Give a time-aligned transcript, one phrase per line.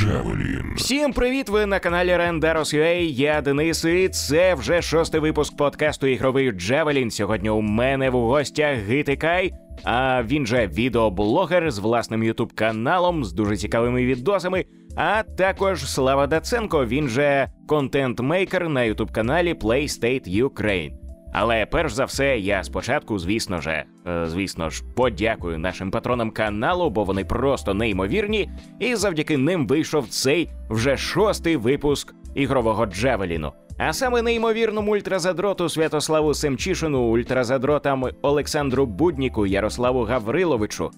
[0.00, 0.72] Джавелін.
[0.76, 1.48] Всім привіт!
[1.48, 7.10] Ви на каналі Renderos.ua, Я Денис, і це вже шостий випуск подкасту Ігровий Джавелін.
[7.10, 9.52] Сьогодні у мене в гостях Гитикай,
[9.84, 14.64] а він же відеоблогер з власним ютуб каналом з дуже цікавими відосами.
[14.96, 21.03] А також Слава Даценко, він же контент-мейкер на ютуб каналі PlayState Ukraine.
[21.36, 26.90] Але перш за все, я спочатку, звісно ж, е, звісно ж, подякую нашим патронам каналу,
[26.90, 28.50] бо вони просто неймовірні,
[28.80, 33.52] і завдяки ним вийшов цей вже шостий випуск ігрового Джавеліну.
[33.78, 40.90] А саме неймовірному ультразадроту Святославу Семчишину, ультразадротам Олександру Будніку, Ярославу Гавриловичу,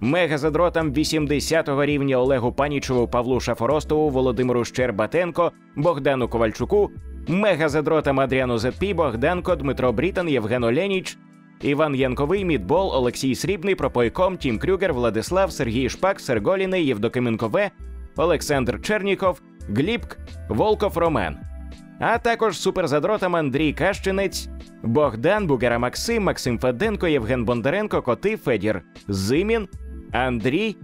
[0.00, 6.90] мегазадротам 80-го рівня Олегу Панічеву, Павлу Шафоростову, Володимиру Щербатенко, Богдану Ковальчуку,
[7.28, 11.18] мегазадротам Адріану Зетпі, Богданко, Дмитро Брітан, Євген Оленіч,
[11.62, 17.70] Іван Янковий, Мідбол, Олексій Срібний, Пропойком, Тім Крюгер, Владислав, Сергій Шпак, Серголіний, Євдокименко В,
[18.16, 21.36] Олександр Черніков, Глібк, Волков Ромен.
[22.00, 24.48] А також суперзадротам Андрій Кащенець,
[24.82, 29.68] Богдан Бугера Максим, Максим Феденко, Євген Бондаренко, Коти, Федір Зимін,
[30.12, 30.76] Андрій,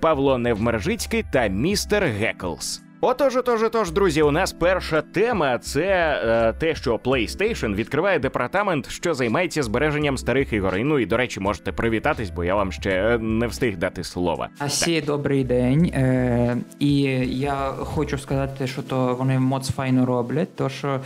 [0.00, 2.82] Павло Невмержицький та містер Геклс.
[3.02, 5.82] Отож, отож, отож, друзі, у нас перша тема це
[6.24, 10.78] е, те, що PlayStation відкриває департамент, що займається збереженням старих ігор.
[10.78, 14.48] Ну і до речі, можете привітатись, бо я вам ще е, не встиг дати слова.
[14.58, 15.84] Асі, добрий день.
[15.84, 16.92] Е, І
[17.38, 21.00] я хочу сказати, що то вони моц файно роблять, то що.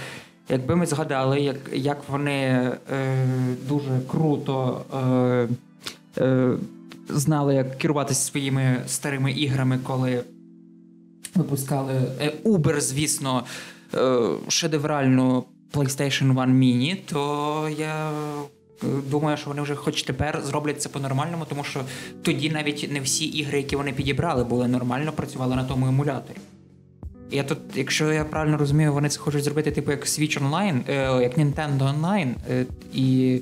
[0.48, 2.72] Якби ми згадали, як як вони е,
[3.69, 4.80] дуже круто
[6.19, 6.50] е, е,
[7.08, 10.24] знали, як керуватися своїми старими іграми, коли
[11.34, 13.44] випускали е, Uber, звісно,
[13.94, 20.83] е, шедевральну PlayStation 1 Mini, то я е, думаю, що вони вже хоч тепер зроблять
[20.83, 21.80] це по-нормальному, тому що
[22.22, 26.39] тоді навіть не всі ігри, які вони підібрали, були нормально працювали на тому емуляторі.
[27.30, 31.23] Я тут, якщо я правильно розумію, вони це хочуть зробити, типу, як Switch Online, е,
[31.23, 33.40] як Nintendo Online, е, і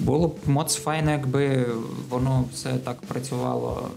[0.00, 1.66] було б моц файно, якби
[2.08, 3.90] воно все так працювало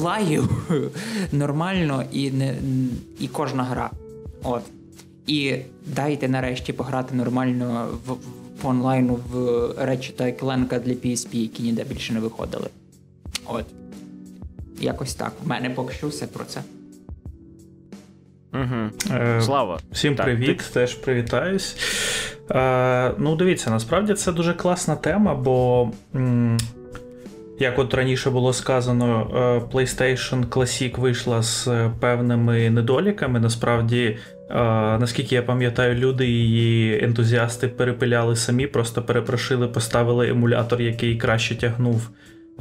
[0.00, 0.48] лаю
[1.32, 2.54] нормально і не
[3.20, 3.90] і кожна гра.
[4.42, 4.62] От.
[5.26, 5.56] І
[5.86, 8.12] дайте нарешті пограти нормально в,
[8.62, 9.36] в онлайну в
[9.66, 12.68] Ratchet Clank для PSP, які ніде більше не виходили.
[13.46, 13.64] От.
[14.80, 15.32] Якось так.
[15.44, 16.62] В мене поки що все про це.
[18.52, 18.90] Угу.
[19.10, 19.80] Е, Слава.
[19.92, 20.64] Всім так, привіт, ти...
[20.72, 21.76] теж привітаюсь.
[22.50, 25.90] Е, Ну, дивіться, насправді це дуже класна тема, бо.
[27.60, 33.40] Як от раніше було сказано, е, PlayStation Classic вийшла з е, певними недоліками.
[33.40, 34.16] Насправді, е,
[34.98, 42.10] наскільки я пам'ятаю, люди її ентузіасти перепиляли самі, просто перепрошили, поставили емулятор, який краще тягнув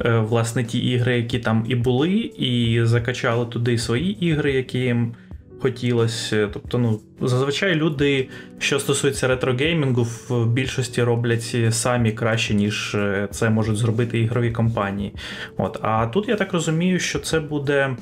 [0.06, 5.14] власне ті ігри, які там і були, і закачали туди свої ігри, які їм
[5.62, 6.50] хотілося.
[6.54, 13.50] Тобто, ну, зазвичай люди, що стосується ретрогеймінгу, в більшості роблять самі краще, ніж е, це
[13.50, 15.14] можуть зробити ігрові компанії.
[15.58, 15.80] От.
[15.82, 17.96] А тут я так розумію, що це буде.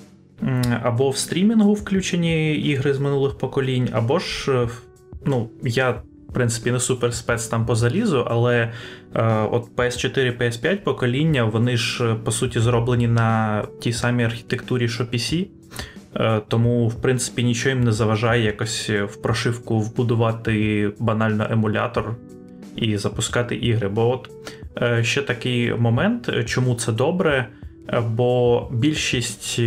[0.83, 4.69] Або в стрімінгу включені ігри з минулих поколінь, або ж, е,
[5.25, 5.91] ну, я,
[6.29, 8.71] в принципі, не супер спец там по залізу, але е,
[9.51, 15.47] от PS4, PS5 покоління, вони ж, по суті, зроблені на тій самій архітектурі, що PC.
[16.15, 22.15] Е, тому, в принципі, нічого їм не заважає якось в прошивку вбудувати банально емулятор
[22.75, 23.87] і запускати ігри.
[23.87, 24.29] Бо от
[24.81, 27.47] е, ще такий момент, чому це добре.
[27.89, 29.59] Е, бо більшість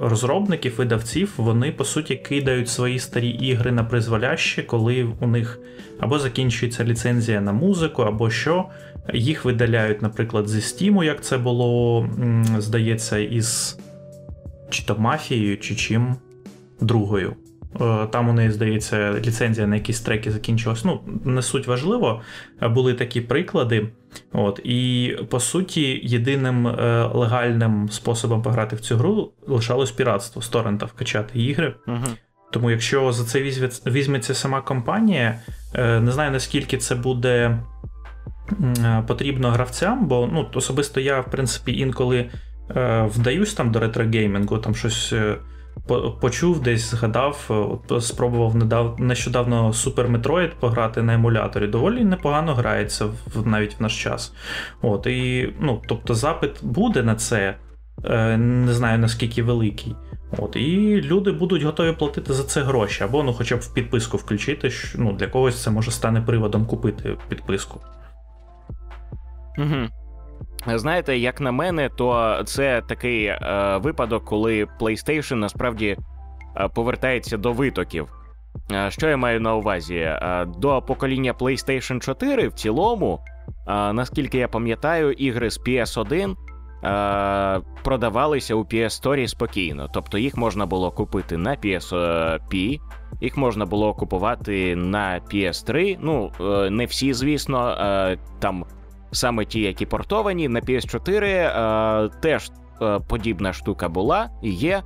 [0.00, 5.58] розробників, видавців, вони по суті кидають свої старі ігри на призволяще, коли у них
[6.00, 8.64] або закінчується ліцензія на музику, або що.
[9.14, 12.08] Їх видаляють, наприклад, зі Steam, як це було,
[12.58, 13.78] здається, із
[14.70, 16.16] чи то мафією, чи чим
[16.80, 17.36] другою.
[17.80, 20.84] Е, там у неї, здається, ліцензія на якісь треки закінчилась.
[20.84, 22.22] Ну, не суть важливо,
[22.62, 23.88] були такі приклади.
[24.32, 30.48] От, І по суті, єдиним е, легальним способом пограти в цю гру лишалось піратство з
[30.48, 31.74] торрента вкачати ігри.
[31.86, 32.06] Угу.
[32.52, 33.42] Тому якщо за це
[33.86, 35.40] візьметься сама компанія,
[35.74, 37.60] е, не знаю наскільки це буде
[39.06, 42.30] потрібно гравцям, бо ну, особисто я, в принципі, інколи.
[42.76, 45.36] Е, вдаюсь там до ретрогеймінгу, там щось е,
[46.20, 47.50] почув, десь згадав,
[47.90, 48.54] е, спробував
[48.98, 51.66] нещодавно Super Metroid пограти на емуляторі.
[51.66, 54.34] Доволі непогано грається в, навіть в наш час.
[54.82, 57.56] От, і, ну, Тобто запит буде на це,
[58.38, 59.96] не знаю наскільки великий.
[60.38, 64.16] От, І люди будуть готові платити за це гроші, або ну, хоча б в підписку
[64.16, 64.70] включити.
[64.70, 67.80] що ну, Для когось це може стане приводом купити підписку.
[69.58, 69.99] Угу.
[70.66, 73.38] Знаєте, як на мене, то це такий е,
[73.82, 75.96] випадок, коли PlayStation насправді
[76.56, 78.08] е, повертається до витоків.
[78.72, 79.96] Е, що я маю на увазі?
[79.96, 83.20] Е, до покоління PlayStation 4 в цілому,
[83.68, 86.34] е, наскільки я пам'ятаю, ігри з PS1
[86.84, 89.88] е, продавалися у PS Store спокійно.
[89.94, 92.80] Тобто їх можна було купити на PSP,
[93.20, 95.98] їх можна було купувати на PS3.
[96.00, 96.32] Ну,
[96.70, 97.76] не всі, звісно,
[98.38, 98.64] там
[99.12, 102.50] саме ті, які портовані, на PS4 е, теж
[102.82, 104.82] е, подібна штука була і є.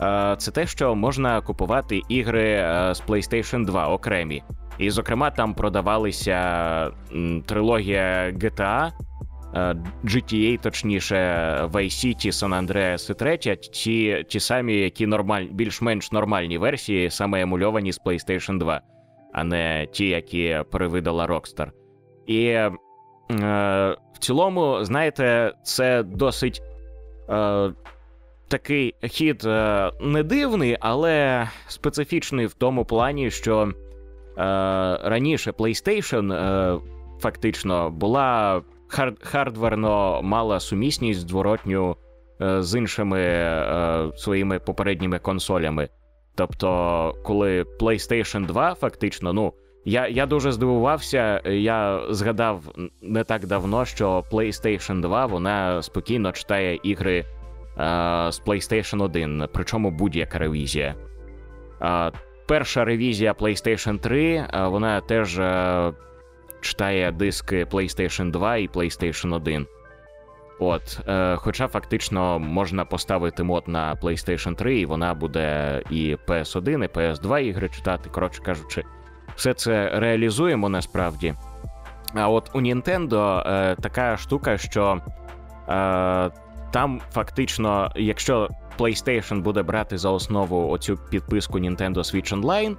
[0.00, 4.42] Е, це те, що можна купувати ігри е, з PlayStation 2 окремі.
[4.78, 6.90] І, зокрема, там продавалися
[7.46, 8.92] трилогія GTA,
[9.54, 11.16] е, GTA, точніше,
[11.72, 17.40] Vice City, San Andreas і 3, ті, ті самі, які нормаль, більш-менш нормальні версії, саме
[17.42, 18.80] емульовані з PlayStation 2,
[19.32, 21.70] а не ті, які перевидала Rockstar.
[22.26, 22.58] І
[23.28, 26.62] в цілому, знаєте, це досить.
[27.30, 27.70] Е,
[28.48, 33.72] Такий хід е, не дивний, але специфічний в тому плані, що е,
[35.04, 36.78] раніше PlayStation е,
[37.20, 41.96] фактично була хард- hardware но мала сумісність зворотню
[42.42, 45.88] е, з іншими е, своїми попередніми консолями.
[46.34, 49.52] Тобто, коли PlayStation 2 фактично, ну.
[49.88, 51.40] Я я дуже здивувався.
[51.44, 52.62] Я згадав
[53.02, 57.24] не так давно, що PlayStation 2 вона спокійно читає ігри е,
[58.32, 60.94] з PlayStation 1, причому будь-яка ревізія.
[61.82, 62.12] Е,
[62.46, 65.92] перша ревізія PlayStation 3, е, вона теж е,
[66.60, 69.66] читає диски PlayStation 2 і PlayStation 1.
[70.58, 76.84] От, е, Хоча фактично можна поставити мод на PlayStation 3, і вона буде і PS1,
[76.84, 78.84] і PS2 ігри читати, коротше кажучи
[79.36, 81.34] все це реалізуємо насправді.
[82.14, 85.00] А от у Nintendo е, така штука, що
[85.68, 86.30] е,
[86.70, 88.48] там фактично, якщо
[88.78, 92.76] PlayStation буде брати за основу оцю підписку Nintendo Switch Online,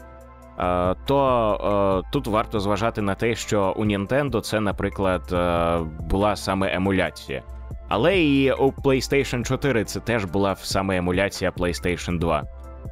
[0.59, 6.36] е, то е, тут варто зважати на те, що у Nintendo це, наприклад, е, була
[6.36, 7.44] саме емуляція.
[7.89, 12.44] Але і у PlayStation 4 це теж була саме емуляція PlayStation 2.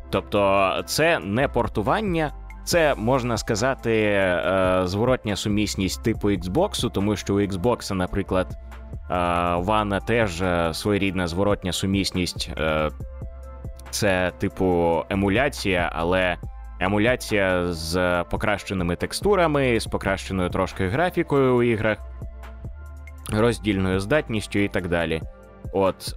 [0.09, 2.31] Тобто це не портування.
[2.65, 8.57] Це можна сказати е, зворотня сумісність типу Xbox, тому що у Xbox, наприклад,
[9.09, 9.13] е,
[9.55, 12.51] One теж е, своєрідна зворотня сумісність,
[13.89, 16.37] це типу емуляція, але
[16.79, 21.97] емуляція з покращеними текстурами, з покращеною трошки графікою у іграх,
[23.29, 25.21] роздільною здатністю і так далі.
[25.73, 26.15] От,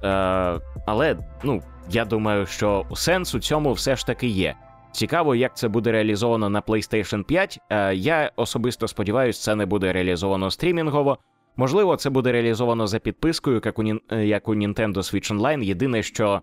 [0.86, 4.54] Але ну, я думаю, що сенс у цьому все ж таки є.
[4.92, 7.58] Цікаво, як це буде реалізовано на PlayStation 5.
[7.70, 11.18] Е, я особисто сподіваюся, це не буде реалізовано стрімінгово.
[11.56, 15.62] Можливо, це буде реалізовано за підпискою, як у е, як Nintendo Switch Online.
[15.62, 16.40] Єдине, що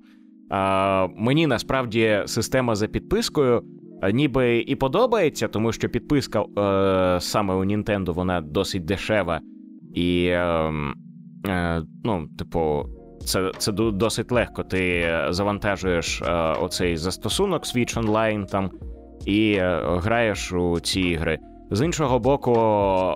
[0.49, 3.63] а, мені насправді система за підпискою
[4.13, 6.45] ніби і подобається, тому що підписка
[7.19, 9.41] саме у Nintendo вона досить дешева.
[9.93, 10.93] І, ем,
[12.03, 12.85] ну, типу,
[13.25, 14.63] це це досить легко.
[14.63, 16.31] Ти завантажуєш е,
[16.61, 18.71] оцей застосунок Switch Online там
[19.25, 21.39] і е, граєш у ці ігри.
[21.71, 22.53] З іншого боку,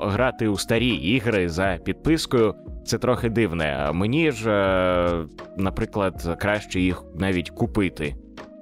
[0.03, 3.89] грати у старі ігри за підпискою це трохи дивне.
[3.93, 5.25] Мені ж, е,
[5.57, 8.15] наприклад, краще їх навіть купити.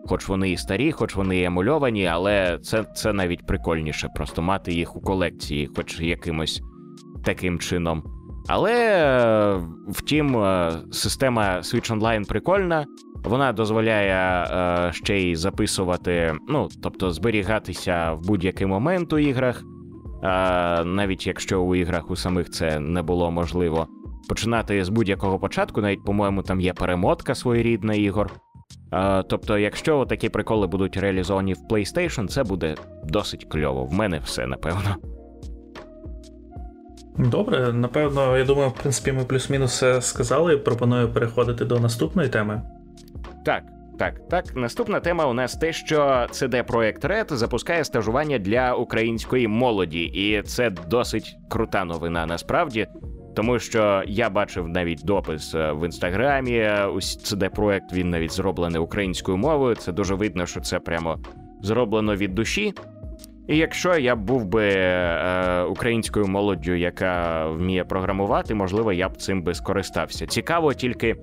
[0.05, 4.73] Хоч вони і старі, хоч вони і емульовані, але це це навіть прикольніше, просто мати
[4.73, 6.61] їх у колекції, хоч якимось
[7.25, 8.16] таким чином.
[8.47, 12.85] Але втім, е, система Switch Online прикольна.
[13.23, 19.63] Вона дозволяє е, ще й записувати, ну тобто зберігатися в будь-який момент у іграх,
[20.23, 23.87] е, навіть якщо у іграх у самих це не було можливо.
[24.29, 28.31] Починати з будь-якого початку, навіть, по-моєму, там є перемотка своєрідна ігор.
[28.93, 33.85] Е, тобто, якщо такі приколи будуть реалізовані в PlayStation, це буде досить кльово.
[33.85, 34.95] В мене все напевно.
[37.17, 40.57] Добре, напевно, я думаю, в принципі, ми плюс-мінус все сказали.
[40.57, 42.61] Пропоную переходити до наступної теми.
[43.45, 43.63] Так,
[43.99, 44.55] так, так.
[44.55, 45.97] Наступна тема у нас те, що
[46.31, 52.87] CD Projekt Red запускає стажування для української молоді, і це досить крута новина насправді.
[53.35, 56.69] Тому що я бачив навіть допис е, в інстаграмі.
[56.95, 59.75] Ось CD Projekt, він навіть зроблений українською мовою.
[59.75, 61.17] Це дуже видно, що це прямо
[61.61, 62.73] зроблено від душі.
[63.47, 69.43] І якщо я був би е, українською молоддю, яка вміє програмувати, можливо, я б цим
[69.43, 70.27] би скористався.
[70.27, 71.15] Цікаво тільки,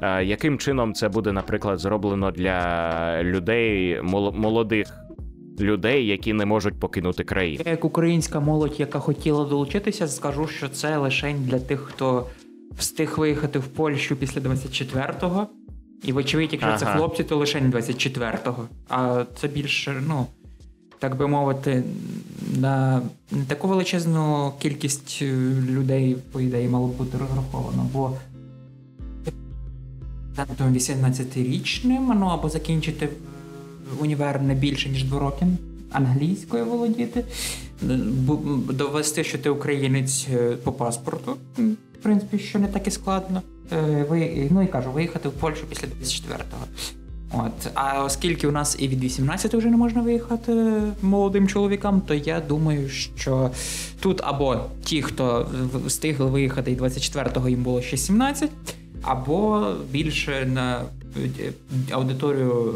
[0.00, 4.02] е, яким чином це буде, наприклад, зроблено для людей,
[4.32, 4.98] молодих
[5.60, 7.64] людей, які не можуть покинути країну.
[7.66, 12.26] Як українська молодь, яка хотіла долучитися, скажу, що це лише для тих, хто
[12.78, 15.46] встиг виїхати в Польщу після 24-го.
[16.04, 16.78] І, вочевидь, якщо ага.
[16.78, 18.68] це хлопці, то лише 24-го.
[18.88, 20.26] А це більше, ну,
[21.02, 21.82] так би мовити,
[22.56, 25.26] на не таку величезну кількість е,
[25.70, 27.88] людей, по ідеї, мало б бути розраховано.
[27.92, 28.12] Бо
[30.60, 33.08] 18-річним, ну або закінчити
[34.00, 35.46] універ не більше, ніж 2 роки
[35.92, 37.24] англійською володіти,
[38.70, 43.42] довести, що ти українець е, по паспорту, в принципі, що не так і складно.
[43.72, 46.66] Е, ви, ну і кажу, виїхати в Польщу після 24-го.
[47.32, 50.52] От, а оскільки у нас і від 18 вже не можна виїхати
[51.02, 53.50] молодим чоловікам, то я думаю, що
[54.00, 55.50] тут або ті, хто
[55.86, 58.50] встигли виїхати, і 24-го їм було ще 17,
[59.02, 60.82] або більше на
[61.40, 61.52] е,
[61.90, 62.74] аудиторію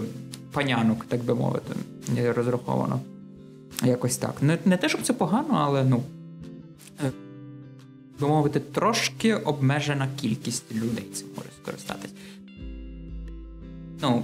[0.52, 1.74] панянок, так би мовити,
[2.36, 3.00] розраховано.
[3.82, 4.42] Якось так.
[4.42, 6.02] Не не те, щоб це погано, але ну.
[7.04, 7.10] Е,
[8.20, 12.10] би мовити, трошки обмежена кількість людей цим може скористатись.
[14.02, 14.22] Ну,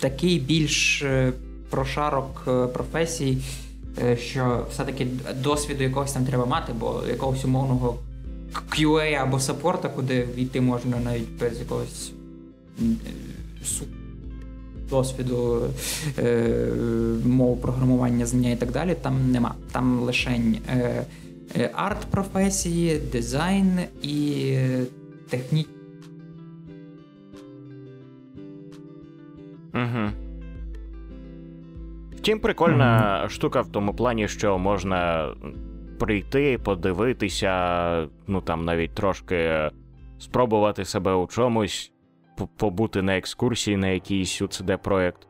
[0.00, 1.32] Такий більш е,
[1.70, 3.38] прошарок е, професій,
[4.18, 5.06] що все-таки
[5.42, 7.98] досвіду якогось там треба мати, бо якогось умовного
[8.70, 12.12] QA або саппорта, куди війти можна навіть без якогось
[14.92, 15.62] досвіду
[16.18, 16.68] е,
[17.24, 19.54] мов програмування, знання і так далі, там нема.
[19.72, 21.06] Там лише е,
[21.56, 24.56] е, арт-професії, дизайн і
[25.28, 25.66] техні.
[29.74, 30.10] Угу.
[32.16, 33.28] Втім, прикольна mm-hmm.
[33.28, 35.28] штука в тому плані, що можна
[35.98, 39.70] прийти, подивитися, ну там навіть трошки
[40.18, 41.92] спробувати себе у чомусь,
[42.56, 45.28] побути на екскурсії на якийсь ucd проєкт.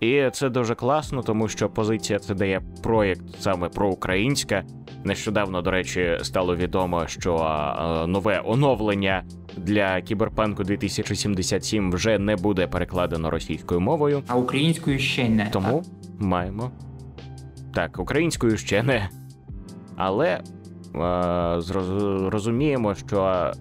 [0.00, 4.64] І це дуже класно, тому що позиція це є проєкт саме проукраїнська.
[5.04, 7.54] Нещодавно, до речі, стало відомо, що
[8.08, 9.24] нове оновлення
[9.56, 14.22] для Кіберпанку 2077 вже не буде перекладено російською мовою.
[14.26, 15.86] А українською ще не тому так?
[16.18, 16.70] маємо.
[17.74, 19.08] Так, українською ще не.
[19.96, 20.42] Але е,
[22.30, 23.52] розуміємо, що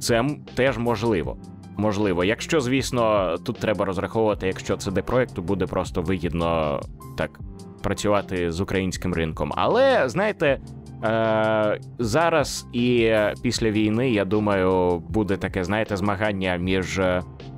[0.00, 0.24] це
[0.54, 1.36] теж можливо
[1.80, 2.24] можливо.
[2.24, 6.80] Якщо, звісно, тут треба розраховувати, якщо це де проекту буде просто вигідно
[7.16, 7.40] так
[7.82, 9.52] працювати з українським ринком.
[9.56, 10.60] Але знаєте.
[11.04, 17.00] Е, Зараз і після війни, я думаю, буде таке, знаєте, змагання між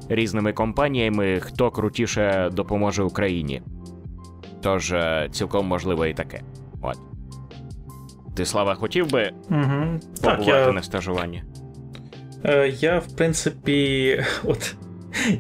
[0.09, 3.63] різними компаніями, хто крутіше допоможе Україні.
[4.63, 6.41] Тож, е, цілком можливо і таке.
[6.83, 6.99] От.
[8.35, 10.01] Ти слава хотів би угу.
[10.23, 10.73] побувати так, я...
[10.73, 11.43] на стажуванні?
[12.45, 14.75] Е, я, в принципі, от.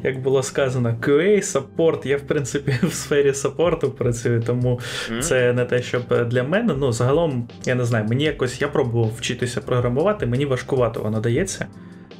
[0.03, 4.81] Як було сказано, QA, саппорт, я в принципі в сфері саппорту працюю, тому
[5.21, 6.75] це не те, щоб для мене.
[6.79, 11.67] Ну, загалом, я не знаю, мені якось я пробував вчитися програмувати, мені важкувато воно дається.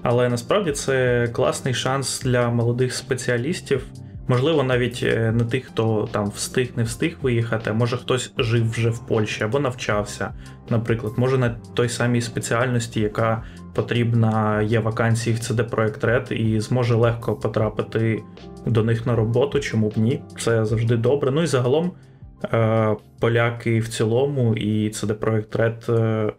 [0.03, 3.87] Але насправді це класний шанс для молодих спеціалістів.
[4.29, 9.07] Можливо, навіть не тих, хто там встиг, не встиг виїхати, може хтось жив вже в
[9.07, 10.35] Польщі або навчався,
[10.71, 13.43] наприклад, може на той самій спеціальності, яка
[13.75, 18.23] потрібна, є вакансії в CD Projekt Red і зможе легко потрапити
[18.67, 20.23] до них на роботу, чому б ні.
[20.39, 21.31] Це завжди добре.
[21.31, 21.93] Ну і загалом
[22.45, 26.33] е, поляки в цілому, і CD Projekt Red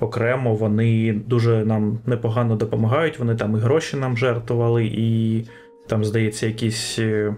[0.00, 3.18] окремо вони дуже нам непогано допомагають.
[3.18, 5.44] Вони там і гроші нам жертвували, і
[5.90, 6.98] там, здається, якісь.
[6.98, 7.36] Е,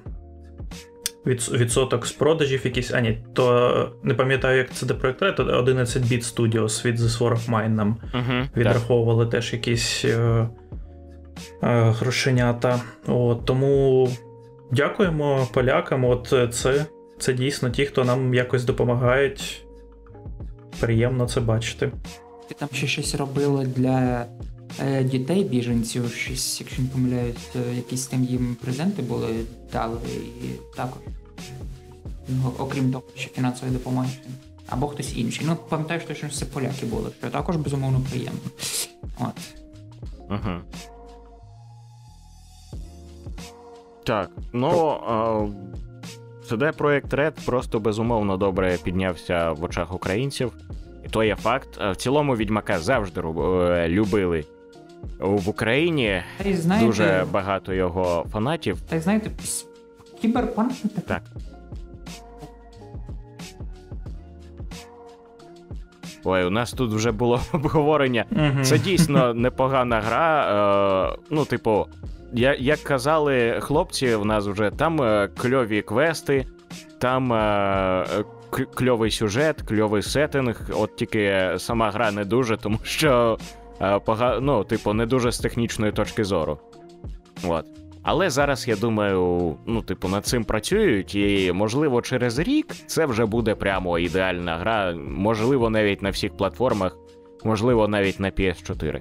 [1.27, 6.35] відсоток з продажів якийсь, а ні, то не пам'ятаю, як це проект Red, 11 Bit
[6.35, 9.31] Studios від The Sword of Mine нам uh відраховували так.
[9.31, 10.49] теж якісь е, е,
[11.99, 12.81] грошенята.
[13.07, 14.09] От, Тому
[14.73, 16.05] дякуємо полякам.
[16.05, 16.87] От це,
[17.19, 19.67] це дійсно ті, хто нам якось допомагають.
[20.81, 21.93] Приємно це бачити.
[22.49, 24.27] Ти там ще щось робили для е,
[25.05, 29.29] дітей біженців, щось, якщо не помиляюсь, е, якісь там їм презенти були
[29.73, 29.99] дали
[30.45, 31.03] і також.
[32.29, 34.09] Ну, окрім того, що фінансової допомоги.
[34.69, 35.47] Або хтось інший.
[35.49, 38.41] Ну, пам'ятаю, що це поляки були, що також безумовно приємно.
[39.19, 39.41] От.
[40.29, 40.61] Ага.
[44.05, 44.99] Так, ну.
[46.51, 50.53] cd проект Red просто безумовно добре піднявся в очах українців.
[51.07, 51.69] І то є факт.
[51.81, 54.45] В цілому відьмака завжди е, любили
[55.19, 56.23] в Україні.
[56.53, 58.81] Знаєте, Дуже багато його фанатів.
[58.81, 59.31] Та й знаєте,
[60.21, 60.73] кіберпанк
[61.07, 61.23] так.
[66.25, 68.25] Ой, у нас тут вже було обговорення.
[68.33, 68.65] Uh-huh.
[68.65, 71.13] Це дійсно непогана гра.
[71.15, 71.87] Е, Ну, типу,
[72.33, 76.47] я, як казали хлопці, у нас вже там е, кльові квести,
[76.99, 78.05] там е,
[78.75, 80.71] кльовий сюжет, кльовий сеттинг.
[80.75, 83.39] От тільки сама гра не дуже, тому що
[84.05, 84.41] пога...
[84.41, 86.59] ну, типу, не дуже з технічної точки зору.
[87.45, 87.65] От.
[88.03, 93.27] Але зараз я думаю, ну, типу, над цим працюють, і можливо, через рік це вже
[93.27, 96.97] буде прямо ідеальна гра, можливо, навіть на всіх платформах,
[97.45, 99.01] можливо, навіть на PS4.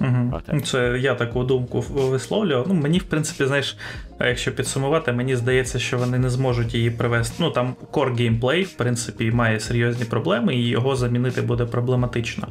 [0.00, 0.60] Угу.
[0.64, 2.64] Це я таку думку висловлював.
[2.68, 3.76] Ну, Мені, в принципі, знаєш,
[4.20, 7.36] якщо підсумувати, мені здається, що вони не зможуть її привести.
[7.38, 12.48] Ну там core геймплей, в принципі, має серйозні проблеми, і його замінити буде проблематично.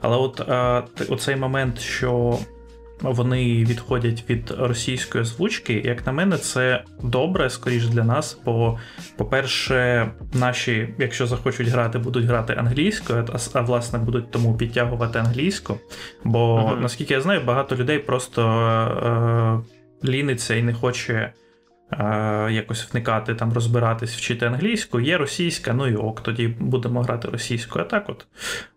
[0.00, 2.38] Але от а, оцей момент, що
[3.00, 5.82] вони відходять від російської озвучки.
[5.84, 8.40] Як на мене, це добре, скоріш для нас.
[8.44, 8.78] Бо,
[9.16, 15.78] по-перше, наші, якщо захочуть грати, будуть грати англійською, а, а власне будуть тому підтягувати англійську.
[16.24, 18.42] Бо, uh наскільки я знаю, багато людей просто
[20.04, 21.32] е, ліниться і не хоче.
[21.92, 27.28] Е, якось вникати, там розбиратись, вчити англійську, є російська, ну і ок, тоді будемо грати
[27.28, 27.84] російською.
[27.84, 28.26] А так от,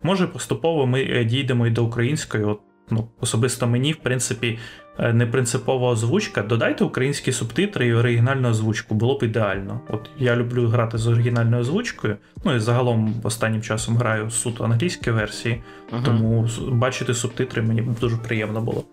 [0.02, 2.44] може, поступово ми е, дійдемо і до української.
[2.44, 2.60] От
[2.90, 4.58] ну, особисто мені, в принципі,
[4.98, 6.42] е, не принципова озвучка.
[6.42, 9.80] Додайте українські субтитри і оригінальну озвучку, було б ідеально.
[9.88, 12.16] От я люблю грати з оригінальною озвучкою.
[12.44, 18.16] Ну і загалом останнім часом граю суто англійські версії, uh тому бачити субтитри мені дуже
[18.16, 18.84] приємно було.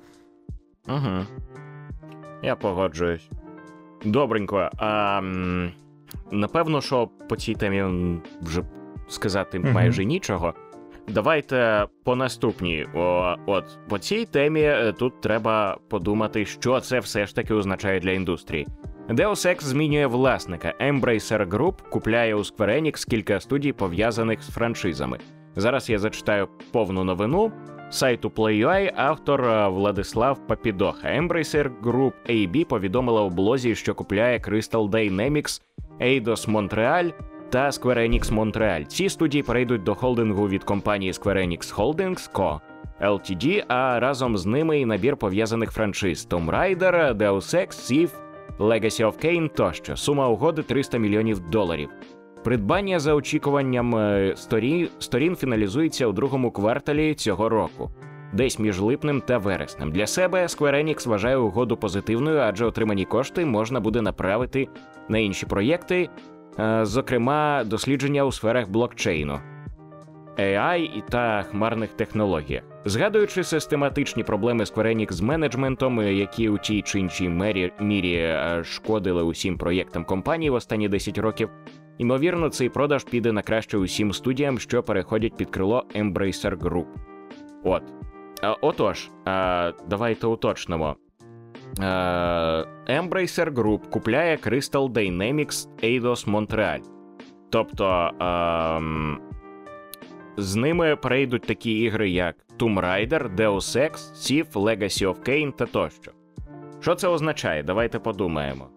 [0.87, 1.25] Угу.
[2.43, 3.29] Я погоджуюсь.
[4.05, 4.69] Добренько.
[4.77, 5.21] А,
[6.31, 7.83] Напевно, що по цій темі
[8.41, 8.63] вже
[9.09, 10.53] сказати майже нічого.
[11.07, 12.85] Давайте по наступній.
[12.95, 17.99] О, От по цій темі е, тут треба подумати, що це все ж таки означає
[17.99, 18.67] для індустрії.
[19.09, 20.73] Deus Ex змінює власника.
[20.81, 25.17] Embracer Group купляє у Square Enix кілька студій, пов'язаних з франшизами.
[25.55, 27.51] Зараз я зачитаю повну новину.
[27.89, 31.07] Сайту Play.ua автор е, Владислав Папідоха.
[31.07, 35.61] Embracer Group AB повідомила у блозі, що купляє Crystal Dynamics,
[35.99, 37.13] Eidos Montreal,
[37.49, 38.85] та Square Enix Montreal.
[38.85, 42.59] Ці студії перейдуть до холдингу від компанії Square Enix Holdings Co.
[43.01, 48.09] Ltd, а разом з ними і набір пов'язаних франшиз Tomb Raider, Deus Ex, Thief,
[48.59, 49.97] Legacy of Kain тощо.
[49.97, 51.89] Сума угоди 300 мільйонів доларів.
[52.43, 57.91] Придбання за очікуванням е, сторін, сторін фіналізується у другому кварталі цього року,
[58.33, 59.91] десь між липнем та вереснем.
[59.91, 64.67] Для себе Square Enix вважає угоду позитивною, адже отримані кошти можна буде направити
[65.09, 66.09] на інші проєкти,
[66.81, 69.39] зокрема дослідження у сферах блокчейну,
[70.37, 72.63] AI та хмарних технологіях.
[72.85, 78.61] Згадуючи систематичні проблеми Square Enix з менеджментом, які у тій чи іншій мері, мірі е,
[78.63, 81.49] шкодили усім проєктам компанії в останні 10 років,
[81.97, 86.85] ймовірно, цей продаж піде на краще усім студіям, що переходять під крило Embracer Group.
[87.63, 87.83] От.
[88.61, 89.09] Отож,
[89.87, 90.95] давайте уточнимо.
[91.79, 91.83] Е,
[92.87, 96.79] Embracer Group купляє Crystal Dynamics Eidos Montreal.
[97.49, 99.19] Тобто ем,
[100.37, 105.65] з ними перейдуть такі ігри, як Tomb Raider, Deus Ex, Thief, Legacy of Kain та
[105.65, 106.11] тощо.
[106.81, 107.63] Що це означає?
[107.63, 108.67] Давайте подумаємо.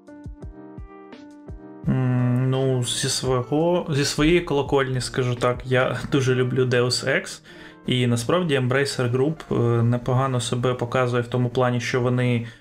[2.47, 7.41] Ну, зі свого, зі своєї колокольні, скажу так, я дуже люблю Deus Ex.
[7.87, 12.60] І насправді Embracer Group е, непогано себе показує в тому плані, що вони Е,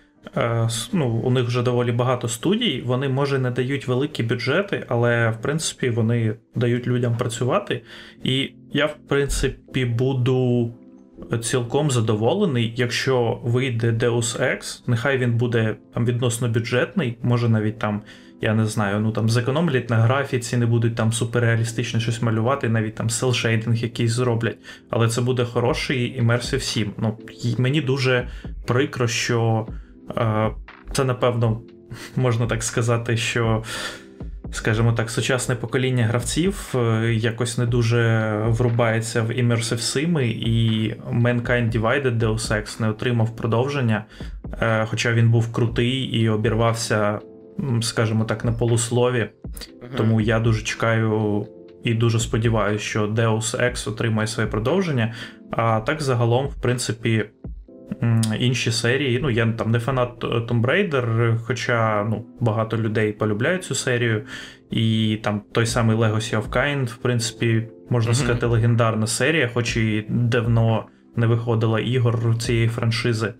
[0.93, 2.83] ну, У них вже доволі багато студій.
[2.85, 7.83] Вони, може, не дають великі бюджети, але в принципі вони дають людям працювати.
[8.23, 10.71] І я, в принципі, буду
[11.41, 18.01] цілком задоволений, якщо вийде Deus Ex, нехай він буде там відносно бюджетний, може навіть там.
[18.41, 22.95] Я не знаю, ну там зекономлять на графіці, не будуть там суперреалістично щось малювати, навіть
[22.95, 24.57] там селшейдинг якийсь зроблять.
[24.89, 26.93] Але це буде хороший імерсив 7.
[26.97, 27.17] Ну,
[27.57, 28.27] Мені дуже
[28.65, 29.67] прикро, що
[30.91, 31.61] це, напевно,
[32.15, 33.63] можна так сказати, що,
[34.51, 41.77] скажімо так, сучасне покоління гравців е, якось не дуже врубається в Immersive Sim, і Mankind
[41.77, 44.05] Divided Deus Ex не отримав продовження,
[44.61, 47.19] е, хоча він був крутий і обірвався,
[47.81, 49.29] скажімо так, на полуслові.
[49.97, 51.45] Тому я дуже чекаю.
[51.83, 55.13] І дуже сподіваюся, що Deus Ex отримає своє продовження.
[55.51, 57.25] А так загалом, в принципі,
[58.39, 59.19] інші серії.
[59.21, 64.23] Ну, я там не фанат Tomb Raider, хоча ну, багато людей полюбляють цю серію.
[64.71, 70.05] І там той самий Legacy of Kain, в принципі, можна сказати, легендарна серія, хоч і
[70.09, 73.33] давно не виходила ігор цієї франшизи.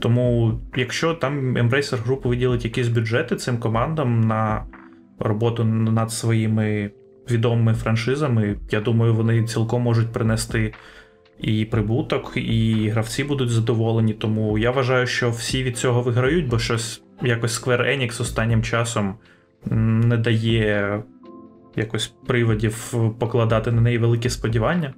[0.00, 4.64] Тому, якщо там Embracer Group виділить якісь бюджети цим командам на
[5.18, 6.90] роботу над своїми
[7.30, 10.74] відомими франшизами, я думаю, вони цілком можуть принести
[11.40, 14.14] і прибуток, і гравці будуть задоволені.
[14.14, 19.14] Тому я вважаю, що всі від цього виграють, бо щось якось Square Enix останнім часом
[19.70, 21.02] не дає
[21.76, 24.94] якось приводів покладати на неї великі сподівання.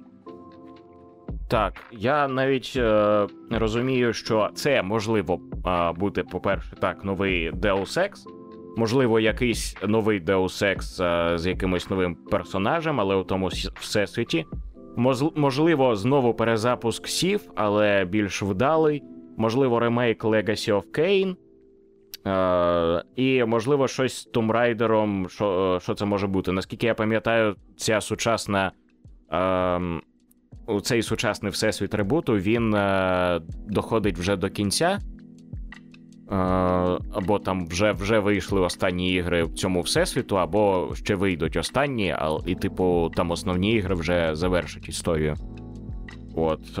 [1.47, 8.11] Так, я навіть е, розумію, що це можливо е, бути, по-перше, так, новий Deus Ex,
[8.77, 14.45] можливо, якийсь новий Deus Ex е, з якимось новим персонажем, але у тому всесвіті.
[15.35, 19.03] Можливо, знову перезапуск Сів, але більш вдалий.
[19.37, 21.35] Можливо, ремейк Legacy of Kain.
[22.27, 26.51] Е, і, можливо, щось з Tomb Raider, що, е, що це може бути.
[26.51, 28.71] Наскільки я пам'ятаю, ця сучасна.
[29.33, 29.79] Е,
[30.81, 34.99] цей сучасний всесвіт ребуту він е, доходить вже до кінця.
[36.29, 42.37] Або там вже вже вийшли останні ігри в цьому всесвіту, або ще вийдуть останні, а,
[42.45, 45.35] і, типу, там основні ігри вже завершать історію.
[46.35, 46.79] От,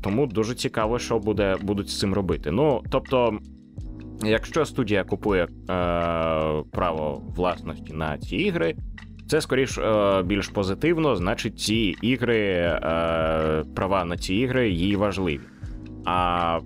[0.00, 2.50] тому дуже цікаво, що буде, будуть з цим робити.
[2.50, 3.38] Ну, тобто,
[4.24, 5.48] якщо студія купує е,
[6.72, 8.74] право власності на ці ігри,
[9.28, 12.78] це скоріш е, більш позитивно, значить, ці ігри, е,
[13.74, 15.40] права на ці ігри їй важливі.
[16.04, 16.60] А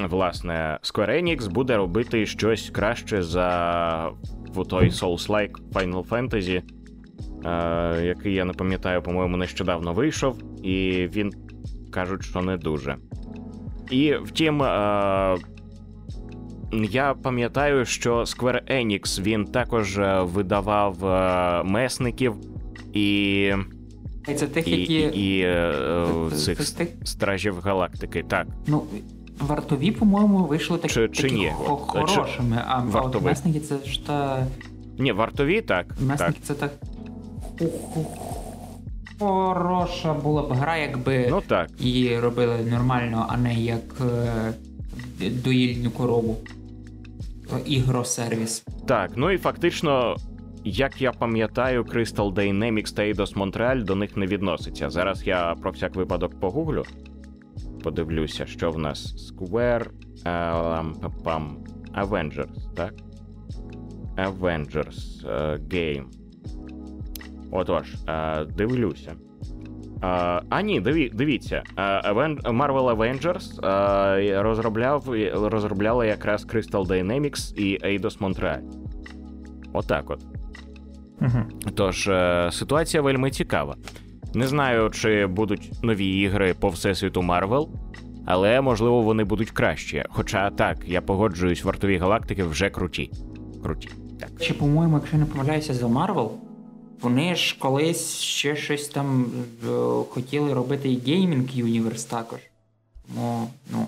[0.00, 4.10] власне, Square Enix буде робити щось краще за
[4.54, 6.62] в той Souls-like Final Fantasy,
[7.44, 11.32] е, який я не пам'ятаю, по-моєму, нещодавно вийшов, і він
[11.90, 12.96] кажуть, що не дуже.
[13.90, 15.36] І втім, е,
[16.72, 22.34] я пам'ятаю, що Square Enix він також е, видавав е, месників
[22.92, 23.52] і,
[24.28, 24.94] І це тих, і, які.
[24.94, 26.62] і, і е, цих
[27.04, 28.24] стражів галактики.
[28.28, 28.46] Так.
[28.66, 28.82] Ну,
[29.40, 31.52] вартові, по-моєму, вийшли так, Чи- чи такі ні?
[31.54, 34.46] хо- От, чи- хорошими, а, а от месники це ж та.
[34.98, 35.86] Ні, вартові так.
[35.88, 36.00] так.
[36.00, 36.72] Месники це так.
[39.18, 41.68] Хороша була б гра, якби Ну так.
[41.78, 44.52] її робили нормально, а не як е,
[45.30, 46.36] доїльну корову.
[47.66, 48.64] Ігросервіс.
[48.86, 50.16] Так, ну і фактично,
[50.64, 54.90] як я пам'ятаю, Crystal Dynamics та Eidos Montreal до них не відноситься.
[54.90, 56.82] Зараз я про всяк випадок погуглю.
[57.86, 59.86] Подивлюся, що в нас Square
[60.26, 61.56] е, пам,
[62.02, 62.94] Avengers, так?
[64.16, 66.04] Avengers е, Game.
[67.50, 69.14] Отож, е, дивлюся.
[70.48, 71.62] А ні, диві, дивіться.
[72.44, 73.60] Marvel Avengers
[74.42, 78.60] розробляв, розробляла якраз Crystal Dynamics і Eidos Montreal.
[79.72, 80.24] Отак от.
[81.20, 81.70] Угу.
[81.74, 82.10] Тож,
[82.50, 83.76] ситуація вельми цікава.
[84.36, 87.68] Не знаю, чи будуть нові ігри по всесвіту Марвел,
[88.26, 90.04] але можливо вони будуть кращі.
[90.08, 93.10] Хоча так, я погоджуюсь, вартові галактики вже круті.
[93.62, 93.88] Круті.
[94.20, 94.30] Так.
[94.40, 96.32] Чи, по-моєму, якщо не помиляюся за Марвел,
[97.00, 99.26] вони ж колись ще щось там
[99.64, 99.68] е,
[100.10, 102.38] хотіли робити і gaming universe також.
[103.08, 103.86] Тому, ну,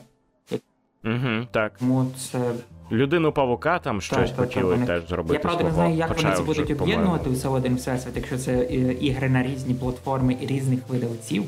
[1.05, 1.73] Угу, так.
[1.79, 2.53] тому це.
[2.92, 5.35] Людину павука там щось так, так, хотіли вони- теж зробити.
[5.35, 8.38] Я правда не знаю, як хоча вони це будуть об'єднувати все в один всесвіт, якщо
[8.38, 11.44] це е, ігри на різні платформи і різних видавців.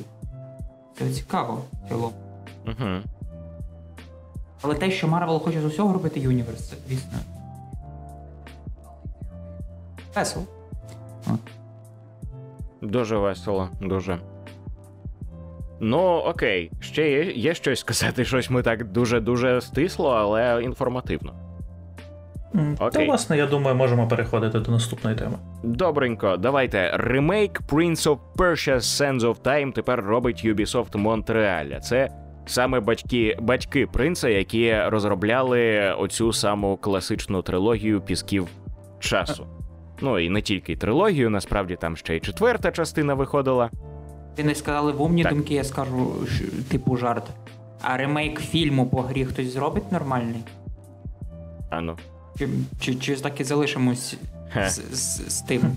[0.99, 2.13] Це цікаво, цілому.
[2.67, 2.89] Угу.
[4.63, 7.19] Але те, що Марвел хоче з усього робити universe, це, звісно.
[10.17, 10.45] Весело.
[12.83, 14.19] Дуже весело, дуже.
[15.81, 21.35] Ну, окей, ще є, є щось сказати, щось ми так дуже-дуже стисло, але інформативно.
[22.93, 25.39] Та, власне, я думаю, можемо переходити до наступної теми.
[25.63, 26.91] Добренько, давайте.
[26.97, 31.81] Ремейк Prince of Persia Sands of Time тепер робить Ubisoft Montreal.
[31.81, 32.09] Це
[32.47, 38.49] саме батьки, батьки принца, які розробляли оцю саму класичну трилогію пісків
[38.99, 39.47] часу.
[40.01, 43.71] Ну і не тільки трилогію, насправді там ще й четверта частина виходила.
[44.41, 45.35] Ти не сказали в умні Так.
[45.35, 46.15] думки, я скажу,
[46.71, 47.25] типу жарт.
[47.83, 50.45] А ремейк фільму по грі хтось зробить нормальний?
[51.71, 51.97] А ну.
[52.39, 52.49] Чи,
[52.81, 54.17] чи, чи так і залишимось
[54.67, 55.77] з, з, з тим?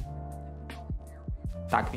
[1.70, 1.92] Так.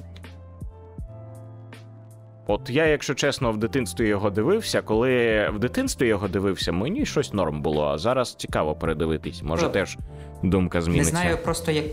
[2.46, 4.83] От я, якщо чесно, в дитинстві його дивився.
[4.83, 9.42] Коли в дитинстві його дивився, мені щось норм було, а зараз цікаво передивитись.
[9.42, 9.98] Може, Ну, теж
[10.42, 11.12] думка зміниться.
[11.12, 11.85] Не знаю просто як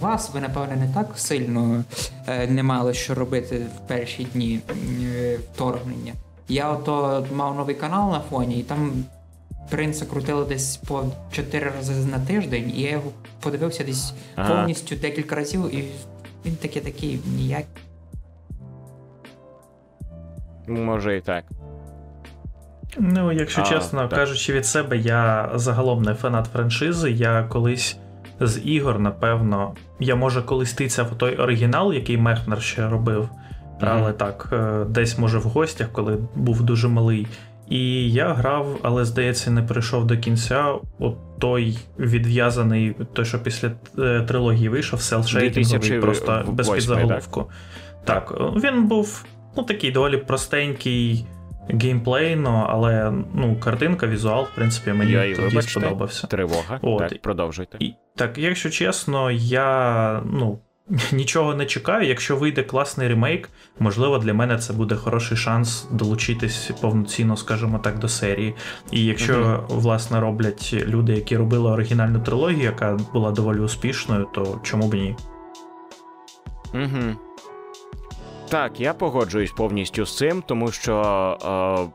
[0.00, 1.84] вас, ви, напевно, не так сильно
[2.26, 4.60] е, не мали що робити в перші дні
[5.02, 6.12] е, вторгнення.
[6.48, 9.04] Я ото мав новий канал на фоні, і там
[9.70, 13.10] принца крутили десь по 4 рази на тиждень, і я його
[13.40, 14.54] подивився десь Ага.
[14.54, 15.84] повністю декілька разів, і
[16.46, 17.64] він таки такий ніяк.
[20.68, 21.44] Може і так.
[22.98, 24.10] Ну, якщо А, чесно так.
[24.18, 27.10] кажучи від себе, я загалом не фанат франшизи.
[27.10, 27.96] Я колись
[28.40, 33.28] з ігор, напевно, я може колись тицяв в той оригінал, який Мехнер ще робив.
[33.80, 37.26] Але так, е, десь може в гостях, коли був дуже малий.
[37.68, 40.74] І я грав, але здається, не прийшов до кінця.
[40.98, 47.50] От той відв'язаний, той, що після е, трилогії вийшов, селшейдинговий, 2008, просто без підзаголовку.
[48.04, 49.24] Так, е, він був
[49.56, 51.26] ну, такий доволі простенький
[51.70, 56.26] геймплейно, але ну, картинка, візуал, в принципі, мені Я тоді вибачте, сподобався.
[56.26, 56.78] Тривога.
[56.82, 56.98] От.
[56.98, 57.78] Так, продовжуйте.
[57.80, 60.58] І, так, якщо чесно, я ну,
[61.12, 62.08] нічого не чекаю.
[62.08, 67.98] Якщо вийде класний ремейк, можливо, для мене це буде хороший шанс долучитись повноцінно, скажімо так,
[67.98, 68.54] до серії.
[68.90, 69.60] І якщо, Мгм.
[69.68, 75.16] власне, роблять люди, які робили оригінальну трилогію, яка була доволі успішною, то чому б ні?
[76.74, 77.27] Угу.
[78.50, 81.90] Так, я погоджуюсь повністю з цим, тому що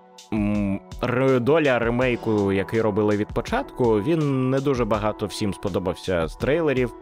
[1.04, 6.94] е, доля ремейку, який робили від початку, він не дуже багато всім сподобався з трейлерів.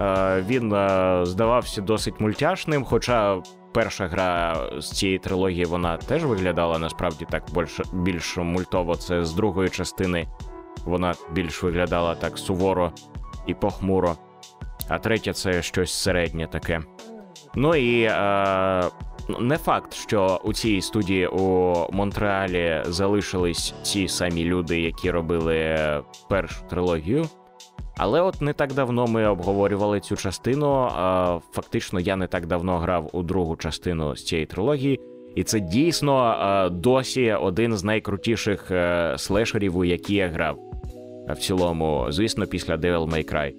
[0.00, 3.42] Е, він е, здавався досить мультяшним, хоча
[3.72, 8.96] перша гра з цієї трилогії вона теж виглядала насправді так більш, більш мультово.
[8.96, 10.28] Це з другої частини
[10.84, 12.92] вона більш виглядала так суворо
[13.46, 14.16] і похмуро.
[14.88, 16.80] А третя це щось середнє таке.
[17.56, 18.82] Ну і е,
[19.40, 25.78] не факт, що у цій студії у Монреалі залишились ті самі люди, які робили
[26.28, 27.26] першу трилогію.
[27.96, 30.84] Але от не так давно ми обговорювали цю частину.
[30.84, 30.90] Е,
[31.52, 35.00] фактично, я не так давно грав у другу частину з цієї трилогії,
[35.34, 40.58] і це дійсно е, досі один з найкрутіших е, слешерів, у які я грав.
[41.28, 43.52] В цілому, звісно, після Devil May Cry.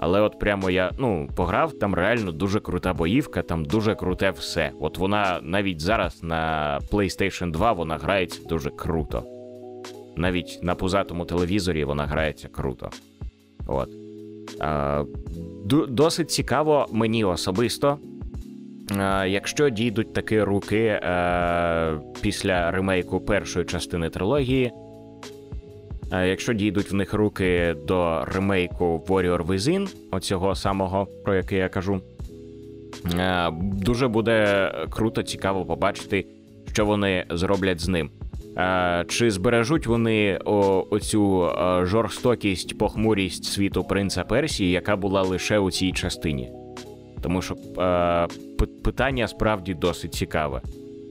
[0.00, 4.72] Але от прямо я ну пограв, там реально дуже крута боївка, там дуже круте все.
[4.80, 9.22] От вона навіть зараз на PlayStation 2 вона грається дуже круто.
[10.16, 12.90] Навіть на пузатому телевізорі вона грається круто.
[13.66, 13.88] От.
[14.60, 15.04] А,
[15.88, 17.98] досить цікаво мені особисто.
[19.26, 24.72] Якщо дійдуть такі руки е, після ремейку першої частини трилогії,
[26.12, 32.00] якщо дійдуть в них руки до ремейку Warrior Within, оцього самого, про який я кажу,
[33.18, 36.26] е, дуже буде круто, цікаво побачити,
[36.72, 38.10] що вони зроблять з ним.
[38.58, 40.36] Е, Чи збережуть вони
[40.90, 46.52] оцю е, жорстокість, похмурість світу принца Персії, яка була лише у цій частині?
[47.22, 48.26] Тому що е,
[48.84, 50.60] питання справді досить цікаве.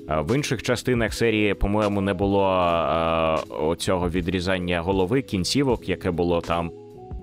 [0.07, 6.41] А В інших частинах серії, по-моєму, не було е, оцього відрізання голови, кінцівок, яке було
[6.41, 6.71] там.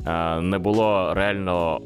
[0.06, 1.80] Е, не було реально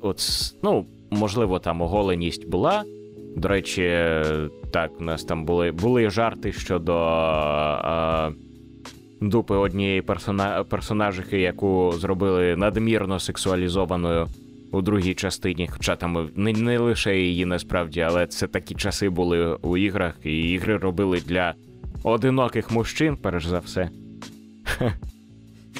[0.00, 0.20] от,
[0.62, 2.84] ну, можливо, там оголеність була.
[3.36, 4.24] До речі, е,
[4.72, 6.94] так, у нас там були, були жарти щодо
[7.84, 8.32] е,
[9.20, 14.26] дупи однієї персона, персонажихи, яку зробили надмірно сексуалізованою
[14.72, 15.68] у другій частині.
[15.72, 20.50] Хоча там не, не лише її насправді, але це такі часи були у іграх, і
[20.50, 21.54] ігри робили для
[22.02, 23.90] одиноких мужчин, перш за все.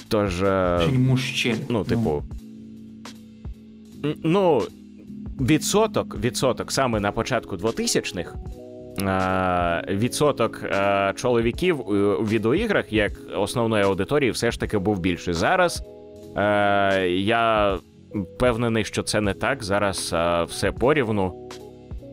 [0.08, 0.42] Тож.
[0.42, 1.56] е, мужчин.
[1.68, 2.22] Ну, типу.
[4.24, 4.62] Ну,
[5.40, 8.34] відсоток, відсоток саме на початку 2000-х.
[9.88, 11.94] е, Відсоток е, чоловіків у
[12.26, 15.34] відеоіграх як основної аудиторії все ж таки був більший.
[15.34, 15.82] Зараз
[17.06, 17.78] я
[18.14, 19.64] впевнений, що це не так.
[19.64, 21.50] Зараз е, все порівну.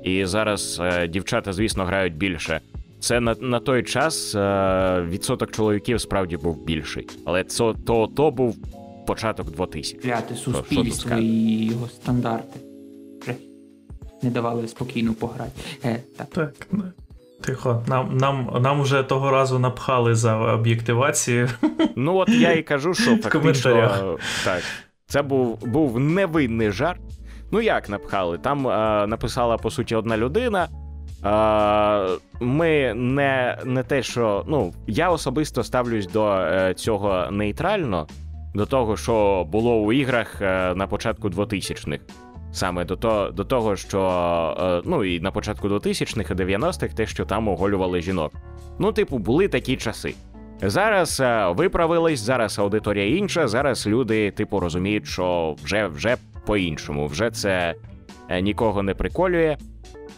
[0.03, 2.61] І зараз е, дівчата, звісно, грають більше.
[2.99, 7.07] Це на, на той час е, відсоток чоловіків справді був більший.
[7.25, 8.57] Але це, то, то був
[9.07, 9.97] початок 2000.
[9.97, 12.59] Кляте суспільство і його стандарти.
[14.21, 15.51] Не давали спокійно пограти.
[15.83, 16.27] Е, так.
[16.29, 16.53] Так.
[17.41, 21.49] Тихо, нам, нам, нам вже того разу напхали за об'єктивацію.
[21.95, 24.03] Ну от я і кажу, що фактично коментарях.
[24.43, 24.63] так.
[25.07, 27.01] Це був, був невинний жарт.
[27.51, 28.37] Ну як напхали?
[28.37, 30.67] Там е, написала по суті одна людина.
[31.25, 34.43] Е, ми не, не те, що.
[34.47, 38.07] Ну, я особисто ставлюсь до е, цього нейтрально,
[38.55, 41.99] до того, що було у іграх е, на початку 2000-х.
[42.51, 44.01] Саме до, то, до того, що
[44.59, 48.31] е, ну і на початку 2000-х і 90-х те, що там оголювали жінок.
[48.79, 50.15] Ну, типу, були такі часи.
[50.61, 53.47] Зараз е, виправились, зараз аудиторія інша.
[53.47, 57.75] Зараз люди, типу, розуміють, що вже, вже по-іншому, вже це
[58.29, 59.57] е, нікого не приколює.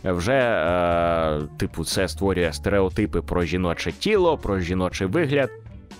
[0.03, 5.49] Вже, е, типу, це створює стереотипи про жіноче тіло, про жіночий вигляд.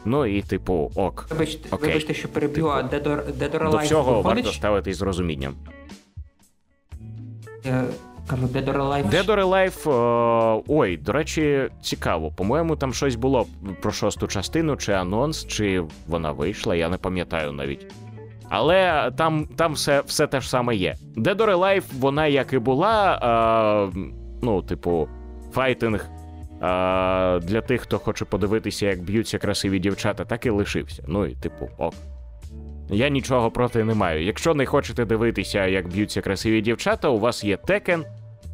[0.06, 1.28] Ну і, типу, ок.
[1.30, 1.88] Вибачте, Окей.
[1.90, 4.46] вибачте, що переб'ю, Типу, а Dead or, До всього виходить?
[4.46, 5.56] варто ставитись з розумінням.
[8.30, 9.10] Кажу, Alive.
[9.10, 9.90] Dead or Alive,
[10.58, 12.32] е, ой, до речі, цікаво.
[12.32, 13.46] По-моєму, там щось було
[13.82, 17.94] про шосту частину, чи анонс, чи вона вийшла, я не пам'ятаю навіть.
[18.50, 20.96] Але там, там все, все те ж саме є.
[21.38, 23.20] Or Alive, вона як і була,
[23.96, 24.00] е,
[24.42, 25.08] ну, типу,
[25.52, 26.60] файтинг е,
[27.40, 31.04] для тих, хто хоче подивитися, як б'ються красиві дівчата, так і лишився.
[31.08, 31.94] Ну і типу, ок.
[32.90, 34.24] Я нічого проти не маю.
[34.24, 38.06] Якщо не хочете дивитися, як б'ються красиві дівчата, у вас є Е,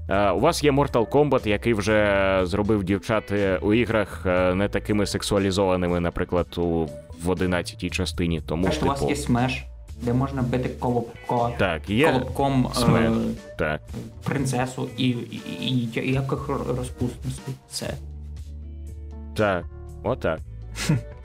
[0.10, 5.06] у вас є Mortal Kombat, який вже зробив дівчат е, у іграх е, не такими
[5.06, 6.88] сексуалізованими, наприклад, у
[7.24, 8.42] в 11-й частині.
[8.46, 9.64] Тому Теж у вас типу, є смеш,
[10.02, 13.12] де можна бити колобко, так, є колобком е,
[13.58, 13.82] так.
[14.24, 17.52] принцесу і, і, і, і яких розпусності.
[17.70, 17.94] Це.
[19.36, 19.66] Так,
[20.04, 20.40] отак.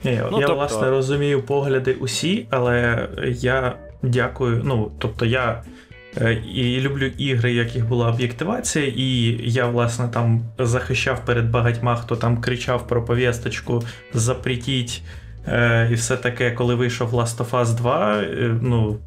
[0.03, 4.61] Я, Ну, я тобто- власне розумію погляди усі, але я дякую.
[4.65, 5.63] Ну, тобто, я е,
[6.53, 12.41] і люблю ігри, яких була об'єктивація, і я, власне, там захищав перед багатьма, хто там
[12.41, 15.01] кричав про повісточку, запретіть
[15.47, 18.21] е, і все таке, коли вийшов Last of Us 2.
[18.21, 18.97] Е, ну.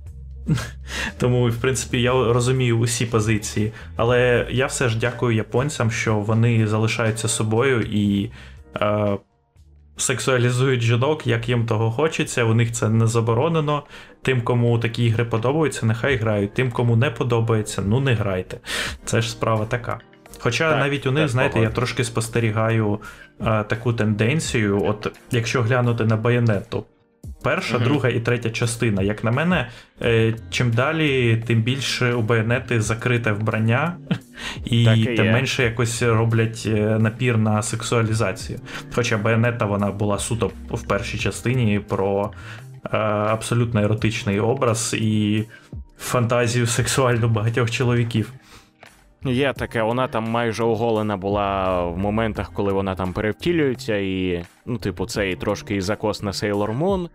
[1.18, 3.72] Тому, в принципі, я розумію усі позиції.
[3.96, 8.30] Але я все ж дякую японцям, що вони залишаються собою і.
[8.80, 9.16] Е,
[9.96, 12.44] сексуалізують жінок, як їм того хочеться.
[12.44, 13.83] У них це не заборонено.
[14.22, 16.55] Тим, кому такі ігри подобаються, нехай грають.
[16.55, 18.59] Тим, кому не подобається, ну не грайте.
[19.05, 20.00] Це ж справа така.
[20.38, 23.00] Хоча Так, навіть у них, так, знаєте, я трошки спостерігаю
[23.40, 24.85] а, таку тенденцію.
[24.85, 26.85] От якщо глянути на байонету,
[27.44, 27.85] перша, Мгм.
[27.85, 29.68] друга і третя частина, як на мене,
[30.02, 33.96] е, чим далі, тим більше у байонети закрите вбрання,
[34.64, 35.33] і і тим є.
[35.33, 38.59] менше якось роблять е, напір на сексуалізацію.
[38.94, 42.31] Хоча байонета вона була суто в першій частині про
[42.85, 45.44] е, абсолютно еротичний образ і
[45.98, 48.33] фантазію сексуальну багатьох чоловіків.
[49.24, 54.78] Є таке, вона там майже оголена була в моментах, коли вона там перевтілюється, і, ну,
[54.78, 57.09] типу, це і трошки і закос на Sailor Moon,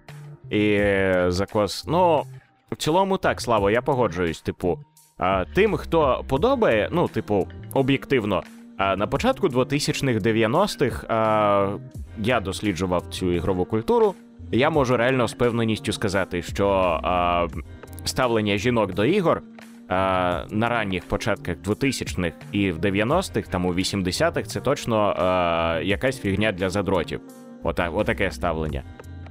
[0.50, 0.82] і
[1.28, 1.86] закос.
[1.88, 2.24] Ну,
[2.72, 4.42] в цілому так, Славо, я погоджуюсь.
[4.42, 4.80] Типу,
[5.18, 8.44] а, тим, хто подобає, ну, типу, об'єктивно.
[8.78, 11.78] А на початку 2000-х 90-х а,
[12.18, 14.16] я досліджував цю ігрову культуру.
[14.52, 16.70] Я можу реально з певненістю сказати, що
[17.04, 17.48] а,
[18.06, 19.42] ставлення жінок до ігор
[19.90, 26.20] а, на ранніх початках 2000-х і в 90-х, там у 80-х, це точно а, якась
[26.20, 27.22] фігня для задротів.
[27.64, 28.84] Ота, отаке ставлення.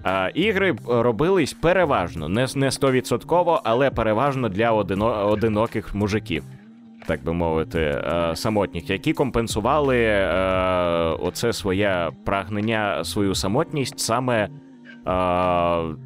[0.09, 6.45] А, ігри робились переважно, не, не 100%, але переважно для одино, одиноких мужиків,
[7.07, 10.27] так би мовити, е, самотніх, які компенсували е,
[11.21, 14.49] оце своє прагнення, свою самотність саме е,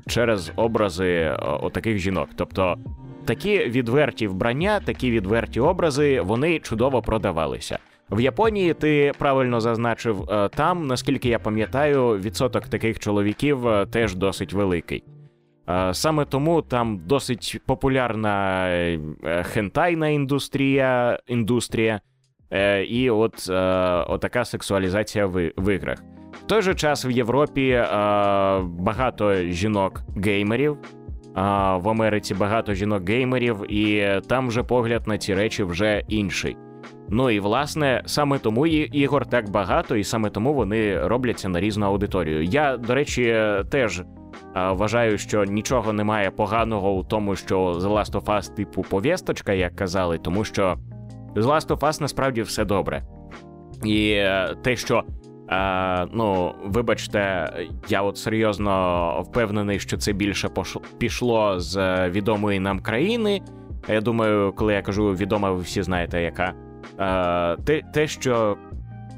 [0.06, 2.28] через образи е, отаких жінок.
[2.36, 2.76] Тобто
[3.24, 7.78] такі відверті вбрання, такі відверті образи, вони чудово продавалися.
[8.10, 14.14] В Японії ти правильно зазначив, е, там, наскільки я пам'ятаю, відсоток таких чоловіків е, теж
[14.14, 15.04] досить великий.
[15.68, 18.68] Е, Саме тому там досить популярна
[19.42, 22.00] хентайна індустрія, індустрія
[22.88, 23.50] і от
[24.08, 26.02] отака сексуалізація в, іграх.
[26.32, 27.84] В той же час в Європі
[28.62, 30.76] багато жінок-геймерів,
[31.34, 36.56] в Америці багато жінок-геймерів, і там вже погляд на ці речі вже інший.
[37.10, 41.86] Ну і власне саме тому ігор так багато, і саме тому вони робляться на різну
[41.86, 42.42] аудиторію.
[42.42, 43.36] Я, до речі,
[43.70, 44.02] теж
[44.54, 49.76] вважаю, що нічого немає поганого у тому, що The Last of Us типу повісточка, як
[49.76, 50.78] казали, тому що
[51.36, 53.02] з Last of Us насправді все добре.
[53.84, 55.04] І е, те, що.
[55.50, 57.52] Е, ну, вибачте,
[57.88, 60.48] я от серйозно впевнений, що це більше
[60.98, 63.40] пішло з е, відомої нам країни.
[63.88, 66.54] Я думаю, коли я кажу відома, ви всі знаєте, яка.
[66.98, 68.56] Е, те, те, що.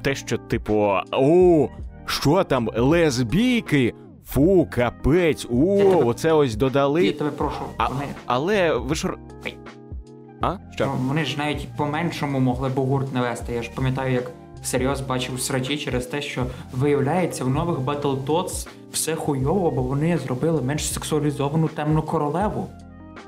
[0.01, 1.67] Те, що, типу, о,
[2.05, 3.93] що там, лесбійки?
[4.25, 7.05] Фу, капець, о, тебе- оце ось додали.
[7.05, 9.13] Я тебе прошу, А, вони, Але ви ж.
[10.41, 10.55] А?
[10.75, 10.91] Що?
[11.07, 13.53] вони ж навіть по-меншому могли б гурт не вести.
[13.53, 19.15] Я ж пам'ятаю, як всерйоз бачив срачі через те, що виявляється, в нових Battletoads все
[19.15, 22.67] хуйово, бо вони зробили менш сексуалізовану темну королеву.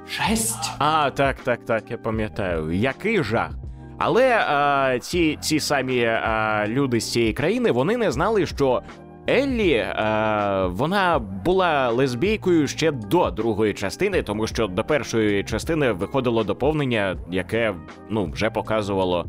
[0.09, 0.71] Жесть!
[0.77, 2.71] А, так, так, так, я пам'ятаю.
[2.71, 3.51] Який жах.
[3.97, 8.81] Але а, ці, ці самі а, люди з цієї країни вони не знали, що
[9.27, 16.43] Еллі а, вона була лесбійкою ще до другої частини, тому що до першої частини виходило
[16.43, 17.73] доповнення, яке
[18.09, 19.25] ну, вже показувало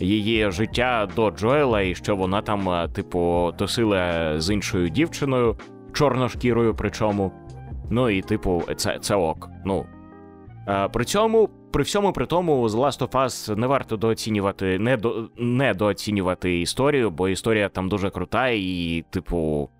[0.00, 5.56] її життя до Джоела, і що вона там, типу, тусила з іншою дівчиною,
[5.92, 7.32] чорношкірою, причому.
[7.90, 9.50] Ну і, типу, це, це ок.
[9.64, 9.86] Ну,
[10.68, 14.96] Е, При цьому, при всьому при тому, з Last of Us не варто дооцінювати, не
[14.96, 19.70] до, недооцінювати історію, бо історія там дуже крута, і, типу,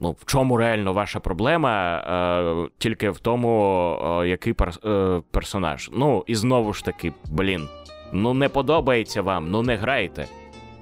[0.00, 1.98] ну, в чому реально ваша проблема?
[1.98, 3.92] Е, тільки в тому,
[4.22, 5.90] е, який пер, е, персонаж.
[5.92, 7.68] Ну, і знову ж таки, блін,
[8.12, 10.26] ну не подобається вам, ну не грайте.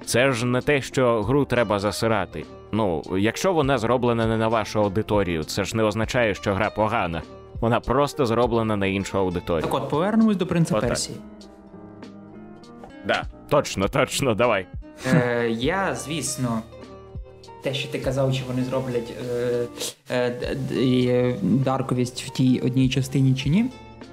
[0.04, 2.44] Це ж не те, що гру треба засирати.
[2.72, 7.22] Ну, якщо вона зроблена не на вашу аудиторію, це ж не означає, що гра погана.
[7.60, 9.62] Вона просто зроблена на іншу аудиторію.
[9.62, 10.88] Так от, повернемось до принца Отак.
[10.88, 11.18] Персії.
[13.06, 14.66] Да, точно, точно, давай.
[15.12, 16.62] Е, Я, звісно,
[17.62, 19.66] те, що ти казав, що вони зроблять е,
[20.10, 20.36] е,
[20.72, 23.70] е, дарковість в тій одній частині чи ні.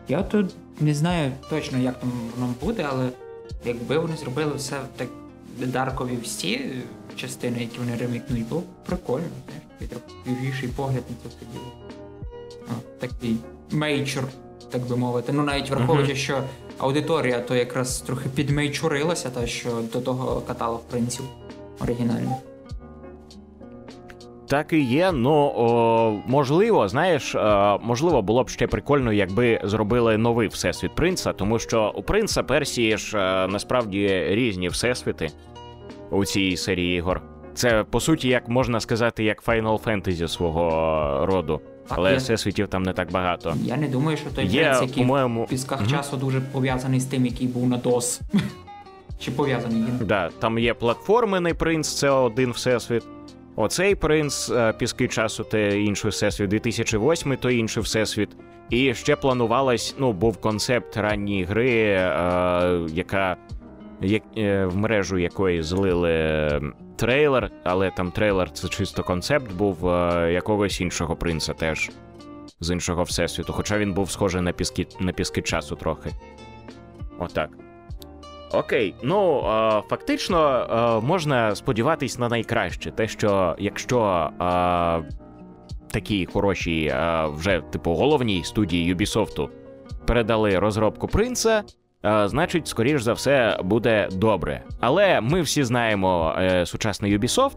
[0.07, 3.09] Я тут не знаю точно, як там воно буде, але
[3.65, 5.07] якби вони зробили все так
[5.57, 6.71] даркові всі
[7.15, 9.25] частини, які вони ремікнуть, було б прикольно.
[9.45, 11.71] Знаєш, такий трохи свіжіший погляд на це все діло.
[12.71, 13.35] О, такий
[13.71, 14.23] мейчур,
[14.71, 15.31] так би мовити.
[15.33, 16.43] Ну навіть враховуючи, що
[16.77, 21.25] аудиторія то якраз трохи підмейчурилася, та що до того катала в принців
[21.79, 22.37] оригінально.
[24.51, 25.11] Так і є.
[25.11, 31.33] Ну о, можливо, знаєш, е, можливо, було б ще прикольно, якби зробили новий всесвіт принца,
[31.33, 35.29] тому що у принца Персії ж е, насправді різні всесвіти
[36.09, 37.21] у цій серії ігор.
[37.53, 42.93] Це по суті, як можна сказати, як Final Fantasy свого роду, але всесвітів там не
[42.93, 43.55] так багато.
[43.63, 47.25] Я не думаю, що той Є, принц, який в пісках часу дуже пов'язаний з тим,
[47.25, 48.21] який був на DOS.
[49.19, 49.99] Чи пов'язаний він?
[50.01, 53.03] Да, там є платформений принц, це один всесвіт.
[53.55, 58.29] Оцей принц е, піски часу, те інший всесвіт, 2008 то інший всесвіт.
[58.69, 62.09] І ще планувалось, ну, був концепт ранньої гри, е,
[62.93, 63.37] яка
[64.01, 66.61] як, е, в мережу якої злили
[66.95, 71.89] трейлер, але там трейлер це чисто концепт був е, якогось іншого принца теж
[72.59, 73.53] з іншого всесвіту.
[73.53, 76.09] Хоча він був схожий на піски, на піски часу трохи.
[77.19, 77.49] Отак.
[78.53, 82.91] Окей, ну е, фактично можна сподіватись на найкраще.
[82.91, 84.29] Те, що якщо
[85.91, 86.93] такі хороші,
[87.25, 89.49] вже типу головній студії Ubisoft
[90.05, 91.63] передали розробку принца,
[92.03, 94.63] значить, скоріш за все, буде добре.
[94.79, 97.55] Але ми всі знаємо е, сучасний Ubisoft,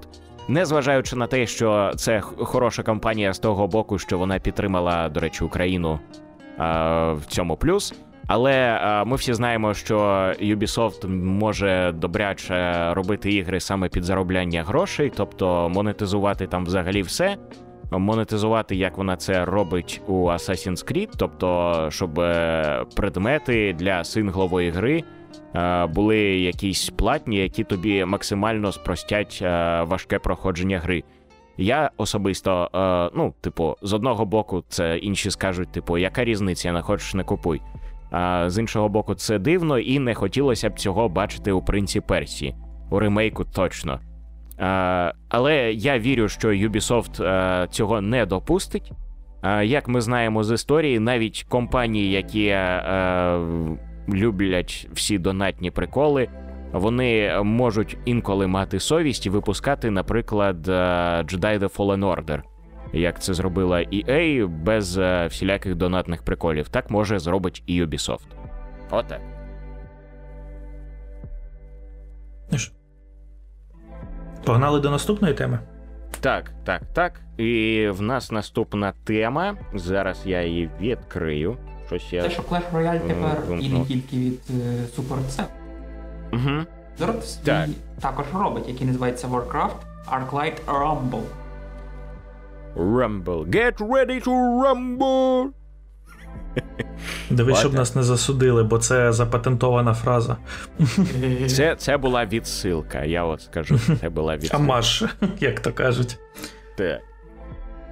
[0.49, 5.45] незважаючи на те, що це хороша компанія з того боку, що вона підтримала, до речі,
[5.45, 6.62] Україну е,
[7.12, 7.95] в цьому плюс.
[8.26, 9.97] Але е, ми всі знаємо, що
[10.42, 17.36] Ubisoft може добряче робити ігри саме під заробляння грошей, тобто монетизувати там взагалі все.
[17.91, 25.03] Монетизувати, як вона це робить у Assassin's Creed, тобто, щоб е, предмети для синглової гри
[25.55, 31.05] е, були якісь платні, які тобі максимально спростять е, важке проходження гри.
[31.57, 32.70] Я особисто,
[33.14, 37.61] ну, типу, з одного боку, це інші скажуть, типу, яка різниця, не хочеш, не купуй.
[38.11, 42.55] А з іншого боку, це дивно, і не хотілося б цього бачити у принці Персії.
[42.91, 44.01] У ремейку точно.
[44.59, 48.92] А, але я вірю, що Ubisoft а, цього не допустить.
[49.42, 52.57] А, як ми знаємо з історії, навіть компанії, які
[54.09, 56.28] люблять всі донатні приколи,
[56.72, 62.42] вони можуть інколи мати совість і випускати, наприклад, Jedi The Fallen Order
[62.94, 66.68] як це зробила EA без е, всіляких донатних приколів.
[66.68, 68.26] Так може зробить і Ubisoft.
[68.90, 69.20] Отак.
[74.45, 75.59] Погнали до наступної теми.
[76.20, 77.20] Так, так, так.
[77.36, 79.57] І в нас наступна тема.
[79.74, 81.57] Зараз я її відкрию.
[81.86, 82.22] Щось я.
[82.22, 85.45] Те, що Clash Royale тепер і не тільки від е, Super C.
[86.32, 86.64] Угу.
[86.99, 87.68] Зараз свій Так.
[88.01, 89.76] також робить, який називається Warcraft
[90.11, 91.22] Arclight Rumble.
[92.76, 93.51] Rumble.
[93.51, 94.30] Get ready to
[94.62, 95.47] rumble!
[97.30, 100.37] Дивись, щоб нас не засудили, бо це запатентована фраза.
[101.49, 103.78] Це, це була відсилка, я от скажу.
[104.01, 104.57] Це була відсилка.
[104.57, 105.05] Амаш,
[105.41, 106.18] як то кажуть.
[106.76, 107.01] Так.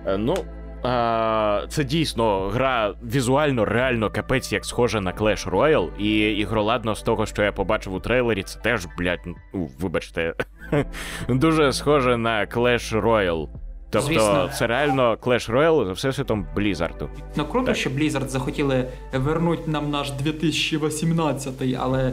[0.06, 0.34] Е, Ну,
[0.82, 7.02] а, це дійсно гра візуально реально капець як схожа на Clash Royale, і ігроладно з
[7.02, 9.20] того, що я побачив у трейлері, це теж, блядь,
[9.54, 10.34] ну, вибачте,
[11.28, 13.48] дуже схоже на Clash Royale.
[13.92, 14.50] Тобто, Звісно.
[14.58, 17.08] це реально Clash Royale за всесвітом Blizzard.
[17.36, 17.76] Ну круто, Так.
[17.76, 22.12] що Blizzard захотіли вернути нам наш 2018, але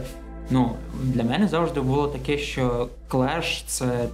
[0.50, 0.72] ну,
[1.02, 4.08] для мене завжди було таке, що Clash це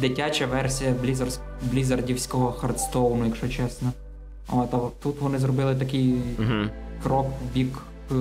[0.00, 1.38] дитяча версія Blizzard,
[1.72, 3.92] Blizzardівського Хардстоуну, якщо чесно.
[4.48, 6.68] От, а тут вони зробили такий Угу.
[7.02, 7.78] крок в бік
[8.10, 8.14] е,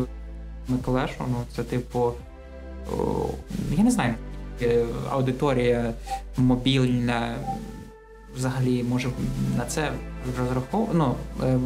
[0.86, 2.12] Clash, ну це типу.
[3.78, 4.14] я не знаю,
[4.62, 5.94] е, аудиторія
[6.38, 7.36] мобільна
[8.36, 9.10] взагалі може
[9.58, 9.92] на це
[10.40, 10.98] розраховувати.
[10.98, 11.60] Ну, е,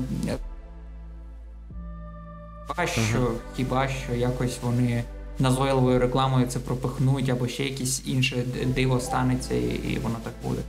[2.67, 5.03] хіба що, хіба що якось вони
[5.39, 10.61] назойливою рекламою це пропихнуть, або ще якесь інше диво станеться, і, і воно так буде.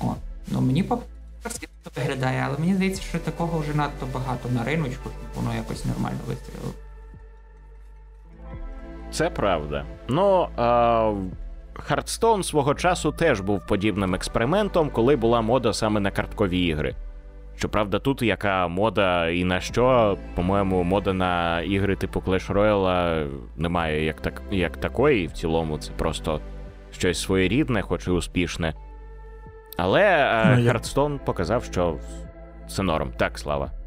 [0.00, 0.14] О,
[0.48, 0.98] ну мені по
[1.42, 5.84] красиво виглядає, але мені здається, що такого вже надто багато на риночку, щоб воно якось
[5.84, 6.72] нормально вистрілило.
[9.12, 9.86] Це правда.
[10.08, 11.14] Ну, а,
[11.90, 16.94] Hearthstone свого часу теж був подібним експериментом, коли була мода саме на карткові ігри.
[17.56, 23.26] Щоправда, тут яка мода і на що, по-моєму, мода на ігри типу Clash Royale
[23.56, 25.26] немає як так, як такої.
[25.26, 26.40] В цілому, це просто
[26.90, 28.74] щось своєрідне, хоч і успішне.
[29.76, 30.02] Але
[30.66, 31.96] Hearthstone ну, показав, що
[32.68, 33.12] це норм.
[33.16, 33.77] Так, слава.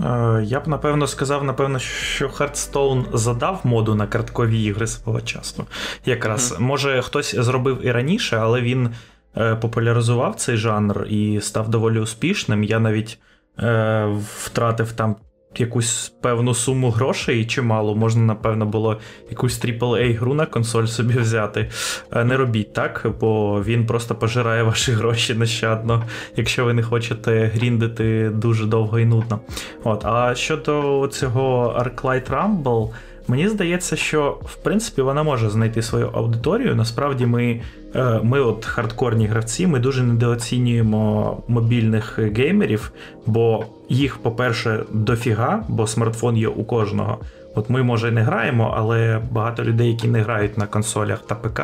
[0.00, 5.66] Е, я б напевно сказав, напевно, що Hearthstone задав моду на карткові ігри свого часу.
[6.04, 6.60] Якраз mm-hmm.
[6.60, 8.90] може хтось зробив і раніше, але він
[9.36, 12.64] е, популяризував цей жанр і став доволі успішним.
[12.64, 13.18] Я навіть
[13.58, 15.16] е, втратив там
[15.60, 19.00] якусь певну суму грошей чимало, можна, напевно, було
[19.30, 21.70] якусь aaa гру на консоль собі взяти.
[22.12, 26.04] Е, не робіть так, бо він просто пожирає ваші гроші нещадно,
[26.36, 29.40] якщо ви не хочете гріндити дуже довго і нудно.
[29.84, 32.90] От, А щодо цього Arclight Rumble.
[33.28, 36.76] Мені здається, що в принципі вона може знайти свою аудиторію.
[36.76, 37.60] Насправді, ми,
[37.94, 42.92] е, ми от хардкорні гравці, ми дуже недооцінюємо мобільних геймерів,
[43.26, 47.18] бо їх, по-перше, дофіга, бо смартфон є у кожного.
[47.54, 51.62] От ми, може, не граємо, але багато людей, які не грають на консолях та ПК,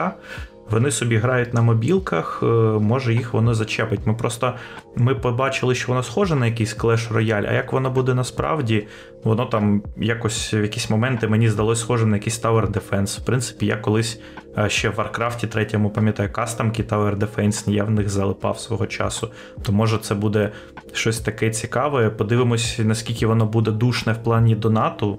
[0.73, 2.47] вони собі грають на мобілках, е,
[2.81, 4.01] може їх воно зачепить.
[4.05, 4.55] Ми просто
[4.97, 8.87] ми побачили, що воно схоже на якийсь Clash Royale, а як воно буде насправді,
[9.25, 13.21] воно там якось в якісь моменти мені здалося схоже на якийсь Tower Defense.
[13.21, 14.21] В принципі, я колись
[14.59, 19.29] е, ще в Warcraft третьому пам'ятаю кастомки Tower Defense, я в них залипав свого часу.
[19.63, 20.53] То може це буде
[20.93, 22.11] щось таке цікаве.
[22.11, 25.19] Подивимось, наскільки воно буде душне в плані донату.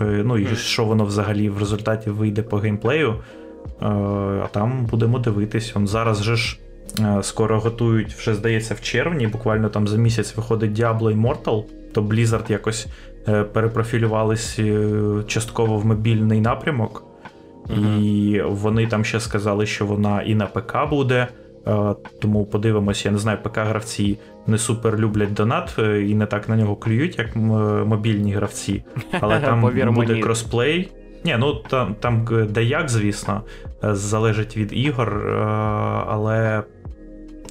[0.00, 3.14] Е, ну і що воно взагалі в результаті вийде по геймплею.
[3.82, 3.86] Е,
[4.44, 5.72] а там будемо дивитись.
[5.76, 6.58] Он Зараз же ж
[7.00, 12.02] е, скоро готують, вже здається, в червні, буквально там за місяць виходить Diablo Immortal, то
[12.02, 12.86] Blizzard якось
[13.28, 14.60] е, перепрофілювались
[15.26, 17.04] частково в мобільний напрямок.
[17.66, 18.00] Uh-huh.
[18.00, 21.28] І вони там ще сказали, що вона і на ПК буде.
[22.20, 26.76] Тому подивимося, я не знаю, ПК-гравці не супер люблять донат і не так на нього
[26.76, 27.36] клюють, як
[27.86, 28.84] мобільні гравці.
[29.20, 29.60] Але там
[29.94, 30.88] буде кросплей.
[31.24, 33.42] Ні, ну там там де як, звісно,
[33.84, 35.32] е, залежить від ігор, е,
[36.06, 36.62] але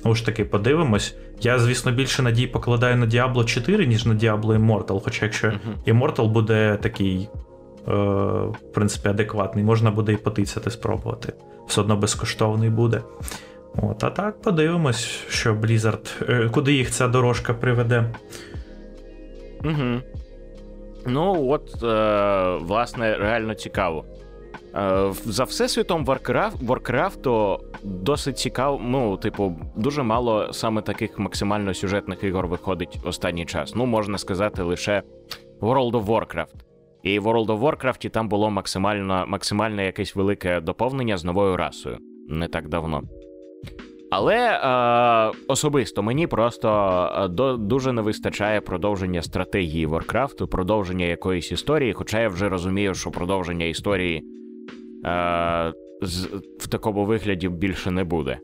[0.05, 1.15] ну ж таки подивимось.
[1.41, 5.01] Я, звісно, більше надій покладаю на Diablo 4, ніж на Diablo Immortal.
[5.03, 5.53] Хоча якщо.
[5.87, 7.29] Immortal буде такий,
[7.87, 11.33] е, в принципі, адекватний, можна буде і потицяти, спробувати.
[11.67, 13.01] Все одно безкоштовний буде.
[13.75, 18.05] От, А так, подивимось, що Blizzard, куди їх ця дорожка приведе.
[19.65, 20.01] Угу.
[21.05, 24.05] Ну, от, е, власне, реально цікаво.
[24.75, 28.81] Е, За всесвітом Warcraft, Warcraft досить цікаво.
[28.83, 33.75] Ну, типу, дуже мало саме таких максимально сюжетних ігор виходить останній час.
[33.75, 35.03] Ну, можна сказати, лише
[35.61, 36.55] World of Warcraft.
[37.03, 41.97] І в World of Warcraft там було максимально максимальне якесь велике доповнення з новою расою
[42.29, 43.01] не так давно.
[44.11, 46.69] Але е, особисто мені просто
[47.15, 52.93] е, до, дуже не вистачає продовження стратегії Warcraft, продовження якоїсь історії, хоча я вже розумію,
[52.93, 54.23] що продовження історії
[55.05, 56.25] е, з,
[56.59, 58.39] в такому вигляді більше не буде.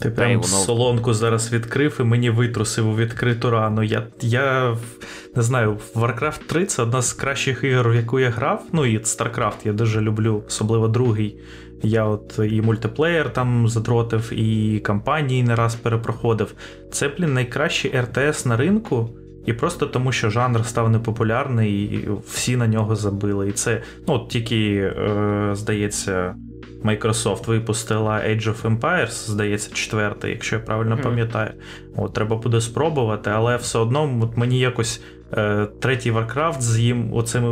[0.00, 0.42] Ти прям воно...
[0.42, 3.82] солонку зараз відкрив і мені витрусив у відкриту рану.
[3.82, 4.76] Я я
[5.36, 8.64] не знаю, Warcraft 3 це одна з кращих ігор, в яку я грав.
[8.72, 11.40] Ну і StarCraft я дуже люблю, особливо другий.
[11.82, 16.54] Я от і мультиплеєр там задротив, і кампанії не раз перепроходив.
[16.90, 19.10] Це, блін, найкращий РТС на ринку.
[19.46, 23.48] І просто тому, що жанр став непопулярний, і всі на нього забили.
[23.48, 26.34] І це, ну, от тільки, е, здається,
[26.84, 31.02] Microsoft випустила Age of Empires, здається, четвертий, якщо я правильно mm.
[31.02, 31.50] пам'ятаю.
[31.96, 35.02] От, Треба буде спробувати, але все одно от мені якось
[35.80, 37.48] третій Warcraft з їм оцими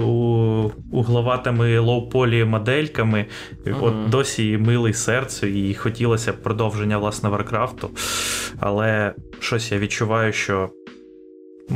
[0.93, 3.27] угловатими лоу-полі модельками.
[3.65, 3.85] Uh-huh.
[3.85, 7.91] От досі милий серцю, і хотілося б продовження власне Варкрафту.
[8.61, 10.71] Але щось я відчуваю, що.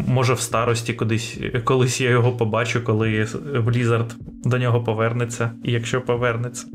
[0.06, 4.10] Може, в старості кудись, колись я його побачу, коли Blizzard
[4.44, 6.66] до нього повернеться, і якщо повернеться.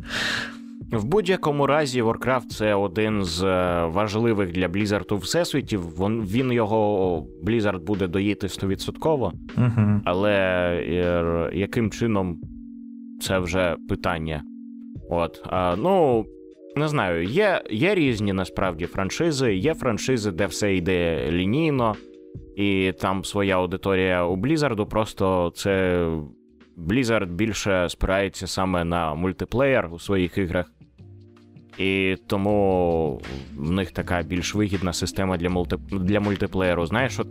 [0.91, 5.81] В будь-якому разі, Warcraft це один з е, важливих для Blizzard всесвітів.
[6.31, 9.31] Він його Blizzard буде доїти 100%.
[9.57, 10.01] Угу.
[10.05, 10.33] Але
[10.89, 12.41] е, яким чином
[13.21, 14.43] це вже питання?
[15.09, 16.25] От, а, ну.
[16.75, 19.55] Не знаю, є є різні насправді франшизи.
[19.55, 21.95] Є франшизи, де все йде лінійно,
[22.55, 26.05] і там своя аудиторія у Blizzard, Просто це
[26.77, 30.71] Blizzard більше спирається саме на мультиплеєр у своїх іграх.
[31.80, 33.21] І тому
[33.57, 35.77] в них така більш вигідна система для мульти...
[35.91, 36.86] для мультиплеєру.
[36.86, 37.27] Знаєш, от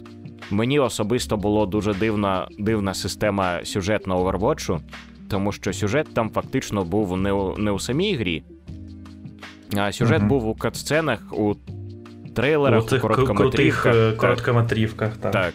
[0.51, 4.81] мені особисто було дуже дивна дивна система сюжетного Overwatch,
[5.31, 8.43] тому що сюжет там фактично був не у, не у самій грі,
[9.77, 10.29] а сюжет uh-huh.
[10.29, 11.55] був у катсценах, у
[12.35, 13.83] трейлерах, у цих короткометрівках.
[13.83, 15.17] крутих короткометрівках.
[15.17, 15.33] Так.
[15.33, 15.55] так.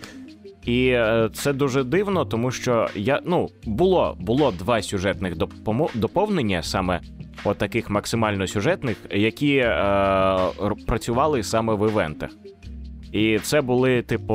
[0.66, 6.64] І е, це дуже дивно, тому що я ну було було два сюжетних допомо- доповнення,
[6.64, 7.00] саме
[7.44, 9.72] от таких максимально сюжетних, які е,
[10.88, 12.30] працювали саме в івентах.
[13.12, 14.34] І це були, типу,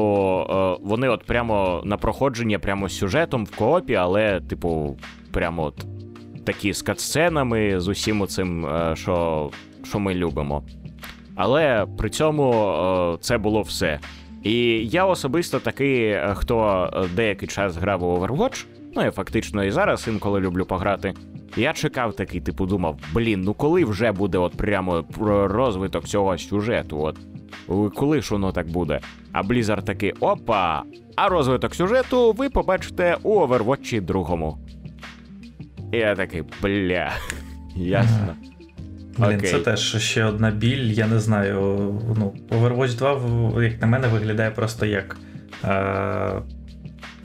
[0.50, 4.96] е, вони от прямо на проходження, прямо з сюжетом в коопі, але, типу,
[5.32, 5.86] прямо от
[6.48, 9.50] такі з катсценами, з усім цим, е, що,
[9.84, 10.62] що ми любимо.
[11.34, 13.98] Але при цьому е, це було все.
[14.42, 14.54] І
[14.86, 20.08] я особисто такий, е, хто деякий час грав у Overwatch, ну я фактично і зараз
[20.08, 21.14] інколи люблю пограти.
[21.56, 25.04] Я чекав такий, типу, думав, блін, ну коли вже буде от прямо
[25.46, 27.00] розвиток цього сюжету?
[27.00, 27.18] От
[27.94, 29.00] коли ж воно так буде?
[29.32, 30.82] А Blizzard такий опа!
[31.16, 34.58] А розвиток сюжету ви побачите у Overwatch другому.
[35.92, 37.12] І я такий, бля,
[37.76, 38.34] ясно.
[39.18, 39.50] Блін, Окей.
[39.50, 41.60] це теж ще одна біль, я не знаю.
[42.18, 45.16] Ну, Overwatch 2, як на мене, виглядає просто як.
[45.64, 46.42] Е-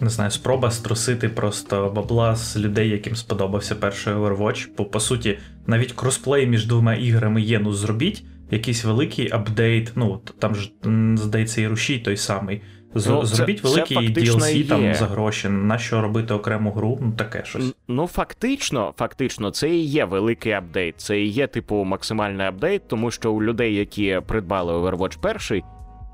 [0.02, 4.68] не знаю, спроба струсити просто бабла з людей, яким сподобався перший Overwatch.
[4.78, 9.92] Бо, по суті, навіть кросплей між двома іграми є, ну зробіть якийсь великий апдейт.
[9.96, 10.72] Ну, там ж,
[11.16, 12.62] здається, і рушій той самий.
[12.96, 15.50] З, ну, зробіть це, великий це DLC там за гроші.
[15.50, 17.00] На що робити окрему гру?
[17.02, 17.74] Ну таке щось.
[17.88, 20.96] Ну фактично, фактично, це і є великий апдейт.
[20.98, 25.64] Це і є, типу, максимальний апдейт, тому що у людей, які придбали Overwatch перший,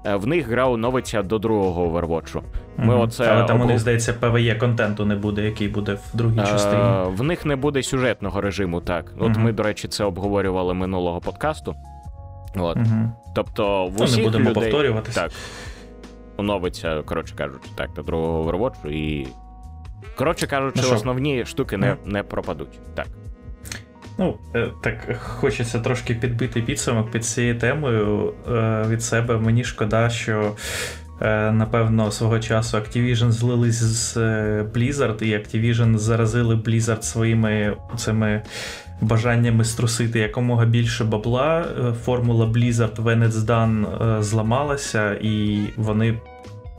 [0.04, 2.42] в них гра оновиться до другого Overwatch.
[2.78, 3.66] Ми mm оце Але там обл...
[3.66, 6.84] у них здається, PvE контенту не буде, який буде в другій частині.
[7.08, 9.14] В них не буде сюжетного режиму, так.
[9.20, 11.76] От mm ми, до речі, це обговорювали минулого подкасту.
[12.56, 12.78] От.
[12.78, 14.64] mm Тобто, в усіх не будемо людей...
[14.64, 15.16] повторюватись.
[15.16, 15.32] Так
[16.40, 19.28] оновиться, коротше кажучи, так, до другого Overwatch і.
[20.16, 22.80] Коротше кажучи, ну, основні штуки не, не пропадуть.
[22.96, 23.08] Так.
[24.20, 29.38] Ну, е, так хочеться трошки підбити підсумок під цією темою е, від себе.
[29.38, 30.56] Мені шкода, що.
[31.22, 34.18] Е, напевно, свого часу Activision злились з
[34.64, 38.42] Blizzard, і Activision заразили Blizzard своїми цими
[39.02, 41.66] бажаннями струсити якомога більше бабла.
[42.04, 46.18] Формула Blizzard when it's done зламалася, і вони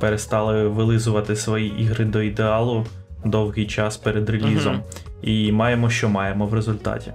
[0.00, 2.86] перестали вилизувати свої ігри до ідеалу
[3.24, 4.74] довгий час перед релізом.
[4.74, 4.80] uh
[5.22, 7.12] І маємо, що маємо в результаті.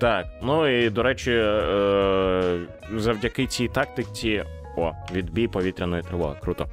[0.00, 2.58] Так, ну і до речі, е-
[2.96, 4.44] завдяки цій тактиці.
[4.76, 6.66] О, відбій повітряної тривоги, круто.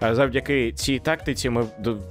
[0.00, 1.66] Завдяки цій тактиці ми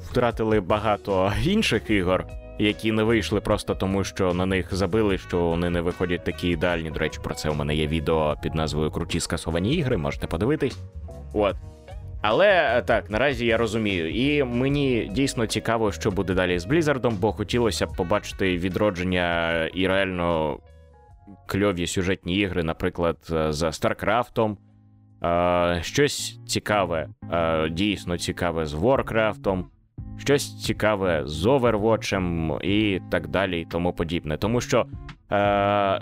[0.10, 2.26] втратили багато інших ігор,
[2.60, 6.90] які не вийшли просто тому, що на них забили, що вони не виходять такі ідеальні.
[6.92, 10.78] До речі, про це у мене є відео під назвою Круті скасовані ігри, можете подивитись.
[11.34, 11.56] От.
[12.28, 17.18] Але е, так, наразі я розумію, і мені дійсно цікаво, що буде далі з Блізардом,
[17.22, 20.60] бо хотілося б побачити відродження і реально
[21.48, 24.58] кльові сюжетні ігри, наприклад, е, за Старкрафтом.
[25.82, 29.70] Щось цікаве, е, дійсно цікаве з Воркрафтом,
[30.18, 34.38] щось цікаве з Overwatch і так далі, і тому подібне.
[34.38, 34.86] Тому що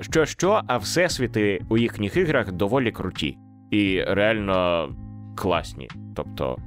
[0.01, 3.37] що, що, а всесвіти у їхніх іграх доволі круті.
[3.71, 4.89] І реально
[5.35, 5.87] класні.
[6.15, 6.57] Тобто,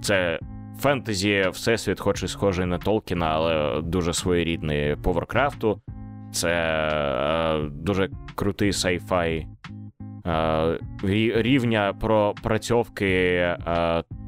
[0.00, 0.38] це
[0.78, 5.80] фентезі, всесвіт, хоч і схожий на Толкіна, але дуже своєрідний по Варкрафту.
[6.32, 9.46] Це е, дуже крутий сайфай
[10.26, 10.78] е,
[11.34, 13.56] рівня пропрацьовки е,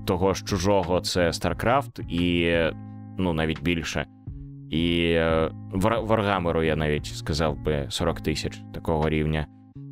[0.06, 2.54] того ж чужого це StarCraft і
[3.18, 4.06] ну, навіть більше.
[4.70, 9.46] І е, Варгамеру я навіть сказав би 40 тисяч такого рівня.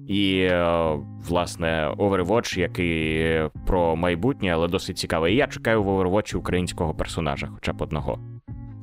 [0.09, 0.99] І, е,
[1.29, 5.35] власне, Overwatch, який про майбутнє, але досить цікавий.
[5.35, 8.19] І я чекаю в Overwatch українського персонажа, хоча б одного.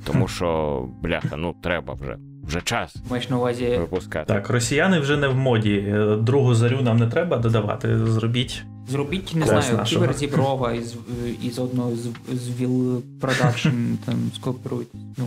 [0.06, 2.18] Тому що, бляха, ну треба вже.
[2.44, 4.34] Вже час Маєш на увазі випускати.
[4.34, 5.86] Так, росіяни вже не в моді.
[5.88, 8.06] Е, другу зарю нам не треба додавати.
[8.06, 8.64] Зробіть.
[8.88, 10.98] Зробіть, не знаю, кібер зіброва із
[11.42, 14.98] із одного з, з Will Production там скооперуйте.
[15.18, 15.26] Ну.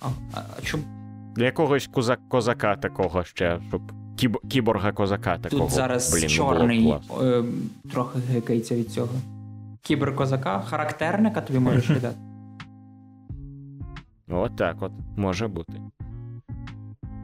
[0.00, 0.84] А, а, а чому?
[1.36, 3.82] Для якогось козак, козака такого ще, щоб
[4.48, 5.62] кіборга козака такого.
[5.62, 7.44] Тут зараз Блін, чорний е,
[7.92, 9.08] трохи гикається від цього.
[9.82, 12.16] Кібер козака, характерника тобі можеш віддати.
[14.28, 15.72] От так от може бути.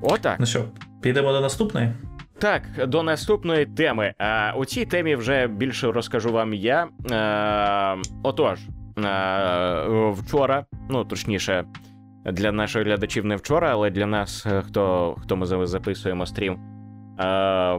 [0.03, 0.37] Отак.
[0.41, 0.65] Ну що,
[1.01, 1.93] підемо до наступної?
[2.39, 4.15] Так, до наступної теми.
[4.19, 6.89] А, У цій темі вже більше розкажу вам я.
[7.11, 8.59] А, Отож,
[9.05, 11.65] а, вчора, ну точніше,
[12.33, 16.80] для наших глядачів не вчора, але для нас, хто хто ми записуємо стрім, Е,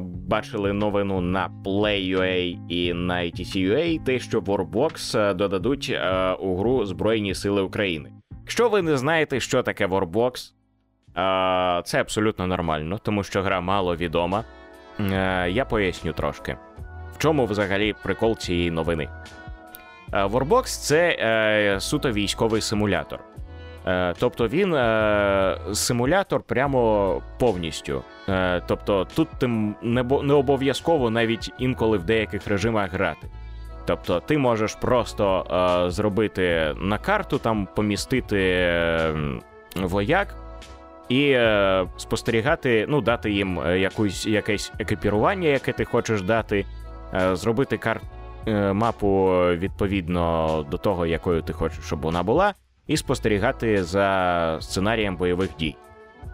[0.01, 6.85] бачили новину на Play.ua і на ITC.ua, те, що Warbox е, додадуть е, у гру
[6.85, 8.11] Збройні Сили України.
[8.41, 10.53] Якщо ви не знаєте, що таке Warbox,
[11.83, 14.43] це абсолютно нормально, тому що гра мало відома.
[15.49, 16.57] Я поясню трошки.
[17.13, 19.09] в чому взагалі прикол цієї новини?
[20.11, 23.19] Warbox– це е, суто військовий симулятор.
[23.87, 28.03] Е, тобто він е, симулятор прямо повністю.
[28.29, 29.47] Е, тобто тут ти
[29.81, 33.27] не, обов'язково навіть інколи в деяких режимах грати.
[33.85, 35.45] Тобто ти можеш просто
[35.85, 39.13] е, зробити на карту, там помістити е,
[39.75, 40.35] вояк
[41.09, 46.65] і е, спостерігати, ну, дати їм якусь, якесь екіпірування, яке ти хочеш дати,
[47.33, 48.01] зробити кар-
[48.73, 52.53] мапу відповідно до того, якою ти хочеш, щоб вона була,
[52.91, 55.75] і спостерігати за сценарієм бойових дій.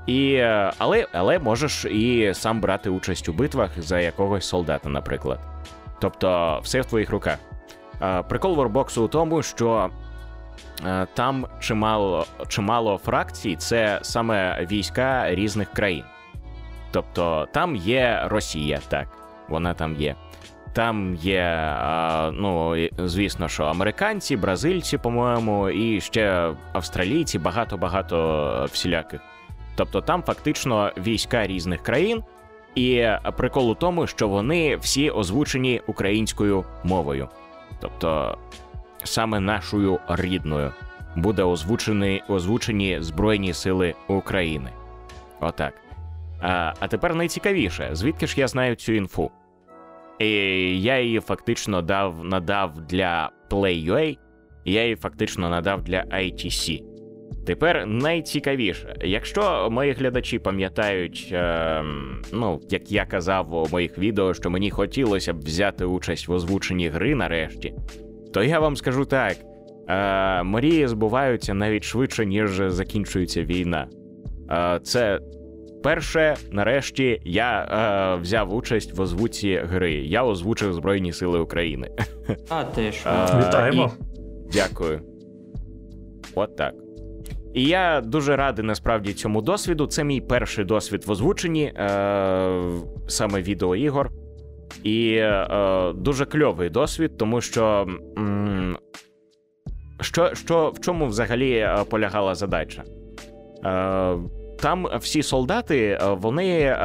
[0.06, 5.40] І, е, Але але можеш і сам брати участь у битвах за якогось солдата, наприклад.
[6.00, 7.38] Тобто, все в твоїх руках.
[8.30, 9.90] Прикол Ворбоксу у тому, що
[10.86, 16.04] е, там чимало чимало фракцій це саме війська різних країн.
[16.92, 19.08] Тобто там є Росія, так,
[19.50, 20.16] вона там є.
[20.74, 21.76] Там є,
[22.34, 29.22] ну, звісно, що американці, бразильці, по-моєму, і ще австралійці, багато-багато всіляких.
[29.76, 32.24] Тобто там фактично війська різних країн,
[32.76, 33.08] і
[33.38, 37.30] прикол у тому, що вони всі озвучені українською мовою.
[37.80, 38.38] Тобто
[39.04, 40.72] саме нашою рідною
[41.16, 44.70] буде озвучені, озвучені Збройні Сили України.
[45.40, 45.74] Отак.
[46.42, 49.32] А а тепер найцікавіше, звідки ж я знаю цю інфу?
[50.20, 50.28] І
[50.82, 54.18] Я її фактично дав, надав для Play.ua,
[54.66, 56.84] я її фактично надав для ITC.
[57.46, 61.84] Тепер найцікавіше, якщо мої глядачі пам'ятають, е,
[62.34, 66.88] ну як я казав у моїх відео, що мені хотілося б взяти участь в озвученні
[66.88, 67.74] гри нарешті,
[68.34, 69.38] то я вам скажу так:
[69.90, 73.88] е, мрії збуваються навіть швидше, ніж закінчується війна.
[74.52, 75.20] Е, це
[75.88, 79.94] перше, нарешті, я е, взяв участь в озвуці гри.
[79.94, 81.90] Я озвучив Збройні Сили України.
[82.50, 83.10] А ти що?
[83.48, 83.92] Вітаємо.
[84.54, 85.02] Дякую.
[86.36, 86.74] От так.
[87.54, 89.88] І я дуже радий насправді цьому досвіду.
[89.88, 92.62] Це мій перший досвід в озвученні, е,
[93.08, 94.12] саме відеоігор.
[94.84, 98.78] І е, дуже кльовий досвід, тому що м,
[100.02, 102.84] що, що в чому взагалі е, полягала задача?
[103.66, 104.18] Е,
[104.60, 106.76] Там всі солдати, е, вони е,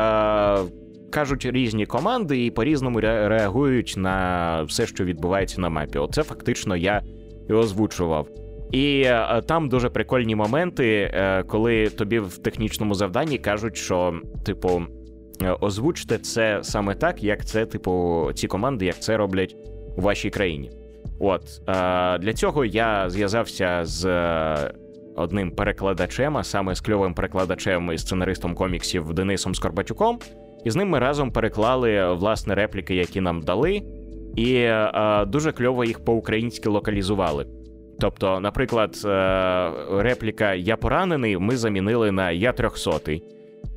[1.10, 5.98] кажуть різні команди і по-різному реагують на все, що відбувається на мапі.
[5.98, 7.02] Оце фактично я
[7.50, 8.28] і озвучував.
[8.72, 11.14] І е, там дуже прикольні моменти,
[11.46, 14.82] коли тобі в технічному завданні кажуть, що, типу,
[15.60, 19.56] озвучте це саме так, як це, типу, ці команди, як це роблять
[19.96, 20.70] у вашій країні.
[21.20, 21.42] От
[22.20, 24.04] для цього я зв'язався з
[25.16, 30.18] одним перекладачем, а саме з кльовим перекладачем і сценаристом коміксів Денисом Скорбатюком.
[30.64, 33.82] І з ним ми разом переклали власне репліки, які нам дали,
[34.36, 34.68] і
[35.26, 37.46] дуже кльово їх по-українськи локалізували.
[38.02, 43.22] Тобто, наприклад, е, репліка Я поранений ми замінили на Я трьохсотий.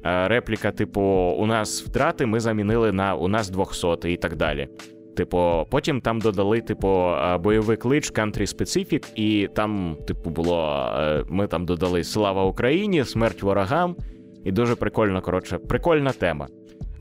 [0.05, 1.01] Е, репліка, типу,
[1.39, 4.67] у нас втрати ми замінили на у нас двохсотий і так далі.
[5.15, 10.89] Типу, потім там додали, типу, е, бойовий клич Country Specific, і там, типу, було.
[11.29, 13.95] Ми там додали Слава Україні, смерть ворогам.
[14.43, 16.47] І дуже прикольно, коротше, прикольна тема.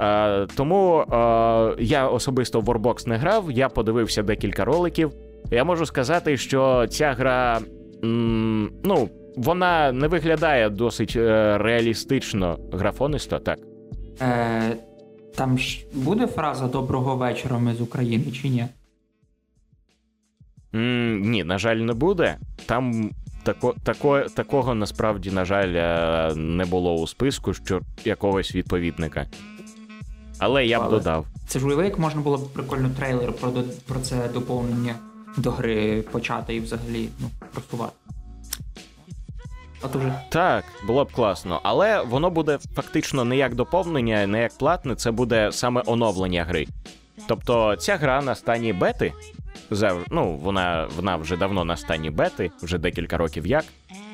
[0.00, 1.04] Е, Тому е,
[1.78, 5.10] я особисто в Warbox не грав, я подивився декілька роликів.
[5.50, 7.60] Я можу сказати, що ця гра,
[8.04, 13.58] м, ну, вона не виглядає досить е, реалістично графонисто, так.
[14.22, 14.76] Е,
[15.34, 18.66] Там ж буде фраза доброго вечора ми з України чи ні?
[20.74, 22.38] М, Ні, на жаль, не буде.
[22.66, 23.10] Там
[23.42, 29.26] тако, тако, такого насправді, на жаль, е, не було у списку що якогось відповідника.
[30.38, 31.26] Але я б Але додав.
[31.46, 33.52] Це ж уяви, як можна було б прикольно трейлер про,
[33.86, 34.94] про це доповнення
[35.36, 37.92] до гри почати і взагалі ну, просувати.
[39.84, 40.12] От уже.
[40.28, 45.10] Так, було б класно, але воно буде фактично не як доповнення, не як платне, це
[45.10, 46.66] буде саме оновлення гри.
[47.28, 49.12] Тобто ця гра на стані бети,
[50.10, 53.64] ну, вона вона вже давно на стані бети, вже декілька років як.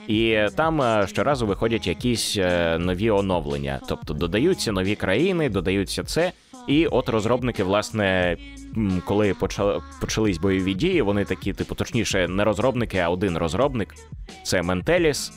[0.08, 6.32] І там е, щоразу виходять якісь е, нові оновлення, тобто додаються нові країни, додаються це.
[6.68, 8.36] І от розробники, власне,
[9.04, 13.94] коли почали почались бойові дії, вони такі, типу, точніше, не розробники, а один розробник
[14.42, 15.32] це Ментеліс,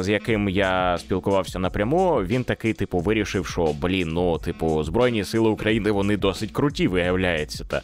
[0.00, 2.14] з яким я спілкувався напряму.
[2.14, 7.64] Він такий, типу, вирішив, що блін, ну, типу, Збройні Сили України вони досить круті, виявляється.
[7.64, 7.82] та.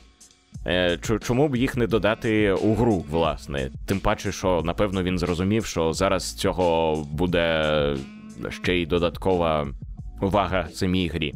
[0.67, 3.71] Е, чому б їх не додати у гру, власне?
[3.87, 7.97] Тим паче, що напевно він зрозумів, що зараз цього буде
[8.51, 9.67] ще й додаткова
[10.23, 11.35] увага самій грі.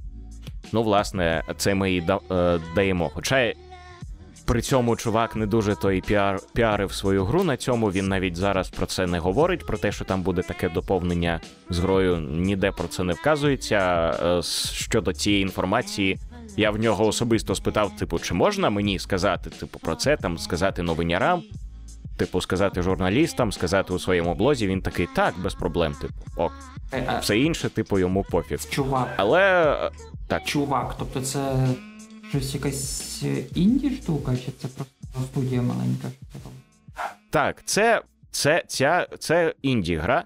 [0.72, 3.10] Ну, власне, це ми і е, даємо.
[3.14, 3.52] Хоча
[4.48, 7.90] при цьому чувак не дуже той піар, піарив свою гру на цьому.
[7.90, 11.40] Він навіть зараз про це не говорить, про те, що там буде таке доповнення
[11.70, 12.16] з грою.
[12.16, 13.78] Ніде про це не вказується.
[14.38, 14.42] Е,
[14.72, 16.18] щодо цієї інформації,
[16.56, 20.82] я в нього особисто спитав: типу, чи можна мені сказати, типу, про це там, сказати
[20.82, 21.42] новинярам,
[22.16, 24.66] типу, сказати журналістам, сказати у своєму блозі.
[24.66, 25.94] Він такий, так, без проблем.
[26.00, 26.52] Типу, ок.
[26.92, 28.60] Е, Все інше, типу, йому пофіг.
[28.70, 29.08] Чувак.
[29.16, 29.90] Але е,
[30.28, 31.56] так, Чувак, тобто це
[32.28, 33.22] щось якась
[33.54, 34.94] інді штука, чи це просто
[35.32, 36.08] студія маленька?
[37.30, 40.24] Так, це це, ця, це інді-гра,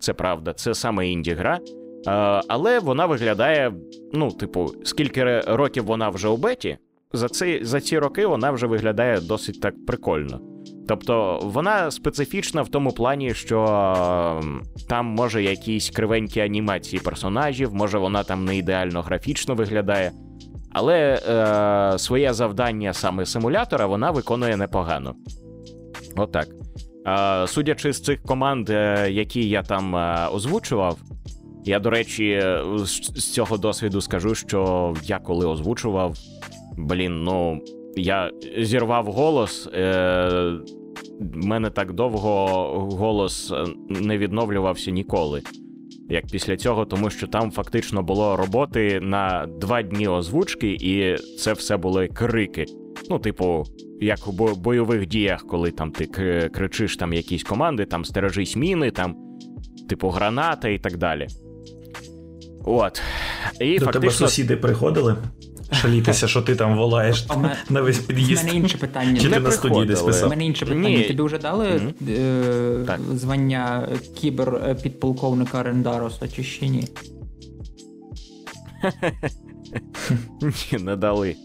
[0.00, 1.58] це правда, це саме інді-гра.
[2.06, 2.10] Е,
[2.48, 3.72] але вона виглядає,
[4.12, 6.78] ну, типу, скільки років вона вже у беті,
[7.12, 10.40] за ці, за ці роки вона вже виглядає досить так прикольно.
[10.88, 17.98] Тобто вона специфічна в тому плані, що е, там може якісь кривенькі анімації персонажів, може
[17.98, 20.12] вона там не ідеально графічно виглядає.
[20.74, 25.14] Але е, своє завдання саме симулятора вона виконує непогано.
[26.16, 26.48] Отак.
[27.06, 30.98] Е, судячи з цих команд, е, які я там е, озвучував,
[31.64, 32.42] я, до речі,
[33.14, 36.14] з цього досвіду скажу, що я коли озвучував,
[36.76, 37.60] блін, ну
[37.96, 39.68] я зірвав голос.
[39.74, 40.52] Е,
[41.20, 42.46] мене так довго
[42.92, 43.52] голос
[43.88, 45.42] не відновлювався ніколи.
[46.08, 51.52] Як після цього, тому що там фактично було роботи на два дні озвучки, і це
[51.52, 52.66] все були крики.
[53.10, 53.64] Ну, типу,
[54.00, 56.06] як у бойових діях, коли там ти
[56.54, 59.16] кричиш там якісь команди, там стережись міни, там,
[59.88, 61.26] типу, граната і так далі.
[62.64, 63.02] От.
[63.60, 63.92] І До фактично...
[63.92, 65.16] тебе сусіди приходили?
[65.72, 67.26] Шалітися, що ти там волаєш
[67.70, 68.42] на весь під'їзд.
[68.42, 69.20] У мене інше питання.
[69.20, 70.26] Чи ти на студії десь писав?
[70.26, 70.88] У мене інше питання.
[70.88, 71.04] Ні.
[71.04, 72.90] Тобі вже дали mm-hmm.
[72.90, 73.88] е- звання
[74.20, 76.88] кіберпідполковника Рендароса, чи ще ні?
[80.72, 81.36] Ні, не дали.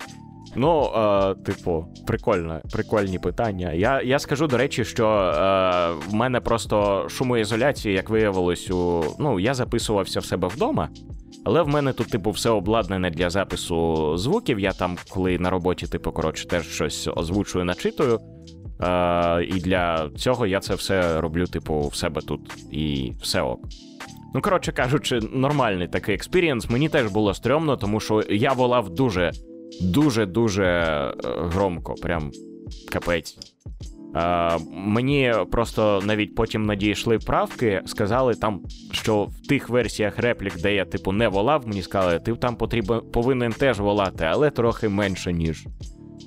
[0.56, 3.74] Ну, е, типу, прикольно, прикольні питання.
[3.74, 9.40] Я я скажу, до речі, що е, в мене просто шумоізоляція, як виявилось, у ну,
[9.40, 10.90] я записувався в себе вдома,
[11.44, 14.60] але в мене тут, типу, все обладнане для запису звуків.
[14.60, 18.20] Я там, коли на роботі, типу, коротше, теж щось озвучую, начитую.
[18.82, 23.60] Е, І для цього я це все роблю, типу, в себе тут і все ок.
[24.34, 26.70] Ну, коротше кажучи, нормальний такий experience.
[26.70, 29.32] Мені теж було стрьомно, тому що я волав дуже
[29.82, 32.32] дуже-дуже е, громко, прям
[32.92, 33.38] капець.
[34.14, 38.62] А, Мені просто навіть потім надійшли правки, сказали там,
[38.92, 43.02] що в тих версіях реплік, де я, типу, не волав, мені сказали, ти там потрібен,
[43.14, 45.66] повинен теж волати, але трохи менше, ніж,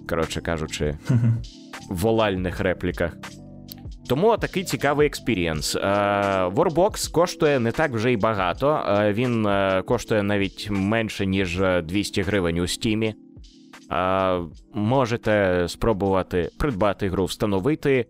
[0.09, 0.99] коротше кажучи,
[1.91, 3.17] в волальних репліках.
[4.09, 5.77] Тому такий цікавий experience.
[5.77, 8.85] Warbox коштує не так вже й багато.
[9.13, 13.15] Він е, коштує навіть менше, ніж 200 гривень у Steam і.
[14.75, 18.07] Можете спробувати придбати гру, встановити.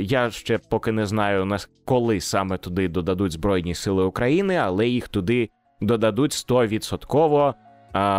[0.00, 5.50] Я ще поки не знаю, коли саме туди додадуть Збройні Сили України, але їх туди
[5.80, 7.54] додадуть 100%.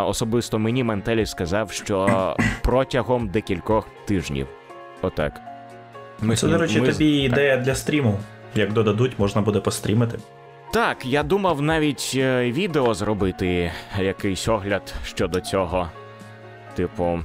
[0.08, 4.47] Особисто мені Ментелі сказав, що протягом декількох тижнів.
[5.01, 5.41] Отак.
[6.22, 6.91] Ми, Це, до речі, ми...
[6.91, 8.20] тобі ідея для стріму.
[8.56, 10.20] Як додадуть, можна буде пострімити.
[10.74, 15.89] Так, я думав навіть е, відео зробити, якийсь огляд щодо цього.
[16.76, 17.19] Типу,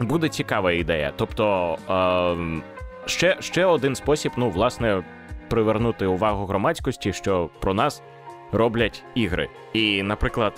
[0.00, 1.12] буде цікава ідея.
[1.16, 2.62] Тобто, е,
[3.06, 5.02] ще ще один спосіб, ну, власне,
[5.48, 8.02] привернути увагу громадськості, що про нас
[8.52, 9.48] роблять ігри.
[9.72, 10.52] І, наприклад,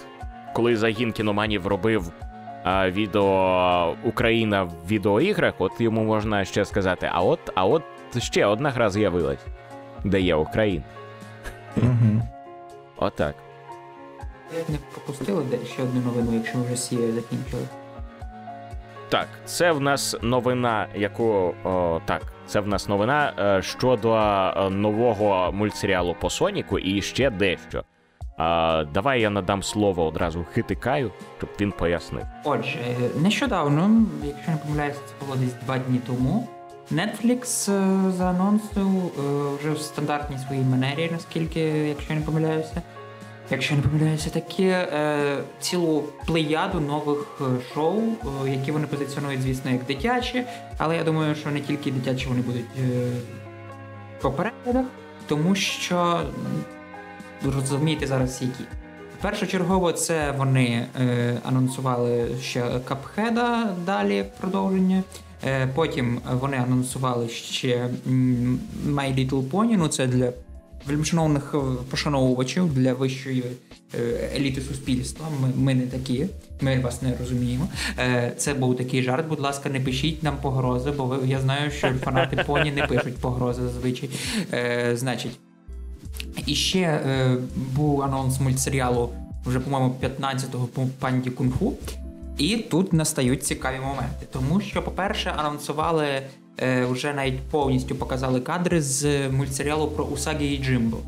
[0.54, 2.12] коли загін кіноманів робив
[2.64, 7.82] а, відео Україна в відеоіграх, от йому можна ще сказати: а от, а от
[8.18, 9.46] ще одна гра з'явилась,
[10.04, 10.84] де є Україна.
[12.96, 13.34] Отак.
[14.68, 17.62] Не пропустили ще одну новину, якщо ми вже сіє закінчили.
[19.08, 24.70] Так, це в нас новина, яку о, так, це в нас новина е, щодо е,
[24.70, 27.84] нового мультсеріалу по Соніку і ще дещо.
[28.38, 32.22] А, Давай я надам слово одразу хитикаю, щоб він пояснив.
[32.44, 32.78] Отже,
[33.16, 36.48] нещодавно, якщо не помиляюся, це було десь два дні тому.
[36.92, 39.12] Netflix е, заанонсив
[39.58, 42.82] вже в стандартній своїй манері, наскільки, якщо я не помиляюся,
[43.50, 48.02] якщо не помиляюся, такі е, цілу плеяду нових е, шоу,
[48.46, 50.44] е, які вони позиціонують, звісно, як дитячі,
[50.78, 53.10] але я думаю, що не тільки дитячі вони будуть е,
[54.20, 54.86] по переглядах,
[55.26, 56.20] тому що
[57.44, 58.64] розумієте зараз які.
[59.20, 65.02] Першочергово це вони е, анонсували ще Капхеда далі продовження.
[65.44, 67.88] Е, Потім вони анонсували ще
[68.86, 70.32] My Little Pony, ну це для
[70.86, 71.54] вельмишановних
[71.90, 73.44] пошановувачів для вищої
[74.36, 75.26] еліти суспільства.
[75.40, 76.26] Ми ми не такі,
[76.60, 77.68] ми вас не розуміємо.
[78.36, 79.28] Це був такий жарт.
[79.28, 83.16] Будь ласка, не пишіть нам погрози, бо ви, я знаю, що фанати поні не пишуть
[83.16, 84.10] погрози зазвичай.
[84.92, 85.38] Значить.
[86.46, 89.10] І ще е, був анонс мультсеріалу
[89.46, 91.72] вже, по-моєму, 15-го по панді кунг-фу.
[92.38, 94.26] І тут настають цікаві моменти.
[94.32, 96.22] Тому що, по-перше, анонсували е,
[96.90, 100.98] вже навіть повністю показали кадри з мультсеріалу про Усагі і Джимбо.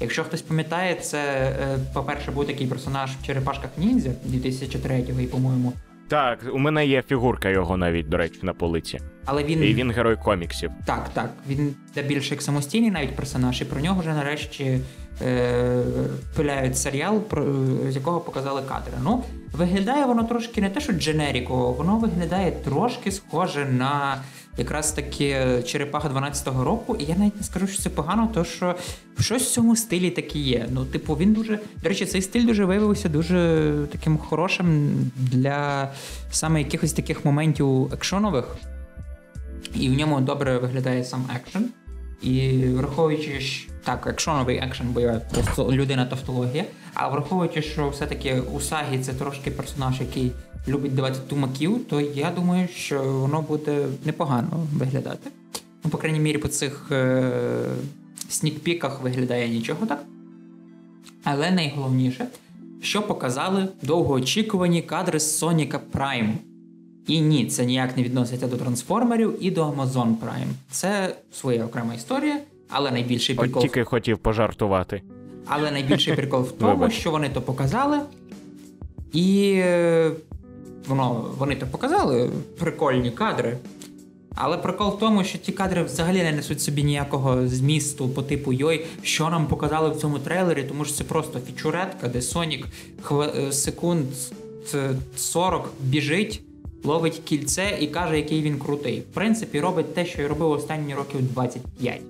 [0.00, 5.72] Якщо хтось пам'ятає, це, е, по-перше, був такий персонаж в Черепашках Ніндзя 2003-го, і, по-моєму,
[6.10, 8.98] так, у мене є фігурка його навіть, до речі, на полиці.
[9.24, 10.70] Але він І він герой коміксів.
[10.86, 11.30] Так, так.
[11.48, 14.80] Він де більше як самостійний навіть персонаж, і про нього вже нарешті
[15.22, 15.82] е,
[16.36, 17.46] пиляють серіал, про
[17.88, 18.92] з якого показали кадри.
[19.02, 24.22] Ну, виглядає воно трошки не те, що дженеріково, воно виглядає трошки схоже на
[24.58, 25.36] якраз таки
[25.66, 26.96] черепаха 12-го року.
[27.00, 28.74] І я навіть не скажу, що це погано, то що
[29.20, 30.68] щось в цьому стилі таке є.
[30.72, 31.60] Ну, типу, він дуже.
[31.82, 35.92] До речі, цей стиль дуже виявився дуже таким хорошим для
[36.30, 38.56] саме якихось таких моментів екшонових.
[39.74, 41.68] І в ньому добре виглядає сам екшен.
[42.22, 43.40] І враховуючи,
[43.84, 45.00] так, екшоновий екшен, бо
[45.32, 46.64] просто людина тавтологія.
[46.94, 50.32] А враховуючи, що все-таки Усагі це трошки персонаж, який
[50.68, 55.30] любить давати тумаків, то я думаю, що воно буде непогано виглядати.
[55.84, 57.62] Ну, по крайній мірі, по цих е-
[58.28, 60.04] снікпіках виглядає нічого так.
[61.24, 62.26] Але найголовніше,
[62.82, 66.32] що показали довгоочікувані кадри з Соніка Prime.
[67.06, 70.50] І ні, це ніяк не відноситься до трансформерів і до Amazon Prime.
[70.70, 73.62] Це своя окрема історія, але найбільший прикол.
[73.62, 75.02] От тільки хотів пожартувати.
[75.46, 77.98] Але найбільший прикол в тому, що вони то показали,
[79.12, 80.10] і е,
[80.86, 83.56] воно, вони то показали прикольні кадри.
[84.34, 88.52] Але прикол в тому, що ті кадри взагалі не несуть собі ніякого змісту по типу
[88.52, 92.66] Йой, що нам показали в цьому трейлері, тому що це просто фічуретка, де Сонік
[93.02, 93.20] хв...
[93.20, 94.06] Е, секунд
[95.16, 96.42] 40 біжить
[96.84, 99.00] ловить кільце і каже, який він крутий.
[99.00, 102.00] В принципі, робить те, що й робив останні років 25.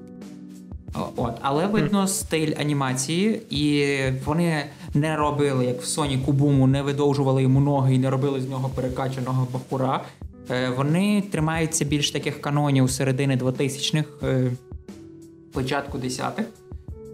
[1.17, 4.65] От, Але видно стиль анімації, і вони
[4.95, 8.71] не робили, як в Соніку Буму, не видовжували йому ноги і не робили з нього
[8.75, 10.05] перекачаного бахура.
[10.51, 14.53] Е, вони тримаються більш таких канонів середини 2000-х, е,
[15.53, 16.45] початку 10-х.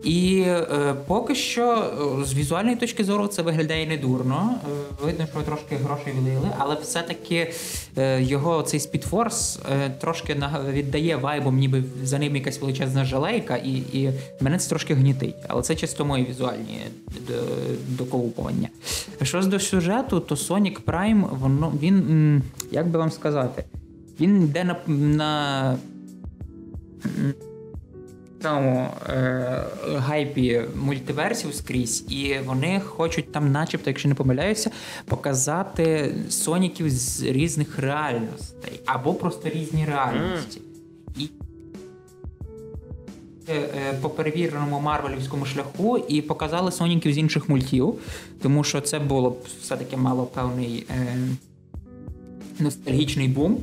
[0.05, 1.92] І е, поки що
[2.22, 4.55] е, з візуальної точки зору це виглядає недурно.
[4.64, 7.53] Е, видно, що трошки грошей влили, але все-таки
[7.99, 10.36] е, його цей speed force е, трошки
[10.72, 15.36] віддає вайбом, ніби за ним якась величезна жалейка, і і мене це трошки гнітить.
[15.49, 16.80] Але це чисто мої візуальні
[17.88, 18.68] доколупування.
[19.22, 23.64] Що до сюжету, то Sonic Prime, воно він, як би вам сказати,
[24.20, 24.76] він йде на.
[24.86, 25.76] на
[28.47, 34.70] цьому е, гайпі мультиверсів скрізь, і вони хочуть там, начебто, якщо не помиляюся,
[35.05, 40.61] показати соніків з різних реальностей або просто різні реальності.
[40.61, 41.20] Mm.
[41.22, 41.30] І
[43.49, 47.94] е, е, по перевіреному марвелівському шляху і показали соніків з інших мультів,
[48.42, 51.16] тому що це було б все-таки мало певний е,
[52.59, 53.59] ностальгічний бум,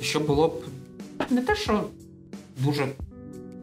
[0.00, 0.64] що було б
[1.30, 1.84] не те, що
[2.58, 2.86] дуже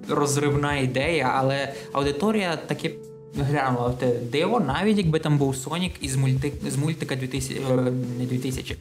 [0.09, 2.95] розривна ідея, але аудиторія таки
[3.37, 7.75] глянула те диво, навіть якби там був Сонік із мульти, з мультика 2000, е,
[8.19, 8.75] не 2000,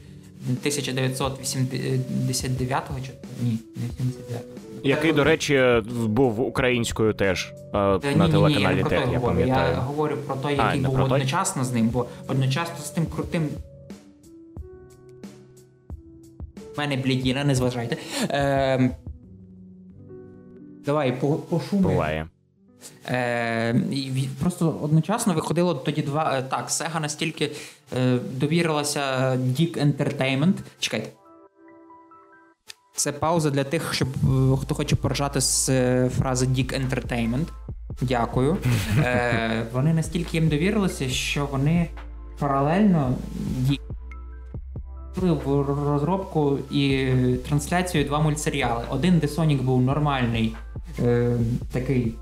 [0.65, 3.11] 1989-го чи
[3.43, 4.39] ні, не 79-го.
[4.83, 9.73] Який, до речі, був українською теж е, на ні, телеканалі ні, я ТЕТ, я пам'ятаю.
[9.73, 11.71] Я говорю про той, який а, був одночасно той?
[11.71, 13.49] з ним, бо одночасно з тим крутим.
[16.75, 17.97] У мене блідіна, не зважайте.
[18.29, 18.95] Е,
[20.85, 21.81] Давай по, по шумі.
[21.81, 22.27] Буває.
[23.09, 23.75] Е,
[24.39, 26.37] Просто одночасно виходило тоді два.
[26.37, 27.51] Е, так, Сега настільки
[27.97, 30.53] е, довірилася Dick Entertainment.
[30.79, 31.09] Чекайте.
[32.95, 37.45] Це пауза для тих, щоб е, хто хоче поржати з е, фрази Dick Entertainment.
[38.01, 38.57] Дякую.
[38.97, 41.89] Е, Вони настільки їм довірилися, що вони
[42.39, 43.13] паралельно
[45.15, 47.07] в розробку і
[47.47, 48.83] трансляцію два мультсеріали.
[48.89, 50.55] Один, де Сонік був нормальний
[50.99, 51.37] е,
[51.71, 52.15] такий.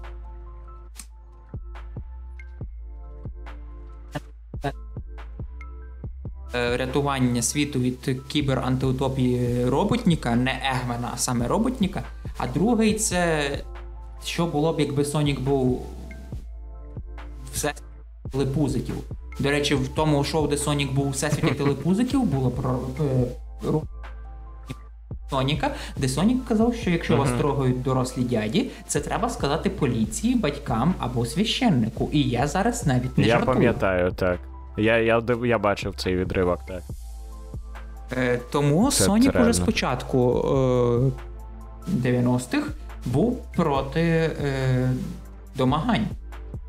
[6.56, 12.04] Е, рятування світу від кібер-антиутопії роботніка, не Егмена, а саме роботніка.
[12.38, 13.50] А другий це
[14.26, 15.86] що було б, якби Сонік був
[17.54, 17.74] все
[18.32, 18.96] телепузиків.
[19.40, 23.26] До речі, в тому шоу, де Сонік був у всесвіті телепузиків, було про е,
[25.34, 30.94] Соніка, де Сонік казав, що якщо вас трогають дорослі дяді, це треба сказати поліції, батькам
[31.00, 32.10] або священнику.
[32.12, 33.56] І я зараз навіть не я жартую.
[33.56, 34.40] пам'ятаю, так.
[34.78, 36.82] Я, я, я бачив цей відривок, так.
[38.18, 40.42] Е, Тому Це- Сонік це уже спочатку
[41.88, 42.68] е, 90-х
[43.06, 44.90] був проти е,
[45.56, 46.08] домагань.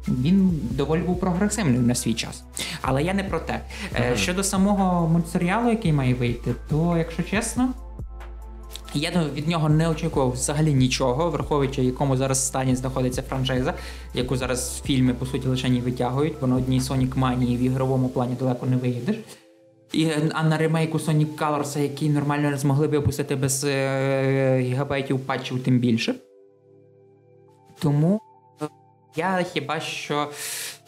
[0.08, 2.44] Він доволі був прогресивним на свій час.
[2.82, 3.60] Але я не про те.
[3.96, 7.68] Е, Щодо самого мультсеріалу, який має вийти, то, якщо чесно,
[8.94, 13.74] я від нього не очікував взагалі нічого, враховуючи, в якому зараз стані знаходиться франшиза,
[14.14, 18.08] яку зараз фільми, по суті, лише не витягують, бо на одній Sonic Mania в ігровому
[18.08, 19.16] плані далеко не виїдеш.
[19.92, 25.20] І, а на ремейку Sonic Colors, який нормально не змогли би опустити без е, гігабайтів
[25.20, 26.14] патчів, тим більше.
[27.78, 28.20] Тому
[28.62, 28.68] е,
[29.16, 30.30] я хіба що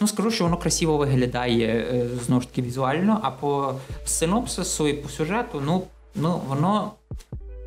[0.00, 4.92] ну скажу, що воно красиво виглядає е, знову ж таки візуально, а по синопсису і
[4.92, 5.82] по сюжету, ну,
[6.14, 6.92] ну воно,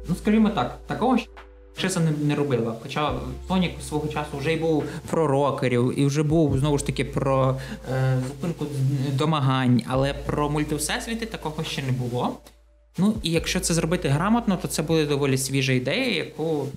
[0.10, 1.18] ну скажімо так, такого
[1.78, 2.76] ще це не, не робила.
[2.84, 3.14] Хоча
[3.48, 7.58] Сонік свого часу вже й був про рокерів, і вже був знову ж таки про
[7.92, 8.66] е, зупинку
[9.14, 12.38] домагань, але про мультивсесвіти такого ще не було.
[12.98, 16.68] Ну і якщо це зробити грамотно, то це буде доволі свіжа ідея, яку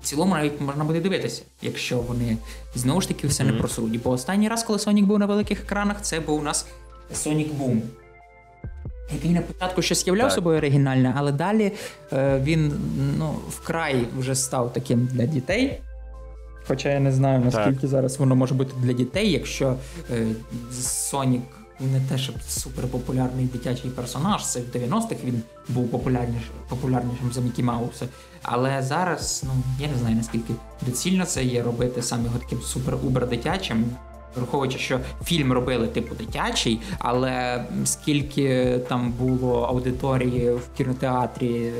[0.00, 2.36] в цілому навіть можна буде дивитися, якщо вони
[2.74, 4.02] знову ж таки все не просруть.
[4.02, 6.66] Бо останній раз, коли Сонік був на великих екранах, це був у нас
[7.12, 7.80] Sonic Boom.
[9.12, 10.34] Який на початку щось являв Так.
[10.34, 11.72] собою оригінальне, але далі
[12.12, 12.72] е, він
[13.18, 15.80] ну, вкрай вже став таким для дітей.
[16.68, 19.76] Хоча я не знаю, наскільки зараз воно може бути для дітей, якщо
[20.10, 20.26] е,
[20.72, 21.42] Сонік
[21.80, 27.62] не те, щоб суперпопулярний дитячий персонаж, це в 90-х він був популярніш, популярнішим за Мікі
[27.62, 28.06] Мауса.
[28.42, 29.50] Але зараз, ну
[29.80, 33.84] я не знаю наскільки доцільно це є робити саме його таким супер-убер дитячим.
[34.36, 41.72] Враховуючи, що фільм робили типу дитячий, але скільки там було аудиторії в кінотеатрі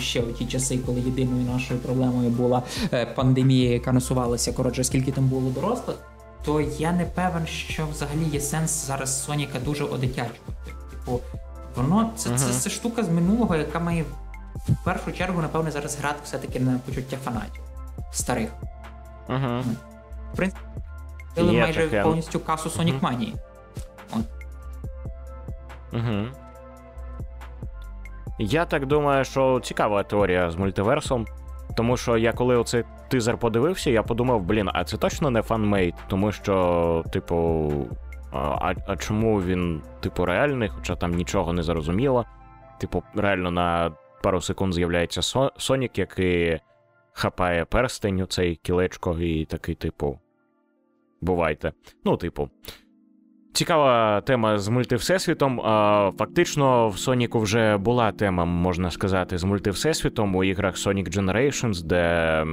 [0.00, 5.12] ще у ті часи, коли єдиною нашою проблемою була е, пандемія, яка насувалася, коротше, скільки
[5.12, 5.96] там було дорослих,
[6.44, 10.52] то я не певен, що взагалі є сенс зараз Соніка дуже одитячувати.
[10.90, 11.20] Типу,
[11.76, 14.04] воно це, це, це штука з минулого, яка має
[14.68, 17.62] в першу чергу, напевне, зараз грати все-таки на почуття фанатів
[18.12, 18.48] старих.
[19.28, 19.64] Угу.
[20.32, 20.62] В принципі,
[21.36, 22.02] Били є майже таке.
[22.02, 23.32] повністю касу Sonic Mania.
[25.92, 26.26] Угу.
[28.38, 31.26] Я так думаю, що цікава теорія з мультиверсом.
[31.76, 35.94] Тому що я коли оцей тизер подивився, я подумав, блін, а це точно не fan-made,
[36.08, 37.72] тому що, типу,
[38.32, 42.24] а, а чому він, типу, реальний, хоча там нічого не зрозуміло.
[42.80, 46.60] Типу, реально на пару секунд з'являється Со- Сонік, який
[47.12, 50.18] хапає перстень у цей кілечко, і такий, типу.
[51.20, 51.72] Бувайте.
[52.04, 52.48] Ну, типу.
[53.52, 55.60] Цікава тема з мультивсесвітом.
[56.18, 62.44] Фактично, в Соніку вже була тема, можна сказати, з мультивсесвітом у іграх Sonic Generations, де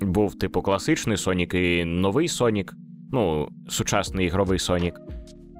[0.00, 2.74] був типу класичний Сонік і новий Сонік,
[3.12, 5.00] ну, сучасний ігровий Сонік.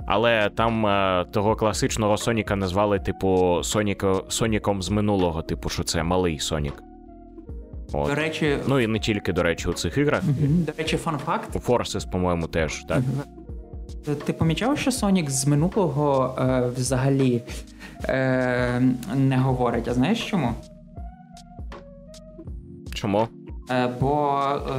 [0.07, 6.03] Але там е, того класичного Соніка назвали, типу, Соніко, Соніком з минулого, типу, що це
[6.03, 6.83] малий Сонік.
[7.93, 8.09] От.
[8.09, 10.23] До речі, Ну і не тільки, до речі, у цих іграх.
[10.67, 11.57] до речі, фан-факт.
[11.57, 13.03] У Forces, по-моєму, теж, так?
[14.25, 17.43] Ти помічав, що Сонік з минулого е, взагалі
[18.05, 18.83] е,
[19.17, 19.89] не говорить?
[19.89, 20.55] А знаєш чому?
[22.95, 23.29] Чому?
[23.71, 24.71] Е, бо е,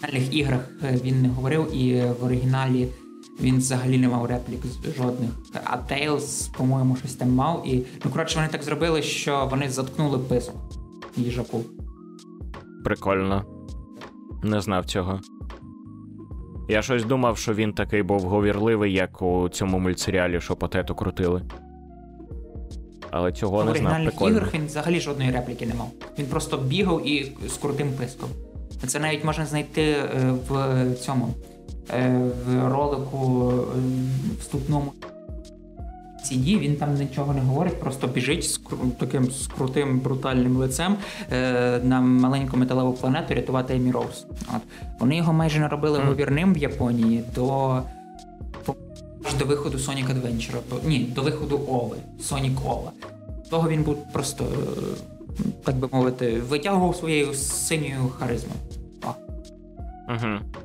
[0.00, 0.70] в оригінальних іграх
[1.04, 2.88] він не говорив, і в оригіналі
[3.40, 4.60] він взагалі не мав реплік
[4.96, 5.30] жодних.
[5.64, 7.62] А Тейлз, по-моєму, щось там мав.
[7.66, 10.54] І ну коротше, вони так зробили, що вони заткнули писок
[11.20, 11.60] їжаку.
[12.84, 13.44] Прикольно.
[14.42, 15.20] Не знав цього.
[16.68, 21.42] Я щось думав, що він такий був говірливий, як у цьому мультсеріалі, що потету крутили.
[23.10, 23.92] Але цього в не знав.
[23.92, 25.90] оригінальних іграх він взагалі жодної репліки не мав.
[26.18, 28.28] Він просто бігав і з крутим писком.
[28.86, 31.34] Це навіть можна знайти е, в цьому
[31.90, 33.80] е, в ролику е,
[34.40, 34.92] вступному
[36.24, 38.60] CD, він там нічого не говорить, просто біжить з
[38.98, 40.96] таким з крутим брутальним лицем
[41.32, 44.26] е, на маленьку металеву планету рятувати Емі Роуз.
[44.56, 44.62] От.
[45.00, 46.08] Вони його майже наробили Мгм.
[46.08, 47.80] говірним в Японії до
[49.24, 50.58] аж до виходу Sonic Adventure.
[50.86, 52.92] Ні, до виходу Ови, Sonic Ова.
[53.50, 54.82] Того він був просто, е,
[55.64, 58.56] так би мовити, витягував своєю синьою харизмою.
[60.08, 60.60] Угу.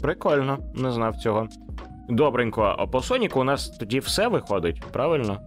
[0.00, 1.48] Прикольно, не знав цього.
[2.08, 5.38] Добренько, а по Соніку у нас тоді все виходить, правильно?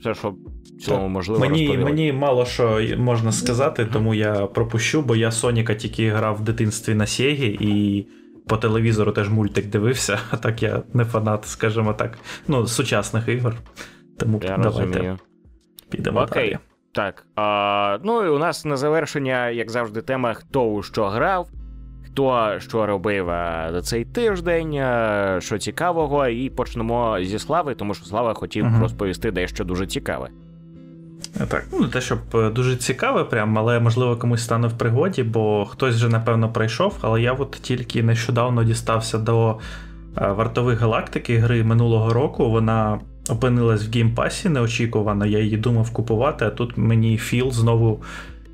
[0.00, 1.08] Все, що в Так.
[1.08, 1.84] можливо Мені, розповіли.
[1.90, 6.94] мені мало що можна сказати, тому я пропущу, бо я Соніка тільки грав в дитинстві
[6.94, 8.06] на Сєгі і
[8.48, 12.18] по телевізору теж мультик дивився, а так я не фанат, скажімо так,
[12.48, 13.54] ну, сучасних ігор.
[14.18, 14.80] Тому Я давайте.
[14.80, 15.18] розумію.
[15.90, 16.50] Підемо Окей.
[16.50, 16.58] далі.
[16.92, 17.26] Так.
[17.36, 21.48] А, ну і у нас на завершення, як завжди, тема хто у що грав,
[22.16, 23.26] хто що робив
[23.72, 24.72] за цей тиждень,
[25.40, 28.82] що цікавого, і почнемо зі слави, тому що Слава хотів Мгм.
[28.82, 30.28] розповісти дещо дуже цікаве.
[31.48, 35.22] Так, ну не те, щоб е, дуже цікаве, прям, але можливо комусь стане в пригоді,
[35.22, 39.58] бо хтось вже напевно пройшов, але я от тільки нещодавно дістався до
[40.18, 42.50] е, вартових галактики гри минулого року.
[42.50, 45.26] Вона опинилась в Game Pass і неочікувано.
[45.26, 48.02] Я її думав купувати, а тут мені Філ знову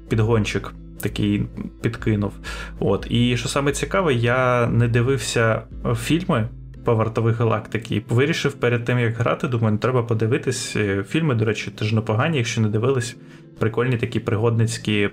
[0.08, 1.46] підгончик такий
[1.82, 2.32] підкинув.
[2.78, 3.06] От.
[3.10, 5.62] І що саме цікаве, я не дивився
[5.96, 6.48] фільми
[6.84, 7.96] по вартових галактики.
[7.96, 10.76] І вирішив перед тим, як грати, думаю, треба подивитись.
[10.76, 13.16] Е, Фільми, до речі, теж непогані, якщо не дивились.
[13.58, 15.10] Прикольні такі пригодницькі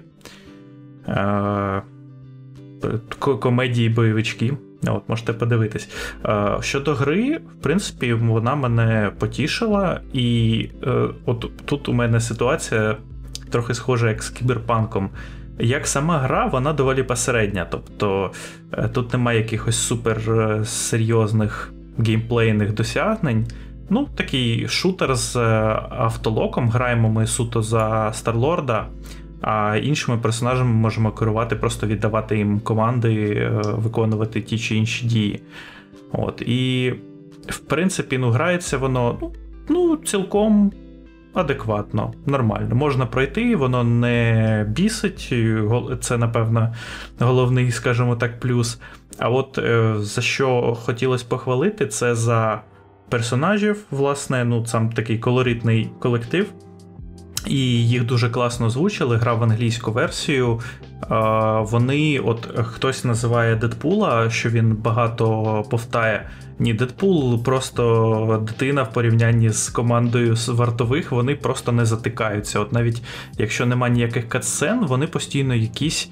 [1.08, 1.82] е-
[3.20, 4.54] ко- комедії бойовички.
[4.88, 5.90] От, можете подивитись.
[6.26, 12.98] Е, щодо гри, в принципі, вона мене потішила, і е, от тут у мене ситуація
[13.50, 15.10] трохи схожа як з кіберпанком.
[15.60, 17.68] Як сама гра, вона доволі посередня.
[17.72, 18.32] Тобто
[18.74, 23.48] е, тут немає якихось супер е, серйозних геймплейних досягнень.
[23.90, 25.40] Ну, такий шутер з е,
[25.90, 26.70] автолоком.
[26.70, 28.88] Граємо ми суто за Старлорда,
[29.42, 35.42] а іншими персонажами можемо керувати, просто віддавати їм команди, виконувати ті чи інші дії.
[36.12, 36.42] От.
[36.42, 36.94] І,
[37.48, 39.32] в принципі, ну, грається воно ну,
[39.70, 40.72] ну, цілком
[41.34, 42.76] адекватно, нормально.
[42.76, 45.34] Можна пройти, воно не бісить.
[46.02, 46.76] Це, напевно,
[47.20, 48.80] головний, скажімо так, плюс.
[49.18, 52.62] А от е, за що хотілося похвалити, це за
[53.10, 56.54] персонажів, власне, ну, сам такий колоритний колектив.
[57.48, 59.18] І їх дуже класно озвучили.
[59.18, 60.60] Грав в англійську версію.
[61.60, 66.30] Вони, от хтось називає Дедпула, що він багато повтає.
[66.60, 72.60] Ні, Дедпул просто дитина в порівнянні з командою з вартових, вони просто не затикаються.
[72.60, 73.02] От навіть
[73.38, 76.10] якщо нема ніяких катсцен, вони постійно якісь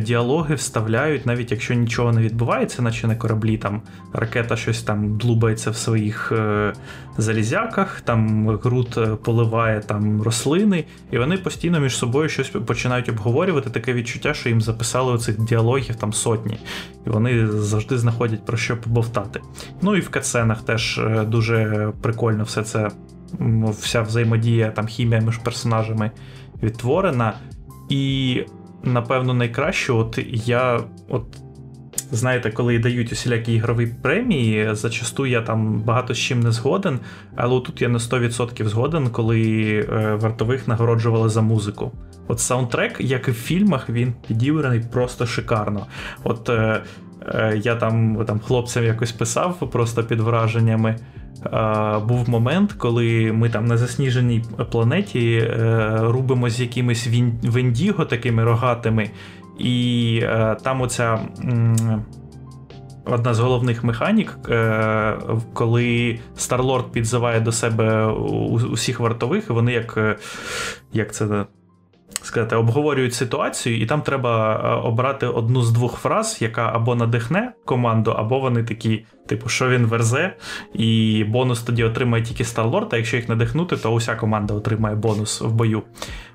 [0.00, 3.82] діалоги вставляють, навіть якщо нічого не відбувається, наче на кораблі там
[4.12, 6.72] ракета щось там длубається в своїх е,
[7.16, 13.70] залізяках, там Грут е, поливає там рослини, і вони постійно між собою щось починають обговорювати.
[13.70, 16.58] Таке відчуття, що їм записали оцих діалогів там сотні,
[17.06, 19.40] і вони завжди знаходять про що побовтати.
[19.82, 22.90] Ну і в катсценах теж е, дуже прикольно все це.
[23.80, 26.10] Вся взаємодія, там хімія між персонажами
[26.62, 27.34] відтворена.
[27.88, 28.44] І,
[28.82, 31.24] напевно, найкраще, от я, от
[32.12, 36.98] знаєте, коли дають усілякі ігрові премії, зачасту я там багато з чим не згоден,
[37.36, 39.42] але тут я на 100% згоден, коли
[39.92, 41.92] е, вартових нагороджували за музику.
[42.28, 45.86] От саундтрек, як і в фільмах, він підібраний просто шикарно.
[46.24, 46.82] От е,
[47.26, 50.96] е, я там, там хлопцям якось писав просто під враженнями.
[52.08, 57.08] Був момент, коли ми там на засніженій планеті е, рубимо з якимись
[57.42, 59.10] вендіго такими рогатими,
[59.58, 61.18] і е, там оця.
[63.04, 65.18] Одна з головних механік, е,
[65.52, 68.06] коли Старлорд підзиває до себе
[68.72, 70.18] усіх вартових, і вони як,
[70.92, 71.44] як це
[72.22, 77.52] сказати, обговорюють ситуацію, і там треба е, обрати одну з двох фраз, яка або надихне
[77.64, 80.36] команду, або вони такі, типу, що він верзе,
[80.74, 85.40] і бонус тоді отримає тільки Старлорд, а якщо їх надихнути, то уся команда отримає бонус
[85.40, 85.82] в бою.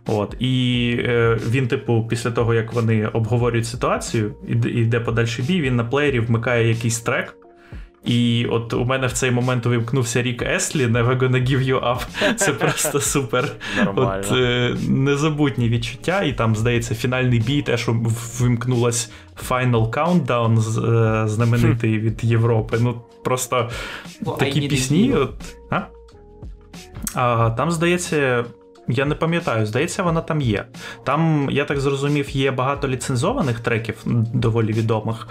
[0.08, 0.36] От.
[0.40, 5.84] І е, він, типу, після того, як вони обговорюють ситуацію, іде- подальший бій, він на
[5.84, 7.38] плеєрі вмикає якийсь трек.
[8.06, 12.36] І от у мене в цей момент увімкнувся рік Еслі, Never Gonna Give You Up.
[12.36, 13.52] Це просто супер.
[13.96, 17.90] От е, незабутні відчуття, і там, здається, фінальний бій теж
[18.40, 19.12] вимкнулась
[19.50, 20.60] Final Countdown
[21.24, 22.78] е, знаменитий від Європи.
[22.82, 23.70] Ну, просто
[24.26, 25.14] I такі пісні.
[25.14, 25.34] От,
[25.70, 25.82] а?
[27.14, 28.46] а там, здається.
[28.88, 30.66] Я не пам'ятаю, здається, вона там є.
[31.04, 33.96] Там, я так зрозумів, є багато ліцензованих треків,
[34.34, 35.28] доволі відомих.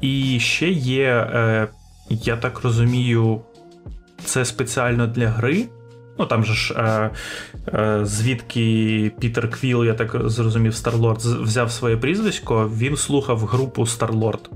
[0.00, 1.68] І ще є, е,
[2.10, 3.40] я так розумію,
[4.24, 5.66] це спеціально для гри.
[6.18, 7.10] Ну там же ж е,
[7.74, 14.50] е, звідки Пітер Квіл, я так зрозумів, Старлорд взяв своє прізвисько, він слухав групу Старлорд.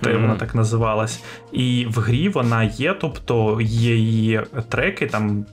[0.00, 0.22] Та Мгм.
[0.22, 1.22] вона так називалась.
[1.52, 5.46] І в грі вона є, тобто є її треки, там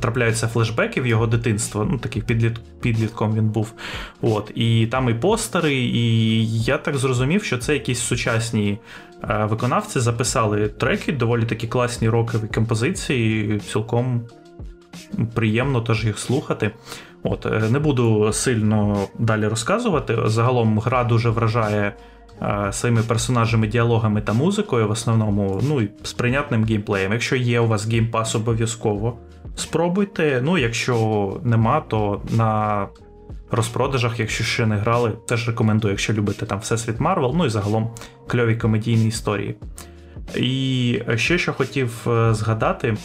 [0.00, 1.88] трапляються флешбеки в його дитинство.
[1.90, 3.72] Ну, такий підліт, підлітком він був.
[4.20, 4.52] От.
[4.54, 8.78] І там і постери, і я так зрозумів, що це якісь сучасні
[9.28, 14.22] виконавці записали треки, доволі такі класні рокові композиції, цілком
[15.34, 16.70] приємно теж їх слухати.
[17.22, 20.18] От, е, не буду сильно далі розказувати.
[20.24, 21.96] Загалом гра дуже вражає
[22.42, 27.12] е, своїми персонажами, діалогами та музикою, в основному, ну і з прийнятним геймплеєм.
[27.12, 29.18] Якщо є у вас Game Pass, обов'язково
[29.56, 30.40] спробуйте.
[30.44, 32.86] Ну, якщо нема, то на
[33.52, 37.90] розпродажах, якщо ще не грали, теж рекомендую, якщо любите там Всесвіт Марвел, ну і загалом
[38.26, 39.56] кльові комедійні історії.
[40.36, 42.96] І ще що хотів е, згадати,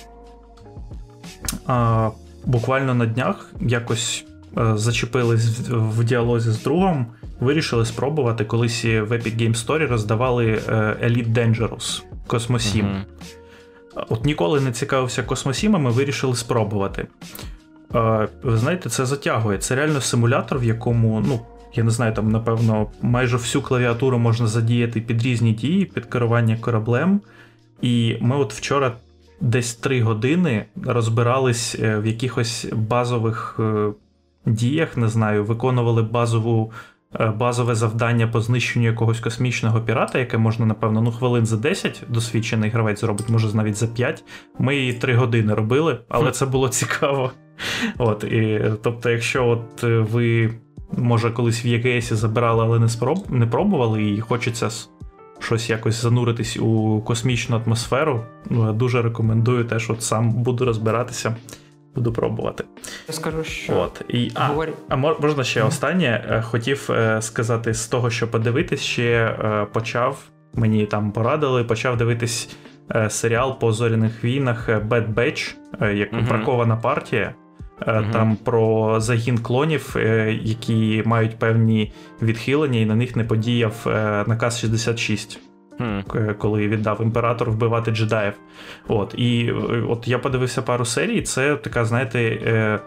[2.45, 4.25] буквально на днях якось
[4.57, 7.05] е, зачепились в діалозі з другом,
[7.39, 8.45] вирішили спробувати.
[8.45, 10.71] Колись в Epic Game Story роздавали е,
[11.03, 12.85] Elite Dangerous Космосім.
[12.85, 13.03] Uh-huh.
[14.09, 17.07] От ніколи не цікавився космосімами, вирішили спробувати.
[18.43, 19.57] Ви знаєте, це затягує.
[19.57, 21.39] Це реально симулятор, в якому, ну,
[21.73, 26.57] я не знаю, там, напевно, майже всю клавіатуру можна задіяти під різні дії, під керування
[26.61, 27.21] кораблем.
[27.81, 28.95] І ми от вчора
[29.41, 33.91] десь три години розбирались е, в якихось базових е,
[34.45, 36.71] діях, не знаю, виконували базову.
[37.19, 42.03] Е, базове завдання по знищенню якогось космічного пірата, яке можна, напевно, ну хвилин за 10
[42.07, 44.23] досвідчений гравець зробить, може навіть за 5.
[44.59, 47.31] Ми її 3 години робили, але це було цікаво.
[47.97, 50.53] От, і, Тобто, якщо от ви,
[50.91, 53.25] може, колись в ЄКСі забирали, але не спроб...
[53.29, 54.69] не пробували, і хочеться
[55.39, 61.35] щось якось зануритись у космічну атмосферу, ну, дуже рекомендую теж от сам буду розбиратися.
[61.95, 62.63] Буду пробувати.
[63.07, 64.69] Я скажу, що От, і, а, Говор...
[64.89, 66.25] а можна ще останнє.
[66.29, 70.23] Е, хотів е, сказати з того, що подивитись, ще е, почав.
[70.53, 72.57] Мені там порадили, почав дивитись
[73.09, 75.55] серіал по зоряних війнах Bad Batch,
[75.93, 76.27] як mm-hmm.
[76.27, 77.35] бракована партія.
[77.81, 78.11] Uh-huh.
[78.11, 79.95] Там про загін клонів,
[80.43, 81.91] які мають певні
[82.21, 83.73] відхилення, і на них не подіяв
[84.27, 85.46] наказ 66
[85.79, 86.33] mm.
[86.33, 88.33] коли віддав імператор вбивати джедаїв.
[88.87, 91.21] От і е, от я подивився пару серій.
[91.21, 92.79] Це така, знаєте, е,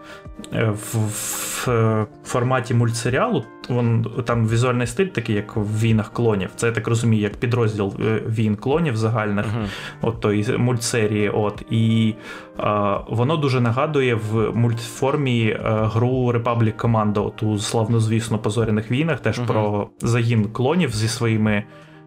[0.52, 3.44] в, в форматі мультсеріалу.
[3.68, 6.50] Вон там візуальний стиль, такий, як в війнах клонів.
[6.56, 7.94] Це я так розумію, як підрозділ
[8.26, 9.66] війн клонів загальних, uh-huh.
[10.00, 11.28] от той мультсерії.
[11.28, 12.14] От і
[12.56, 19.20] а, воно дуже нагадує в мультформі а, гру Republic Commando, ту славнозвісно по зоряних війнах,
[19.20, 19.46] теж uh-huh.
[19.46, 21.64] про загін клонів зі своїми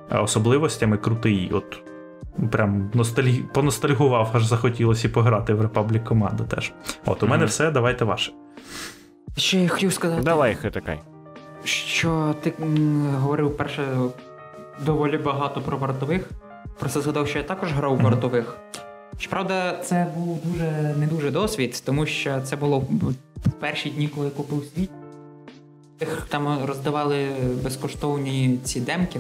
[0.09, 1.51] особливостями крутий.
[1.53, 1.83] От
[2.51, 3.43] Прям ностальгі...
[3.53, 6.73] поностальгував, аж захотілося і пограти в Republic Commando теж.
[7.05, 7.29] От, у mm-hmm.
[7.29, 8.31] мене все, давайте ваше.
[9.37, 10.21] Ще я хотів сказати.
[10.23, 10.99] Давай, хитакай.
[11.63, 12.53] Що ти
[13.19, 13.81] говорив перше
[14.85, 16.29] доволі багато про вартових.
[16.79, 18.03] Просто згадав, що я також грав mm-hmm.
[18.03, 18.57] вартових.
[19.17, 24.25] Щоправда, це був дуже не дуже досвід, тому що це було в перші дні, коли
[24.25, 24.89] я купив світ.
[26.29, 27.27] Там роздавали
[27.63, 29.19] безкоштовні ці демки.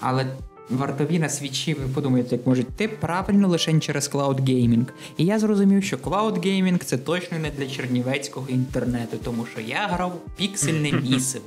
[0.00, 0.26] Але
[0.70, 4.86] вартові на свічі, ви подумаєте, як можуть ти правильно лише через Cloud Gaming.
[5.16, 9.86] І я зрозумів, що Cloud Gaming це точно не для чернівецького інтернету, тому що я
[9.86, 11.44] грав піксельне місиво.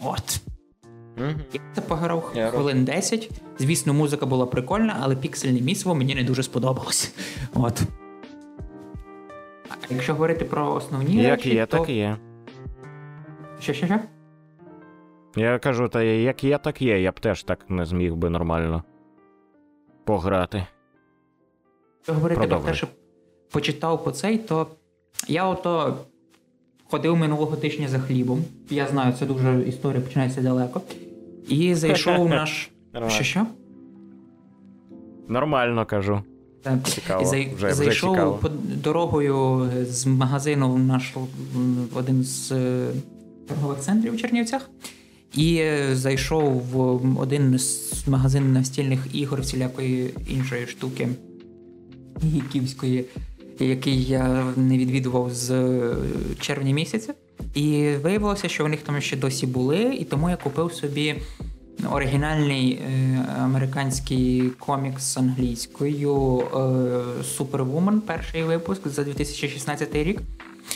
[0.00, 0.40] От.
[1.52, 3.30] Я це пограв хвилин 10.
[3.58, 7.14] Звісно, музика була прикольна, але піксельне місиво мені не дуже сподобалось.
[7.54, 7.82] От.
[9.70, 11.78] А якщо говорити про основні як речі, є, то...
[11.78, 12.16] так і є.
[13.60, 14.00] Що, що, що?
[15.38, 18.82] Я кажу, та як є, так є, я б теж так не зміг би нормально
[20.04, 20.66] пограти.
[21.98, 22.86] Якщо говорити про те, що
[23.50, 24.66] почитав по цей, то
[25.28, 25.98] я ото
[26.90, 28.44] ходив минулого тижня за хлібом.
[28.70, 30.82] Я знаю, це дуже історія починається далеко.
[31.48, 32.70] І зайшов наш.
[33.08, 33.46] Що що?
[35.28, 36.22] Нормально кажу.
[36.62, 36.82] Так.
[36.82, 37.24] Цікаво.
[37.24, 37.54] Зай...
[37.56, 38.40] Вже, Зайшов вже цікаво.
[38.84, 41.14] дорогою з магазину в наш
[41.94, 42.90] один з е,
[43.48, 44.70] торгових центрів у Чернівцях.
[45.34, 51.08] І зайшов в один з магазин настільних ігор, всілякої іншої штуки
[52.24, 53.04] гіківської,
[53.58, 55.74] який я не відвідував з
[56.40, 57.14] червня місяця.
[57.54, 61.14] І виявилося, що в них там ще досі були, і тому я купив собі
[61.92, 66.56] оригінальний е, американський комікс англійською е,
[67.38, 70.20] Superwoman, перший випуск за 2016 рік.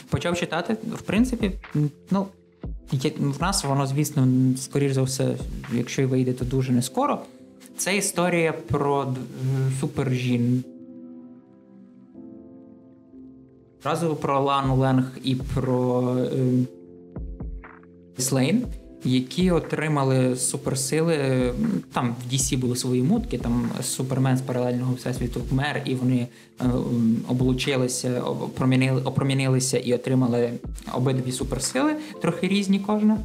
[0.08, 0.76] Почав читати.
[0.94, 1.50] В принципі,
[2.10, 2.26] ну.
[3.18, 4.26] В нас воно, звісно,
[4.56, 5.36] скоріш за все,
[5.72, 7.18] якщо й вийде, то дуже не скоро.
[7.76, 9.14] Це історія про
[9.80, 10.64] супержін.
[13.84, 16.66] Разово про Лану Ленг і про е,
[19.04, 21.16] які отримали суперсили.
[21.92, 26.26] Там в DC були свої мутки, там супермен з паралельного всесвіту вмер, і вони
[26.60, 26.64] е,
[27.28, 30.50] облучилися, опромінили, опромінилися і отримали
[30.94, 33.18] обидві суперсили, трохи різні кожна.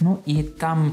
[0.00, 0.92] Ну і там.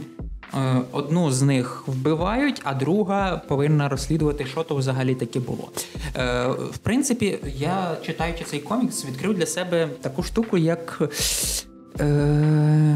[0.53, 5.69] Е, одну з них вбивають, а друга повинна розслідувати, що то взагалі таке було.
[6.15, 11.01] Е, в принципі, я читаючи цей комікс, відкрив для себе таку штуку, як
[11.99, 12.05] Е,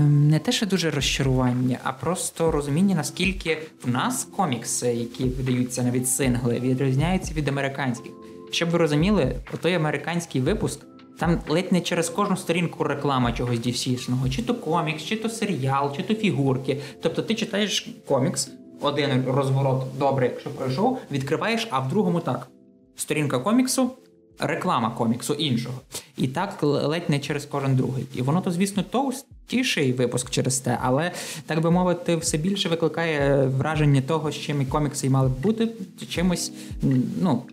[0.10, 6.10] Не те, що дуже розчарування, а просто розуміння, наскільки в нас комікси, які видаються навіть
[6.10, 8.12] сингли, відрізняються від американських.
[8.52, 10.80] щоб ви розуміли, про той американський випуск.
[11.20, 15.96] Там ледь не через кожну сторінку реклама чогось dc чи то комікс, чи то серіал,
[15.96, 16.82] чи то фігурки.
[17.02, 18.52] Тобто ти читаєш комікс,
[18.82, 22.48] один розворот добре, якщо пройшов, відкриваєш, а в другому так.
[22.96, 23.92] Сторінка коміксу,
[24.40, 25.82] реклама коміксу іншого.
[26.18, 28.06] І так ледь не через кожен другий.
[28.16, 31.12] І воно то, звісно, товстіший випуск через те, але
[31.46, 35.70] так би мовити, все більше викликає враження того, з чим і комікси мали б бути
[36.10, 36.52] чимось,
[37.22, 37.44] ну.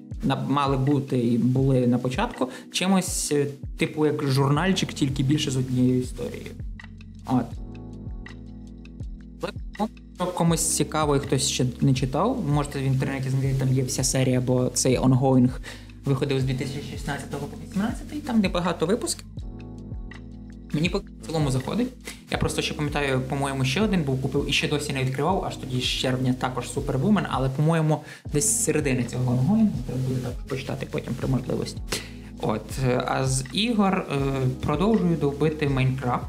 [0.49, 3.47] Мали бути і були на початку чимось, е,
[3.79, 6.51] типу, як журнальчик, тільки більше з однією історією.
[7.27, 7.45] От.
[10.23, 14.05] Якщо комусь цікаво і хтось ще не читав, можете в інтернеті знайти, там є вся
[14.05, 15.51] серія, бо цей ongoing
[16.05, 19.27] виходив з 2016 по 2018, і там небагато випусків.
[20.73, 21.89] Мені по цілому заходить.
[22.31, 25.57] Я просто ще пам'ятаю, по-моєму, ще один був купив і ще досі не відкривав, аж
[25.57, 28.01] тоді з червня також супервумен, але, по-моєму,
[28.33, 31.81] десь з середини цього онgoing, треба буде так почитати потім при можливості.
[32.41, 32.63] От,
[33.07, 34.17] а з ігор е,
[34.61, 36.27] продовжую довбити Майнкрафт.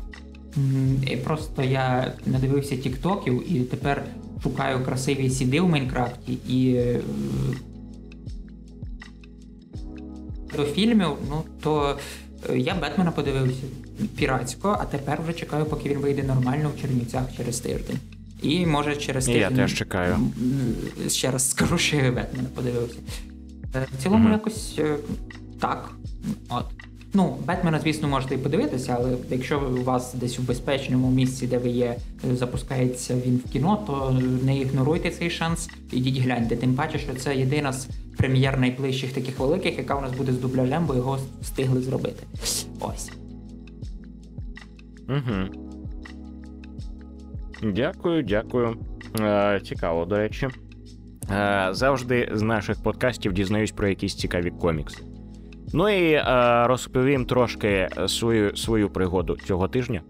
[1.24, 4.04] Просто я надивився тіктоків і тепер
[4.44, 7.00] шукаю красиві сіди в Майнкрафті і е,
[10.56, 11.98] до фільмів, ну то
[12.50, 13.64] е, я Бетмена подивився
[14.16, 18.00] піратсько, а тепер вже чекаю, поки він вийде нормально в Чернівцях через тиждень.
[18.42, 19.42] І може через тиждень.
[19.42, 20.18] Я теж чекаю.
[21.08, 22.98] Ще раз скажу, що я Бетмена подивився.
[23.76, 24.32] Е, в цілому, mm-hmm.
[24.32, 24.80] якось
[25.60, 25.92] так.
[26.50, 26.66] От.
[27.16, 31.58] Ну, Бетмена, звісно, можете і подивитися, але якщо у вас десь у безпечному місці, де
[31.58, 31.96] ви є,
[32.34, 35.70] запускається він в кіно, то не ігноруйте цей шанс.
[35.92, 36.56] Ідіть гляньте.
[36.56, 37.88] Тим паче, що це єдина з
[38.18, 42.24] прем'єр найближчих таких великих, яка у нас буде з дубляжем, бо його встигли зробити.
[42.80, 43.12] Ось.
[45.10, 45.64] Угу.
[47.64, 48.78] Дякую, дякую.
[49.20, 50.48] Е, Цікаво, до речі.
[51.32, 55.04] Е, Завжди з наших подкастів дізнаюсь про якісь цікаві комікси.
[55.74, 56.24] Ну і е,
[56.68, 60.02] розповім трошки свою свою пригоду цього тижня.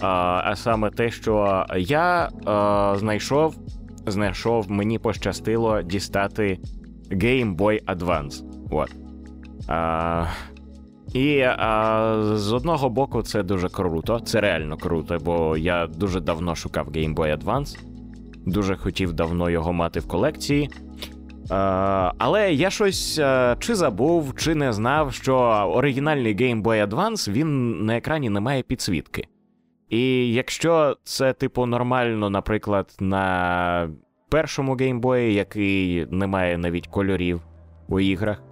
[0.00, 3.56] А а саме те, що я е, знайшов,
[4.06, 6.58] знайшов, мені пощастило дістати
[7.10, 8.44] Game Boy Advance.
[8.70, 8.94] От.
[9.68, 10.26] А,
[11.14, 16.54] І а, з одного боку, це дуже круто, це реально круто, бо я дуже давно
[16.54, 17.78] шукав Game Boy Advance,
[18.46, 20.70] дуже хотів давно його мати в колекції.
[21.50, 23.20] А, але я щось
[23.58, 25.36] чи забув, чи не знав, що
[25.74, 29.28] оригінальний Game Boy Advance він на екрані не має підсвітки.
[29.88, 33.88] І якщо це, типу, нормально, наприклад, на
[34.28, 37.40] першому геймбої, який не має навіть кольорів
[37.88, 38.42] у іграх.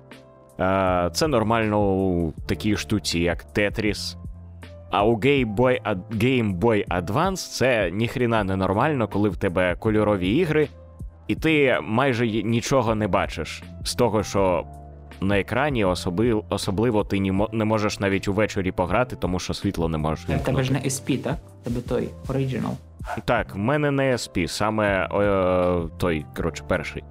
[1.12, 4.16] Це нормально у такій штуці, як Tetris.
[4.90, 10.28] А у Game Boy, Game Boy Advance це ніхріна не нормально, коли в тебе кольорові
[10.28, 10.68] ігри,
[11.32, 14.64] і ти майже нічого не бачиш з того, що
[15.20, 17.20] на екрані особливо, особливо ти
[17.52, 20.24] не можеш навіть увечері пограти, тому що світло не можеш.
[20.24, 21.36] В тебе ж не SP, так?
[21.62, 22.72] Тебе той оригінал.
[23.24, 27.04] Так, в мене не SP, саме о, той, коротше, перший.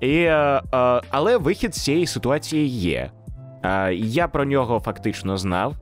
[0.00, 3.10] І, е, е, Але вихід з цієї ситуації є.
[3.64, 5.74] Е, я про нього фактично знав,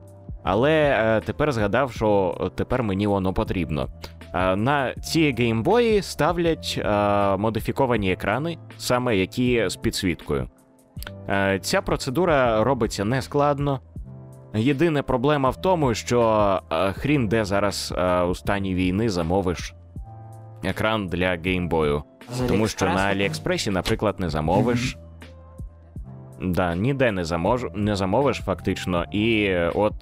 [0.43, 3.87] але е, тепер згадав, що тепер мені воно потрібно.
[4.33, 10.47] Е, на ці геймбої ставлять е, модифіковані екрани, саме які з підсвіткою.
[11.61, 13.79] Ця процедура робиться нескладно.
[14.53, 19.75] Єдина проблема в тому, що е, хрін де зараз е, у стані війни замовиш
[20.63, 22.03] екран для геймбою.
[22.47, 24.97] Тому що на Аліекспресі, наприклад, не замовиш.
[26.41, 27.65] Да, Ніде не замож...
[27.75, 29.93] не замовиш, фактично, і е, от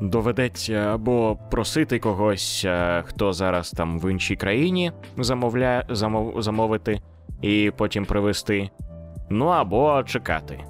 [0.00, 2.66] доведеться або просити когось,
[3.04, 5.84] хто зараз там в іншій країні замовля...
[5.88, 6.42] замов...
[6.42, 7.00] замовити,
[7.42, 8.70] і потім привезти.
[9.30, 10.64] Ну або чекати.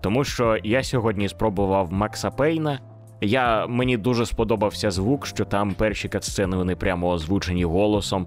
[0.00, 2.80] Тому що я сьогодні спробував Макса Пейна.
[3.20, 8.26] Я, Мені дуже сподобався звук, що там перші катсцени вони прямо озвучені голосом.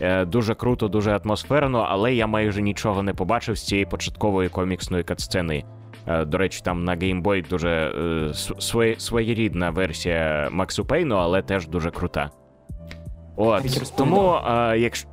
[0.00, 5.04] Е, Дуже круто, дуже атмосферно, але я майже нічого не побачив з цієї початкової коміксної
[5.04, 5.64] катсцени.
[6.06, 11.68] Е, До речі, там на Game Boy дуже е, своєрідна версія Максу Пейну, але теж
[11.68, 12.30] дуже крута.
[13.36, 15.08] От, Тому, е, якщо.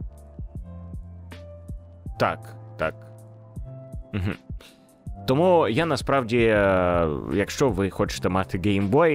[2.20, 2.94] Так, так.
[4.14, 4.32] Угу.
[5.28, 6.38] Тому я насправді,
[7.34, 8.58] якщо ви хочете мати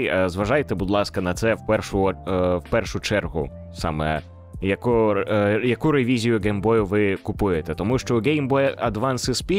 [0.06, 2.02] е, зважайте, будь ласка, на це в першу
[2.36, 4.20] в першу чергу, саме
[4.62, 5.16] яку
[5.64, 7.74] яку ревізію Boy ви купуєте.
[7.74, 9.50] Тому що Game Boy Advance SP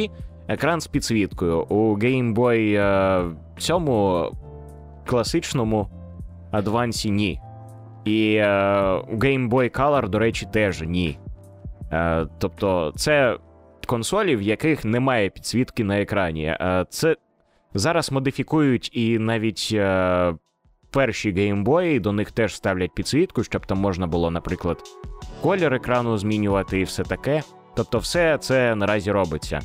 [0.48, 1.62] екран з підсвіткою.
[1.64, 4.26] У Game Boy цьому
[5.06, 5.88] класичному
[6.52, 7.40] Advance ні.
[8.06, 8.38] І
[9.12, 11.20] у Game Boy Color, до речі, теж ні.
[12.40, 13.38] Тобто, це
[13.88, 16.46] консолі, в яких немає підсвітки на екрані.
[16.46, 17.16] Е, Це
[17.74, 20.34] зараз модифікують і навіть е,
[20.92, 24.84] перші геймбої, до них теж ставлять підсвітку, щоб там можна було, наприклад,
[25.42, 27.42] колір екрану змінювати і все таке.
[27.76, 29.60] Тобто, все це наразі робиться.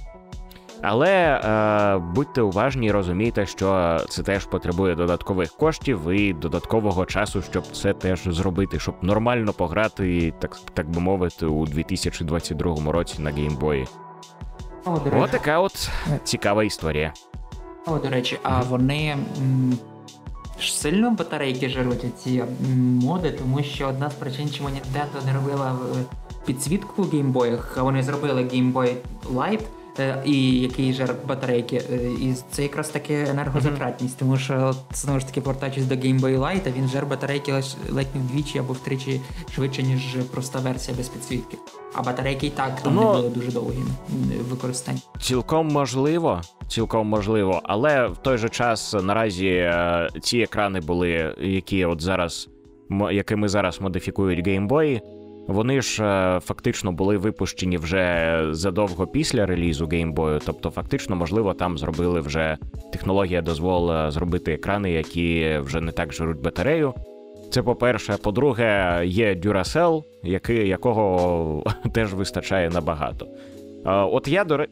[0.83, 7.43] Але е, будьте уважні і розумійте, що це теж потребує додаткових коштів і додаткового часу,
[7.43, 13.31] щоб це теж зробити, щоб нормально пограти, так так би мовити, у 2022 році на
[13.31, 13.87] геймбої.
[14.85, 15.91] О, до речі, Ось така от
[16.25, 17.13] цікава історія.
[17.87, 19.79] о, до речі, а вони м,
[20.61, 22.45] сильно батарейки жируть ці
[23.03, 26.03] моди, тому що одна з причин, чому Nintendo не робила е,
[26.47, 28.95] підсвітку в геймбоях, а вони зробили Game Boy
[29.35, 29.61] Light,
[30.25, 31.77] і який жар батарейки.
[31.93, 36.39] е, І це якраз таки енергозатратність, тому що знову ж таки повертаючись до Game Boy
[36.39, 37.53] Light, він жар батарейки
[37.91, 39.21] ледь не вдвічі або втричі
[39.55, 41.57] швидше, ніж проста версія без підсвітки.
[41.95, 43.79] А батарейки і так там Ну, не були дуже довгі
[44.51, 44.99] використання.
[45.21, 51.85] Цілком можливо, цілком можливо, але в той же час наразі е, ці екрани були, які
[51.85, 52.49] от зараз,
[53.13, 55.01] якими зараз модифікують геймбої,
[55.49, 60.41] вони ж е, фактично були випущені вже задовго після релізу геймбою.
[60.47, 62.57] Тобто, фактично, можливо, там зробили вже
[62.93, 66.95] технологія дозволила зробити екрани, які вже не так жируть батарею.
[67.51, 68.17] Це по-перше.
[68.23, 71.65] По-друге, є Duracell, який, якого
[71.95, 73.27] теж вистачає набагато.
[73.87, 74.67] Е, От я до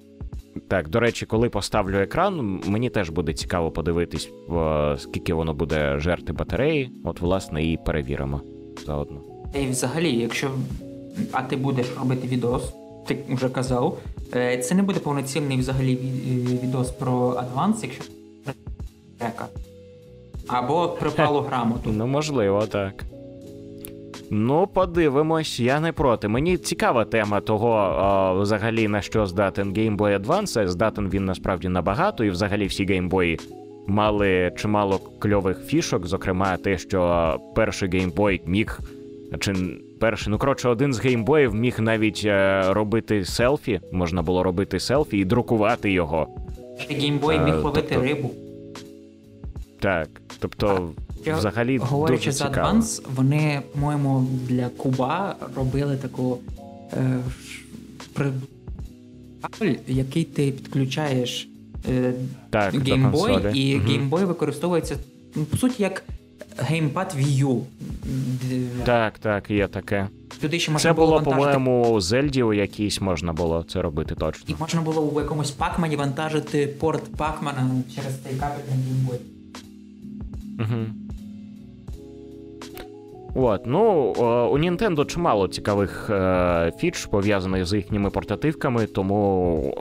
[0.69, 5.99] так, до речі, коли поставлю екран, мені теж буде цікаво подивитись, е, скільки воно буде
[5.99, 6.91] жерти батареї.
[7.05, 8.41] От, власне, і перевіримо
[8.87, 9.30] заодно.
[9.55, 10.51] І взагалі, якщо
[11.33, 12.75] а ти будеш робити відос,
[13.07, 13.99] ти вже казав,
[14.37, 15.99] е, це не буде повноцінний взагалі е,
[16.67, 18.05] відос про адванс, якщо
[19.19, 19.47] трека.
[20.47, 21.91] Або припалу грамоту.
[21.93, 23.05] Ну, можливо, так.
[24.31, 26.29] Ну, подивимось, я не проти.
[26.29, 27.79] Мені цікава тема того,
[28.39, 30.67] е, взагалі, на що здатен Game Boy Advance.
[30.67, 33.39] Здатен він насправді набагато, і взагалі всі геймбої
[33.87, 38.81] мали чимало кльових фішок, зокрема, те, що перший геймбой міг.
[39.39, 39.53] Чи
[40.01, 45.19] перший, ну коротше, один з геймбоїв міг навіть е, робити селфі, можна було робити селфі
[45.19, 46.29] і друкувати його.
[46.91, 48.31] Геймбой Е, міг ловити тобто- рибу.
[49.81, 50.09] Так.
[50.39, 50.91] Тобто,
[51.27, 56.39] Я- взагалі, Говорячи дуже за Advance, вони, по-моєму, для Куба робили таку
[56.93, 57.19] е,
[58.13, 58.33] при-
[59.41, 61.49] кабель, який ти підключаєш
[61.89, 62.13] е,
[62.51, 63.87] Так, геймбой, і Мгм.
[63.87, 64.97] геймбой використовується
[65.35, 66.03] ну, по суті як
[66.61, 67.61] геймпад Wii U.
[68.85, 70.09] Так, так, є таке.
[70.41, 74.15] Туди ще можна Це було, вантажити по-моєму, у Зельді у якійсь можна було це робити
[74.15, 74.45] точно.
[74.49, 79.19] І можна було у якомусь пакмані вантажити порт пакмана через цей кабель на геймбой.
[80.59, 80.87] Угу.
[83.35, 84.13] От, ну,
[84.53, 89.75] у Nintendo чимало цікавих е, фіч пов'язаних з їхніми портативками, тому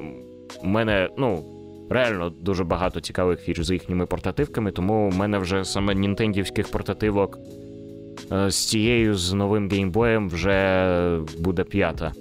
[0.64, 1.44] мене, ну,
[1.90, 7.40] реально дуже багато цікавих фіч з їхніми портативками, тому в мене вже саме нінтендівських портативок
[8.32, 12.14] е, з цією з новим геймбоєм вже буде п'ята.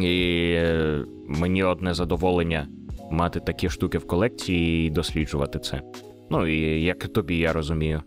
[0.00, 2.68] І е, мені одне задоволення
[3.10, 5.82] мати такі штуки в колекції і досліджувати це.
[6.30, 8.02] Ну, і як тобі, я розумію.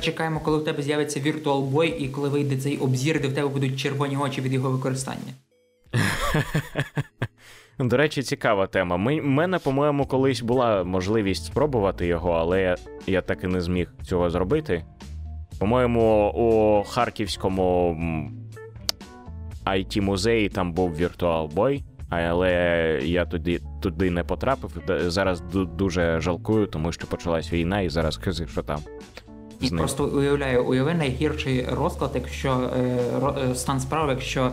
[0.00, 3.48] Чекаємо, коли в тебе з'явиться Virtual Boy і коли вийде цей обзір, де в тебе
[3.48, 5.32] будуть червоні очі від його використання.
[7.78, 8.96] До речі, цікава тема.
[8.96, 12.76] Ми, мене, по-моєму, колись була можливість спробувати його, але я,
[13.06, 14.84] я так і не зміг цього зробити.
[15.58, 17.96] По-моєму, у Харківському
[19.66, 22.52] IT-музеї там був Virtual Boy, але
[23.04, 24.70] я туди, туди не потрапив.
[25.06, 25.42] Зараз
[25.78, 28.80] дуже жалкую, тому що почалась війна, і зараз хизи, що там.
[29.60, 34.50] І просто уявляю, уяви найгірший розклад, якщо е, ро- е, стан справи, якщо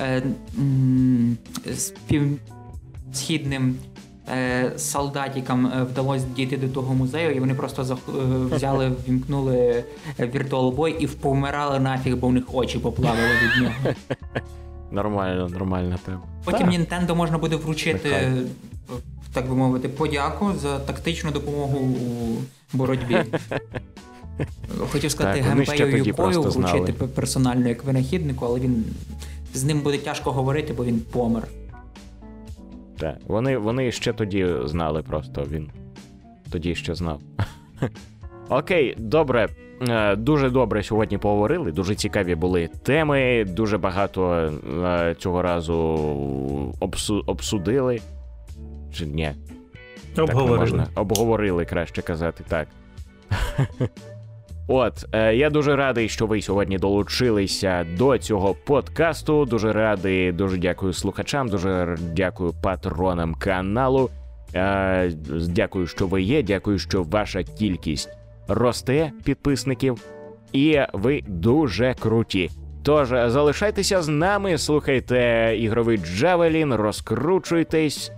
[0.00, 0.22] е,
[0.58, 1.36] м,
[1.66, 1.90] з
[3.10, 3.76] півсхідним
[4.28, 9.84] е, солдатікам е, вдалося дійти до того музею, і вони просто зах- е, взяли, вімкнули
[10.76, 13.74] Boy і впомирали нафіг, бо в них очі поплавили від нього.
[14.92, 16.20] Нормально, нормальна тема.
[16.44, 16.70] Потім Так.
[17.08, 18.32] Nintendo можна буде вручити,
[19.32, 23.16] так би мовити, подяку за тактичну допомогу у боротьбі.
[24.92, 25.44] Хотів сказати,
[25.92, 26.78] тоді Юкою знали.
[26.78, 28.84] вручити п- персонально як винахіднику, але він
[29.54, 31.42] з ним буде тяжко говорити, бо він помер.
[33.00, 35.70] Так, вони, вони ще тоді знали просто, він
[36.50, 37.20] тоді ще знав.
[38.48, 39.48] Окей, добре.
[39.88, 41.72] Е, Дуже добре сьогодні поговорили.
[41.72, 43.44] Дуже цікаві були теми.
[43.44, 44.32] Дуже багато
[44.84, 45.74] е, цього разу
[46.80, 48.00] обсу- обсудили.
[48.92, 49.32] Чи ні?
[50.14, 50.58] Так Обговорили.
[50.58, 50.86] можна.
[50.94, 52.68] Обговорили, краще казати, так.
[54.72, 59.44] От е, я дуже радий, що ви сьогодні долучилися до цього подкасту.
[59.44, 64.10] Дуже радий, дуже дякую слухачам, дуже дякую патронам каналу.
[64.54, 65.12] Е,
[65.48, 66.42] дякую, що ви є.
[66.42, 68.08] Дякую, що ваша кількість
[68.48, 70.04] росте підписників,
[70.52, 72.50] і ви дуже круті.
[72.82, 78.12] Тож залишайтеся з нами, слухайте ігровий Джавелін, розкручуйтесь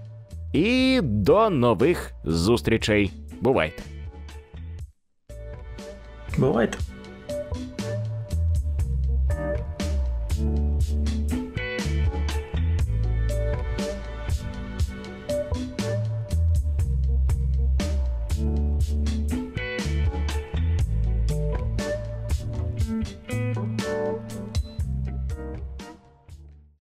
[0.52, 3.12] і до нових зустрічей.
[3.40, 3.91] Бувайте!
[6.38, 6.78] Бувайте.